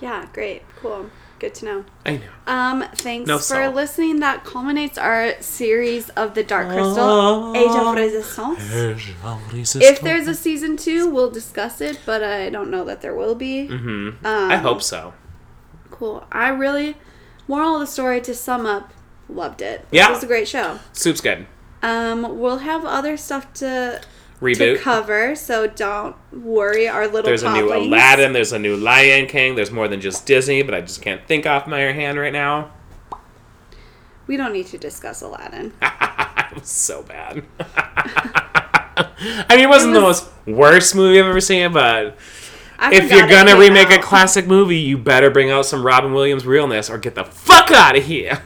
Yeah, 0.00 0.26
great, 0.32 0.62
cool, 0.76 1.10
good 1.40 1.54
to 1.56 1.64
know. 1.64 1.84
I 2.06 2.18
know. 2.18 2.22
Um, 2.46 2.84
thanks 2.94 3.26
No 3.26 3.38
for 3.38 3.42
salt. 3.42 3.74
listening. 3.74 4.20
That 4.20 4.44
culminates 4.44 4.96
our 4.98 5.32
series 5.40 6.08
of 6.10 6.34
the 6.34 6.44
Dark 6.44 6.68
Crystal, 6.68 7.56
Age 7.56 7.70
of 7.70 7.94
Resistance. 7.96 9.74
If 9.74 10.00
there's 10.00 10.28
a 10.28 10.34
season 10.34 10.76
two, 10.76 11.08
we'll 11.10 11.30
discuss 11.30 11.80
it, 11.80 11.98
but 12.06 12.22
I 12.22 12.50
don't 12.50 12.70
know 12.70 12.84
that 12.84 13.00
there 13.00 13.14
will 13.14 13.34
be. 13.34 13.66
hmm 13.66 14.10
Um, 14.24 14.50
I 14.50 14.56
hope 14.56 14.82
so. 14.82 15.14
Cool. 15.90 16.24
I 16.30 16.48
really, 16.48 16.96
moral 17.48 17.74
of 17.74 17.80
the 17.80 17.86
story 17.86 18.20
to 18.22 18.34
sum 18.34 18.66
up, 18.66 18.92
loved 19.28 19.60
it. 19.62 19.86
Yeah. 19.90 20.08
It 20.08 20.12
was 20.12 20.22
a 20.22 20.26
great 20.26 20.48
show. 20.48 20.78
Soup's 20.92 21.20
good. 21.20 21.46
Um, 21.82 22.38
we'll 22.38 22.58
have 22.58 22.84
other 22.84 23.16
stuff 23.16 23.52
to 23.54 24.00
Reboot. 24.40 24.76
to 24.76 24.78
cover, 24.78 25.34
so 25.36 25.66
don't 25.66 26.16
worry, 26.32 26.88
our 26.88 27.06
little. 27.06 27.22
There's 27.24 27.42
a 27.42 27.52
new. 27.52 27.72
Aladdin. 27.74 28.32
There's 28.32 28.52
a 28.52 28.58
new 28.58 28.76
Lion 28.76 29.26
King. 29.26 29.54
There's 29.54 29.70
more 29.70 29.86
than 29.86 30.00
just 30.00 30.24
Disney, 30.26 30.62
but 30.62 30.74
I 30.74 30.80
just 30.80 31.02
can't 31.02 31.26
think 31.26 31.46
off 31.46 31.66
my 31.66 31.80
hand 31.80 32.18
right 32.18 32.32
now. 32.32 32.70
We 34.26 34.36
don't 34.36 34.52
need 34.52 34.66
to 34.68 34.78
discuss 34.78 35.20
Aladdin. 35.22 35.72
it 35.82 36.54
was 36.54 36.68
so 36.68 37.02
bad. 37.02 37.44
I 38.96 39.46
mean, 39.50 39.60
it 39.60 39.68
wasn't 39.68 39.92
the 39.94 40.00
was- 40.00 40.22
most 40.22 40.32
worst 40.46 40.94
movie 40.94 41.18
I've 41.20 41.26
ever 41.26 41.40
seen, 41.40 41.72
but 41.72 42.16
I 42.78 42.94
if 42.94 43.10
you're 43.10 43.28
gonna 43.28 43.58
remake 43.58 43.90
a 43.90 43.98
classic 43.98 44.46
movie, 44.46 44.78
you 44.78 44.96
better 44.96 45.30
bring 45.30 45.50
out 45.50 45.66
some 45.66 45.84
Robin 45.84 46.14
Williams 46.14 46.46
realness 46.46 46.88
or 46.88 46.96
get 46.96 47.14
the 47.14 47.24
fuck 47.24 47.70
out 47.72 47.96
of 47.96 48.04
here. 48.04 48.40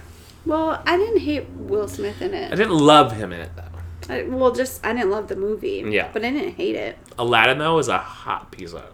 well, 0.44 0.82
I 0.86 0.96
didn't 0.96 1.20
hate 1.20 1.48
Will 1.50 1.86
Smith 1.86 2.20
in 2.20 2.34
it. 2.34 2.52
I 2.52 2.56
didn't 2.56 2.76
love 2.76 3.12
him 3.12 3.32
in 3.32 3.40
it 3.40 3.50
though. 3.54 3.62
I, 4.08 4.22
well, 4.24 4.52
just 4.52 4.84
I 4.84 4.92
didn't 4.92 5.10
love 5.10 5.28
the 5.28 5.36
movie. 5.36 5.82
Yeah. 5.86 6.10
but 6.12 6.24
I 6.24 6.30
didn't 6.30 6.54
hate 6.56 6.76
it. 6.76 6.98
Aladdin 7.18 7.58
though 7.58 7.78
is 7.78 7.88
a 7.88 7.98
hot 7.98 8.50
piece 8.52 8.72
of 8.74 8.84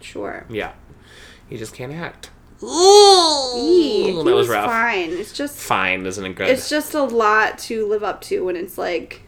Sure. 0.00 0.46
yeah. 0.48 0.72
He 1.48 1.56
just 1.56 1.74
can't 1.74 1.92
act. 1.92 2.30
Ooh, 2.62 3.52
he 3.56 4.12
that 4.12 4.34
was 4.34 4.48
rough. 4.48 4.66
Fine. 4.70 5.10
It's 5.10 5.32
just 5.32 5.58
Fine 5.58 6.04
isn't 6.06 6.24
it 6.24 6.34
good? 6.36 6.48
it's 6.50 6.68
just 6.68 6.94
a 6.94 7.02
lot 7.02 7.58
to 7.60 7.86
live 7.86 8.04
up 8.04 8.20
to 8.22 8.44
when 8.44 8.54
it's 8.56 8.76
like 8.78 9.22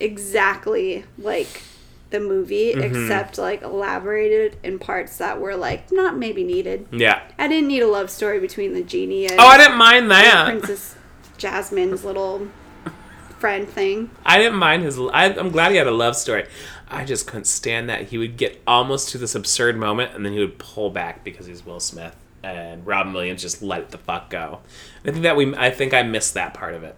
exactly 0.00 1.04
like 1.18 1.62
the 2.10 2.20
movie, 2.20 2.72
Mm-hmm. 2.74 3.02
except 3.02 3.36
like 3.38 3.62
elaborated 3.62 4.56
in 4.62 4.78
parts 4.78 5.18
that 5.18 5.40
were 5.40 5.56
like 5.56 5.92
not 5.92 6.16
maybe 6.16 6.42
needed. 6.44 6.86
yeah. 6.90 7.22
I 7.38 7.48
didn't 7.48 7.68
need 7.68 7.80
a 7.82 7.86
love 7.88 8.10
story 8.10 8.40
between 8.40 8.72
the 8.72 8.82
genie 8.82 9.26
and 9.26 9.38
Oh, 9.38 9.46
I 9.46 9.58
didn't 9.58 9.76
mind 9.76 10.10
that. 10.10 10.46
Princess 10.46 10.96
Jasmine's 11.36 12.04
little 12.04 12.48
friend 13.38 13.68
thing. 13.68 14.10
I 14.24 14.38
didn't 14.38 14.58
mind 14.58 14.82
his. 14.82 14.98
I, 14.98 15.26
I'm 15.26 15.50
glad 15.50 15.70
he 15.72 15.76
had 15.78 15.86
a 15.86 15.90
love 15.92 16.16
story. 16.16 16.46
I 16.88 17.04
just 17.04 17.26
couldn't 17.26 17.44
stand 17.46 17.88
that 17.90 18.08
he 18.08 18.18
would 18.18 18.36
get 18.36 18.60
almost 18.66 19.10
to 19.10 19.18
this 19.18 19.34
absurd 19.34 19.76
moment 19.76 20.14
and 20.14 20.24
then 20.24 20.32
he 20.32 20.38
would 20.38 20.58
pull 20.58 20.90
back 20.90 21.22
because 21.22 21.46
he's 21.46 21.64
Will 21.66 21.80
Smith 21.80 22.16
and 22.42 22.86
Robin 22.86 23.12
Williams 23.12 23.42
just 23.42 23.62
let 23.62 23.80
it 23.80 23.90
the 23.90 23.98
fuck 23.98 24.30
go. 24.30 24.60
I 25.04 25.10
think 25.10 25.22
that 25.22 25.36
we. 25.36 25.54
I 25.54 25.70
think 25.70 25.92
I 25.94 26.02
missed 26.02 26.34
that 26.34 26.54
part 26.54 26.74
of 26.74 26.82
it. 26.84 26.96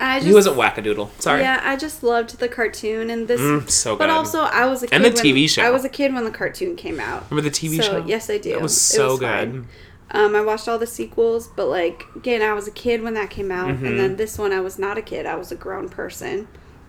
I 0.00 0.16
just 0.16 0.26
he 0.26 0.34
wasn't 0.34 0.56
wackadoodle. 0.56 1.10
Sorry. 1.20 1.42
Yeah, 1.42 1.60
I 1.62 1.76
just 1.76 2.02
loved 2.02 2.40
the 2.40 2.48
cartoon 2.48 3.08
and 3.08 3.28
this. 3.28 3.40
Mm, 3.40 3.70
so 3.70 3.94
But 3.94 4.10
also, 4.10 4.40
I 4.40 4.66
was 4.66 4.82
a 4.82 4.88
kid 4.88 4.96
And 4.96 5.04
the 5.04 5.10
when- 5.10 5.24
TV 5.24 5.48
show. 5.48 5.62
I 5.62 5.70
was 5.70 5.84
a 5.84 5.88
kid 5.88 6.12
when 6.12 6.24
the 6.24 6.32
cartoon 6.32 6.74
came 6.74 6.98
out. 6.98 7.30
Remember 7.30 7.48
the 7.48 7.54
TV 7.54 7.76
So, 7.76 7.82
show? 7.82 8.04
yes, 8.04 8.28
I 8.28 8.38
do. 8.38 8.50
It 8.50 8.60
was 8.60 8.72
It 8.72 8.80
so 8.96 9.10
was 9.10 9.20
good. 9.20 9.28
fine. 9.28 9.68
Um, 10.10 10.36
I 10.36 10.42
watched 10.42 10.68
all 10.68 10.78
the 10.78 10.86
sequels, 10.86 11.48
but 11.48 11.66
like 11.66 12.04
again, 12.14 12.42
I 12.42 12.52
was 12.52 12.68
a 12.68 12.70
kid 12.70 13.02
when 13.02 13.14
that 13.14 13.30
came 13.30 13.50
out, 13.50 13.68
Mm-hmm. 13.70 13.86
and 13.86 13.98
then 13.98 14.16
this 14.16 14.38
one, 14.38 14.52
I 14.52 14.60
was 14.60 14.78
not 14.78 14.98
a 14.98 15.02
kid. 15.02 15.26
I 15.26 15.34
was 15.34 15.50
a 15.50 15.56
grown 15.56 15.88
person. 15.88 16.46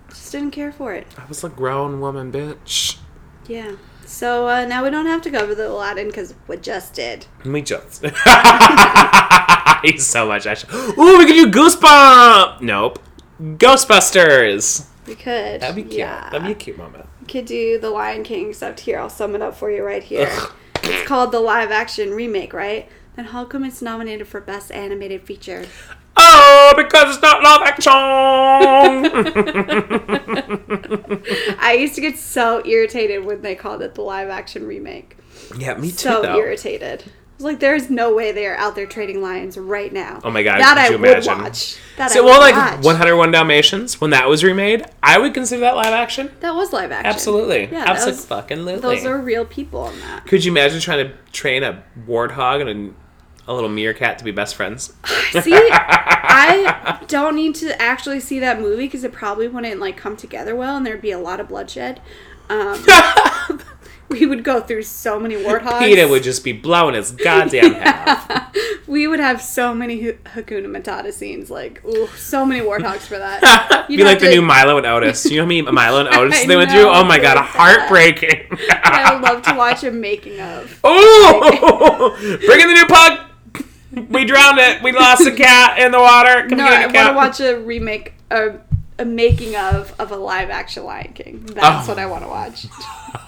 Just 0.09 0.31
didn't 0.31 0.51
care 0.51 0.71
for 0.71 0.93
it. 0.93 1.07
I 1.17 1.25
was 1.25 1.43
a 1.43 1.49
grown 1.49 1.99
woman, 1.99 2.31
bitch. 2.31 2.97
Yeah. 3.47 3.75
So 4.05 4.47
uh, 4.47 4.65
now 4.65 4.83
we 4.83 4.91
don't 4.91 5.07
have 5.07 5.21
to 5.23 5.31
cover 5.31 5.55
the 5.55 5.67
Aladdin 5.69 6.07
because 6.07 6.35
we 6.47 6.57
just 6.57 6.93
did. 6.93 7.25
We 7.43 7.61
just. 7.63 8.05
He's 9.83 10.05
so 10.05 10.27
much 10.27 10.45
action. 10.45 10.69
Ooh, 10.73 11.17
we 11.17 11.25
could 11.25 11.51
do 11.51 11.51
Goosebump. 11.51 12.61
Nope. 12.61 12.99
Ghostbusters. 13.41 14.87
We 15.07 15.15
could. 15.15 15.61
That'd 15.61 15.75
be 15.75 15.83
cute. 15.83 15.93
Yeah. 15.95 16.29
That'd 16.31 16.45
be 16.45 16.51
a 16.53 16.55
cute 16.55 16.77
moment. 16.77 17.05
We 17.21 17.27
could 17.27 17.45
do 17.45 17.79
the 17.79 17.89
Lion 17.89 18.23
King, 18.23 18.49
except 18.49 18.79
here 18.81 18.99
I'll 18.99 19.09
sum 19.09 19.35
it 19.35 19.41
up 19.41 19.55
for 19.55 19.69
you 19.71 19.83
right 19.83 20.03
here. 20.03 20.27
Ugh. 20.31 20.51
It's 20.83 21.07
called 21.07 21.31
the 21.31 21.39
live 21.39 21.71
action 21.71 22.11
remake, 22.11 22.53
right? 22.53 22.87
Then 23.15 23.25
how 23.25 23.45
come 23.45 23.63
it's 23.63 23.81
nominated 23.81 24.27
for 24.27 24.41
best 24.41 24.71
animated 24.71 25.23
feature? 25.23 25.65
Oh, 26.17 26.73
because 26.77 27.15
it's 27.15 27.21
not 27.21 27.43
live 27.43 27.61
action. 27.67 27.91
I 31.59 31.73
used 31.79 31.95
to 31.95 32.01
get 32.01 32.17
so 32.17 32.65
irritated 32.65 33.25
when 33.25 33.41
they 33.41 33.55
called 33.55 33.81
it 33.81 33.95
the 33.95 34.01
live 34.01 34.29
action 34.29 34.65
remake. 34.67 35.17
yeah, 35.57 35.75
me 35.75 35.91
too. 35.91 35.97
so 35.97 36.21
though. 36.21 36.37
irritated. 36.37 37.03
I 37.07 37.37
was 37.37 37.43
like, 37.51 37.59
there's 37.59 37.89
no 37.89 38.15
way 38.15 38.31
they 38.31 38.45
are 38.47 38.55
out 38.55 38.75
there 38.75 38.85
trading 38.85 39.21
lions 39.21 39.57
right 39.57 39.91
now. 39.91 40.21
Oh 40.23 40.31
my 40.31 40.41
God, 40.41 40.61
that 40.61 40.75
could 40.75 40.77
I 40.77 40.87
you 40.87 40.97
would 40.97 41.09
imagine? 41.09 41.37
watch. 41.37 41.75
That 41.97 42.09
So, 42.11 42.19
I 42.19 42.21
would 42.23 42.29
well, 42.29 42.39
like 42.39 42.55
watch. 42.55 42.85
101 42.85 43.31
Dalmatians, 43.31 43.99
when 43.99 44.11
that 44.11 44.29
was 44.29 44.41
remade, 44.41 44.85
I 45.03 45.19
would 45.19 45.33
consider 45.33 45.59
that 45.61 45.75
live 45.75 45.93
action. 45.93 46.31
That 46.39 46.55
was 46.55 46.71
live 46.71 46.93
action. 46.93 47.07
Absolutely, 47.13 47.65
Yeah, 47.69 47.83
absolutely, 47.87 48.23
fucking 48.23 48.63
Those 48.79 49.05
are 49.05 49.19
real 49.19 49.43
people 49.43 49.89
in 49.89 49.99
that. 49.99 50.25
Could 50.27 50.45
you 50.45 50.51
imagine 50.53 50.79
trying 50.79 51.09
to 51.09 51.13
train 51.33 51.63
a 51.63 51.83
warthog 52.07 52.61
and 52.61 52.69
a, 52.69 52.93
a 53.47 53.53
little 53.53 53.69
meerkat 53.69 54.17
to 54.19 54.23
be 54.25 54.31
best 54.31 54.55
friends? 54.55 54.93
See, 55.31 55.53
I 55.55 57.03
don't 57.07 57.35
need 57.35 57.55
to 57.55 57.79
actually 57.81 58.19
see 58.19 58.39
that 58.39 58.59
movie 58.59 58.85
because 58.85 59.03
it 59.03 59.11
probably 59.13 59.47
wouldn't 59.47 59.79
like 59.79 59.97
come 59.97 60.17
together 60.17 60.55
well, 60.55 60.77
and 60.77 60.85
there'd 60.85 61.01
be 61.01 61.11
a 61.11 61.19
lot 61.19 61.39
of 61.39 61.47
bloodshed. 61.47 62.01
Um, 62.49 62.85
we 64.09 64.25
would 64.25 64.43
go 64.43 64.61
through 64.61 64.83
so 64.83 65.19
many 65.19 65.35
warthogs. 65.35 65.79
Peter 65.79 66.07
would 66.07 66.23
just 66.23 66.43
be 66.43 66.51
blowing 66.53 66.93
his 66.95 67.11
goddamn 67.11 67.73
head 67.73 68.07
off. 68.07 68.55
we 68.87 69.07
would 69.07 69.19
have 69.19 69.41
so 69.41 69.73
many 69.73 70.09
H- 70.09 70.17
Hakuna 70.25 70.67
Matata 70.67 71.11
scenes. 71.11 71.49
Like, 71.49 71.83
ooh, 71.85 72.07
so 72.15 72.45
many 72.45 72.63
warthogs 72.63 73.01
for 73.01 73.17
that. 73.17 73.87
You'd 73.89 73.97
be 73.97 74.03
like 74.03 74.19
have 74.19 74.29
the 74.29 74.35
new 74.35 74.41
Milo 74.41 74.77
and 74.77 74.85
Otis. 74.85 75.25
You 75.25 75.37
know 75.37 75.43
how 75.43 75.47
many 75.47 75.61
Milo 75.63 76.05
and 76.05 76.15
Otis 76.15 76.45
they 76.45 76.55
went 76.55 76.69
through? 76.71 76.87
Oh 76.87 77.03
my 77.03 77.17
god, 77.19 77.37
heartbreaking. 77.37 78.47
I 78.69 79.13
would 79.13 79.23
love 79.23 79.41
to 79.43 79.55
watch 79.55 79.83
a 79.83 79.91
making 79.91 80.39
of. 80.39 80.79
Oh, 80.83 82.15
bring 82.45 82.59
in 82.59 82.67
the 82.67 82.73
new 82.73 82.85
pug. 82.85 83.19
We 84.09 84.25
drowned 84.25 84.59
it. 84.59 84.81
We 84.83 84.91
lost 84.91 85.25
a 85.25 85.31
cat 85.31 85.79
in 85.79 85.91
the 85.91 85.99
water. 85.99 86.47
Come 86.49 86.57
No, 86.57 86.65
get 86.65 86.95
I 86.95 87.09
a 87.11 87.15
want 87.15 87.35
to 87.35 87.43
watch 87.43 87.53
a 87.55 87.59
remake, 87.59 88.13
a, 88.31 88.55
a 88.99 89.05
making 89.05 89.55
of 89.55 89.93
of 89.99 90.11
a 90.11 90.15
live 90.17 90.49
action 90.49 90.83
Lion 90.83 91.13
King. 91.13 91.45
That's 91.45 91.87
Oh. 91.87 91.91
what 91.91 91.99
I 91.99 92.05
want 92.05 92.23
to 92.23 92.29
watch. 92.29 92.65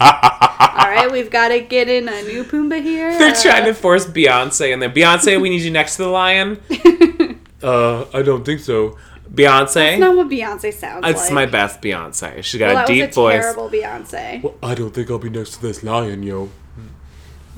All 0.00 0.88
right, 0.94 1.10
we've 1.10 1.30
got 1.30 1.48
to 1.48 1.60
get 1.60 1.88
in 1.88 2.08
a 2.08 2.22
new 2.22 2.44
Pumbaa 2.44 2.82
here. 2.82 3.16
They're 3.18 3.34
Uh, 3.34 3.42
trying 3.42 3.64
to 3.64 3.74
force 3.74 4.06
Beyonce 4.06 4.72
in 4.72 4.80
there. 4.80 4.90
Beyonce, 4.90 5.40
we 5.40 5.50
need 5.50 5.62
you 5.62 5.70
next 5.70 5.96
to 5.96 6.02
the 6.02 6.08
lion. 6.08 6.60
uh, 7.62 8.04
I 8.14 8.22
don't 8.22 8.44
think 8.44 8.60
so. 8.60 8.96
Beyonce, 9.32 9.74
That's 9.74 10.00
not 10.00 10.16
what 10.16 10.28
Beyonce 10.28 10.72
sounds 10.72 11.06
it's 11.06 11.24
like. 11.24 11.32
my 11.32 11.46
best 11.46 11.82
Beyonce. 11.82 12.42
She's 12.42 12.58
got 12.58 12.68
well, 12.68 12.76
a 12.76 12.80
that 12.80 12.86
deep 12.86 13.06
was 13.08 13.16
a 13.16 13.20
voice. 13.20 13.40
terrible 13.42 13.68
Beyonce. 13.70 14.54
I 14.62 14.74
don't 14.74 14.90
think 14.94 15.10
I'll 15.10 15.18
be 15.18 15.28
next 15.30 15.50
to 15.56 15.62
this 15.62 15.82
lion, 15.82 16.22
yo. 16.22 16.48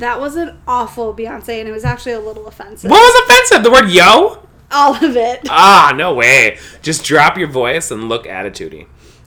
That 0.00 0.18
was 0.20 0.34
an 0.36 0.58
awful 0.66 1.14
Beyonce, 1.14 1.60
and 1.60 1.68
it 1.68 1.72
was 1.72 1.84
actually 1.84 2.12
a 2.12 2.20
little 2.20 2.46
offensive. 2.46 2.90
What 2.90 3.00
was 3.00 3.22
offensive? 3.24 3.62
The 3.64 3.70
word 3.70 3.90
yo? 3.90 4.46
All 4.72 4.94
of 4.94 5.16
it. 5.16 5.40
Ah, 5.48 5.92
no 5.96 6.14
way. 6.14 6.58
Just 6.82 7.04
drop 7.04 7.36
your 7.36 7.48
voice 7.48 7.90
and 7.90 8.08
look 8.08 8.24
attitudey. 8.24 8.86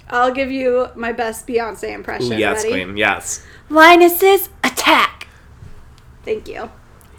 I'll 0.10 0.34
give 0.34 0.52
you 0.52 0.88
my 0.96 1.12
best 1.12 1.48
Beyonce 1.48 1.94
impression. 1.94 2.34
Ooh, 2.34 2.38
yes, 2.38 2.64
Ready? 2.64 2.84
queen. 2.86 2.98
Yes. 2.98 3.46
Linuses 3.70 4.50
attack. 4.64 5.28
Thank 6.24 6.48
you. 6.48 6.70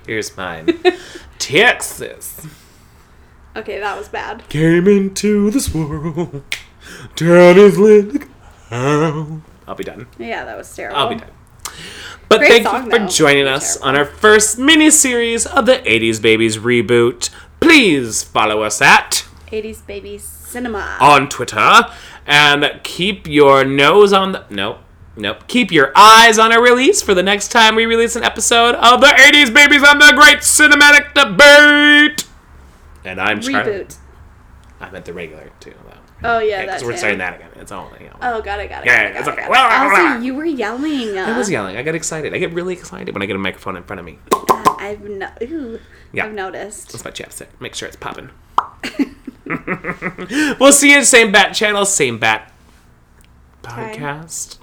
Here's 0.07 0.37
mine. 0.37 0.69
Texas 1.39 2.47
Okay, 3.57 3.79
that 3.79 3.97
was 3.97 4.09
bad. 4.09 4.43
came 4.49 4.89
into 4.89 5.51
this 5.51 5.73
world. 5.73 6.43
Down 7.15 7.55
his 7.57 7.79
leg. 7.79 8.29
I'll 8.71 9.75
be 9.77 9.85
done. 9.85 10.07
Yeah, 10.19 10.45
that 10.45 10.57
was 10.57 10.75
terrible. 10.75 10.99
I'll 10.99 11.09
be 11.09 11.15
done. 11.17 11.31
But 12.29 12.39
Great 12.39 12.49
thank 12.51 12.67
song, 12.67 12.85
you 12.87 12.91
for 12.91 12.99
though. 13.01 13.07
joining 13.09 13.47
us 13.47 13.77
on 13.79 13.97
our 13.97 14.05
first 14.05 14.59
mini 14.59 14.91
series 14.91 15.47
of 15.47 15.67
the 15.67 15.79
80s 15.79 16.21
Babies 16.21 16.59
reboot. 16.59 17.31
Please 17.61 18.23
follow 18.23 18.63
us 18.63 18.81
at 18.81 19.25
80s 19.49 19.87
Babies 19.87 20.23
cinema. 20.25 20.97
on 21.01 21.29
Twitter 21.29 21.85
and 22.27 22.81
keep 22.83 23.27
your 23.27 23.65
nose 23.65 24.13
on 24.13 24.33
the 24.33 24.45
nope. 24.51 24.79
Nope. 25.17 25.47
Keep 25.47 25.71
your 25.71 25.93
eyes 25.95 26.41
on 26.41 26.53
our 26.53 26.61
release 26.61 27.01
for 27.01 27.15
the 27.15 27.23
next 27.23 27.49
time 27.53 27.77
we 27.77 27.87
release 27.87 28.17
an 28.17 28.25
episode 28.25 28.75
of 28.75 29.01
the 29.01 29.07
80s 29.07 29.55
Babies 29.55 29.85
on 29.85 29.99
the 29.99 30.13
Great 30.17 30.39
Cinematic 30.39 31.15
Debate. 31.15 32.27
And 33.05 33.21
I'm 33.21 33.41
Charlie. 33.41 33.71
Reboot. 33.85 33.97
I 34.81 34.91
meant 34.91 35.05
the 35.05 35.13
regular 35.13 35.51
too. 35.61 35.75
Oh 36.27 36.39
yeah, 36.39 36.63
Because 36.63 36.81
that's 36.81 36.85
we're 36.85 36.97
starting 36.97 37.19
that 37.19 37.37
again. 37.37 37.51
It's 37.57 37.71
all 37.71 37.93
you 38.01 38.07
know. 38.07 38.17
Oh, 38.23 38.41
got 38.43 38.59
it, 38.61 38.69
got 38.71 38.83
it. 38.83 38.87
Yeah, 38.87 39.13
got 39.13 39.15
it, 39.15 39.17
it's 39.19 39.27
got 39.27 39.39
it, 39.39 39.43
okay. 39.43 39.53
got 39.53 39.93
it. 39.93 40.09
Also, 40.15 40.25
you 40.25 40.35
were 40.35 40.45
yelling. 40.47 41.19
I 41.19 41.37
was 41.37 41.51
yelling. 41.51 41.77
I 41.77 41.83
get 41.83 41.95
excited. 41.95 42.33
I 42.35 42.39
get 42.39 42.53
really 42.53 42.73
excited 42.73 43.13
when 43.15 43.23
I 43.23 43.27
get 43.27 43.37
a 43.37 43.39
microphone 43.39 43.77
in 43.77 43.83
front 43.83 44.01
of 44.01 44.07
me. 44.07 44.19
I've 44.79 45.03
no- 45.03 45.31
ooh, 45.43 45.79
Yeah. 46.13 46.25
I've 46.27 46.33
noticed. 46.33 46.93
That's 46.93 47.05
my 47.05 47.11
chapstick. 47.11 47.49
Make 47.61 47.75
sure 47.75 47.87
it's 47.89 47.97
popping. 47.97 48.31
we'll 50.59 50.73
see 50.73 50.91
you 50.93 50.99
in 50.99 51.05
same 51.05 51.31
bat 51.33 51.55
channel, 51.55 51.85
same 51.85 52.19
bat 52.19 52.51
podcast. 53.63 54.59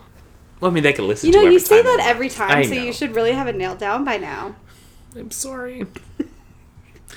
Well, 0.60 0.70
I 0.70 0.74
mean, 0.74 0.84
they 0.84 0.94
can 0.94 1.08
listen 1.08 1.28
You 1.28 1.34
to 1.34 1.44
know, 1.44 1.50
you 1.50 1.60
say 1.60 1.82
that 1.82 2.00
every 2.02 2.30
time, 2.30 2.52
I 2.52 2.64
so 2.64 2.76
know. 2.76 2.82
you 2.84 2.94
should 2.94 3.16
really 3.16 3.32
have 3.32 3.48
it 3.48 3.56
nailed 3.56 3.80
down 3.80 4.04
by 4.06 4.18
now. 4.18 4.56
I'm 5.16 5.32
sorry. 5.32 5.86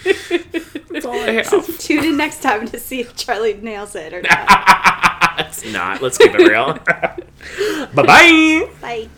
That's 0.04 1.04
all 1.04 1.18
I 1.20 1.30
have. 1.32 1.78
Tune 1.78 2.04
in 2.04 2.16
next 2.16 2.42
time 2.42 2.68
to 2.68 2.78
see 2.78 3.00
if 3.00 3.16
Charlie 3.16 3.54
nails 3.54 3.94
it 3.94 4.12
or 4.12 4.22
not. 4.22 5.38
it's 5.38 5.64
not. 5.72 6.02
Let's 6.02 6.18
keep 6.18 6.34
it 6.34 6.48
real. 6.48 6.74
bye 7.94 8.02
bye. 8.02 8.68
Bye. 8.80 9.08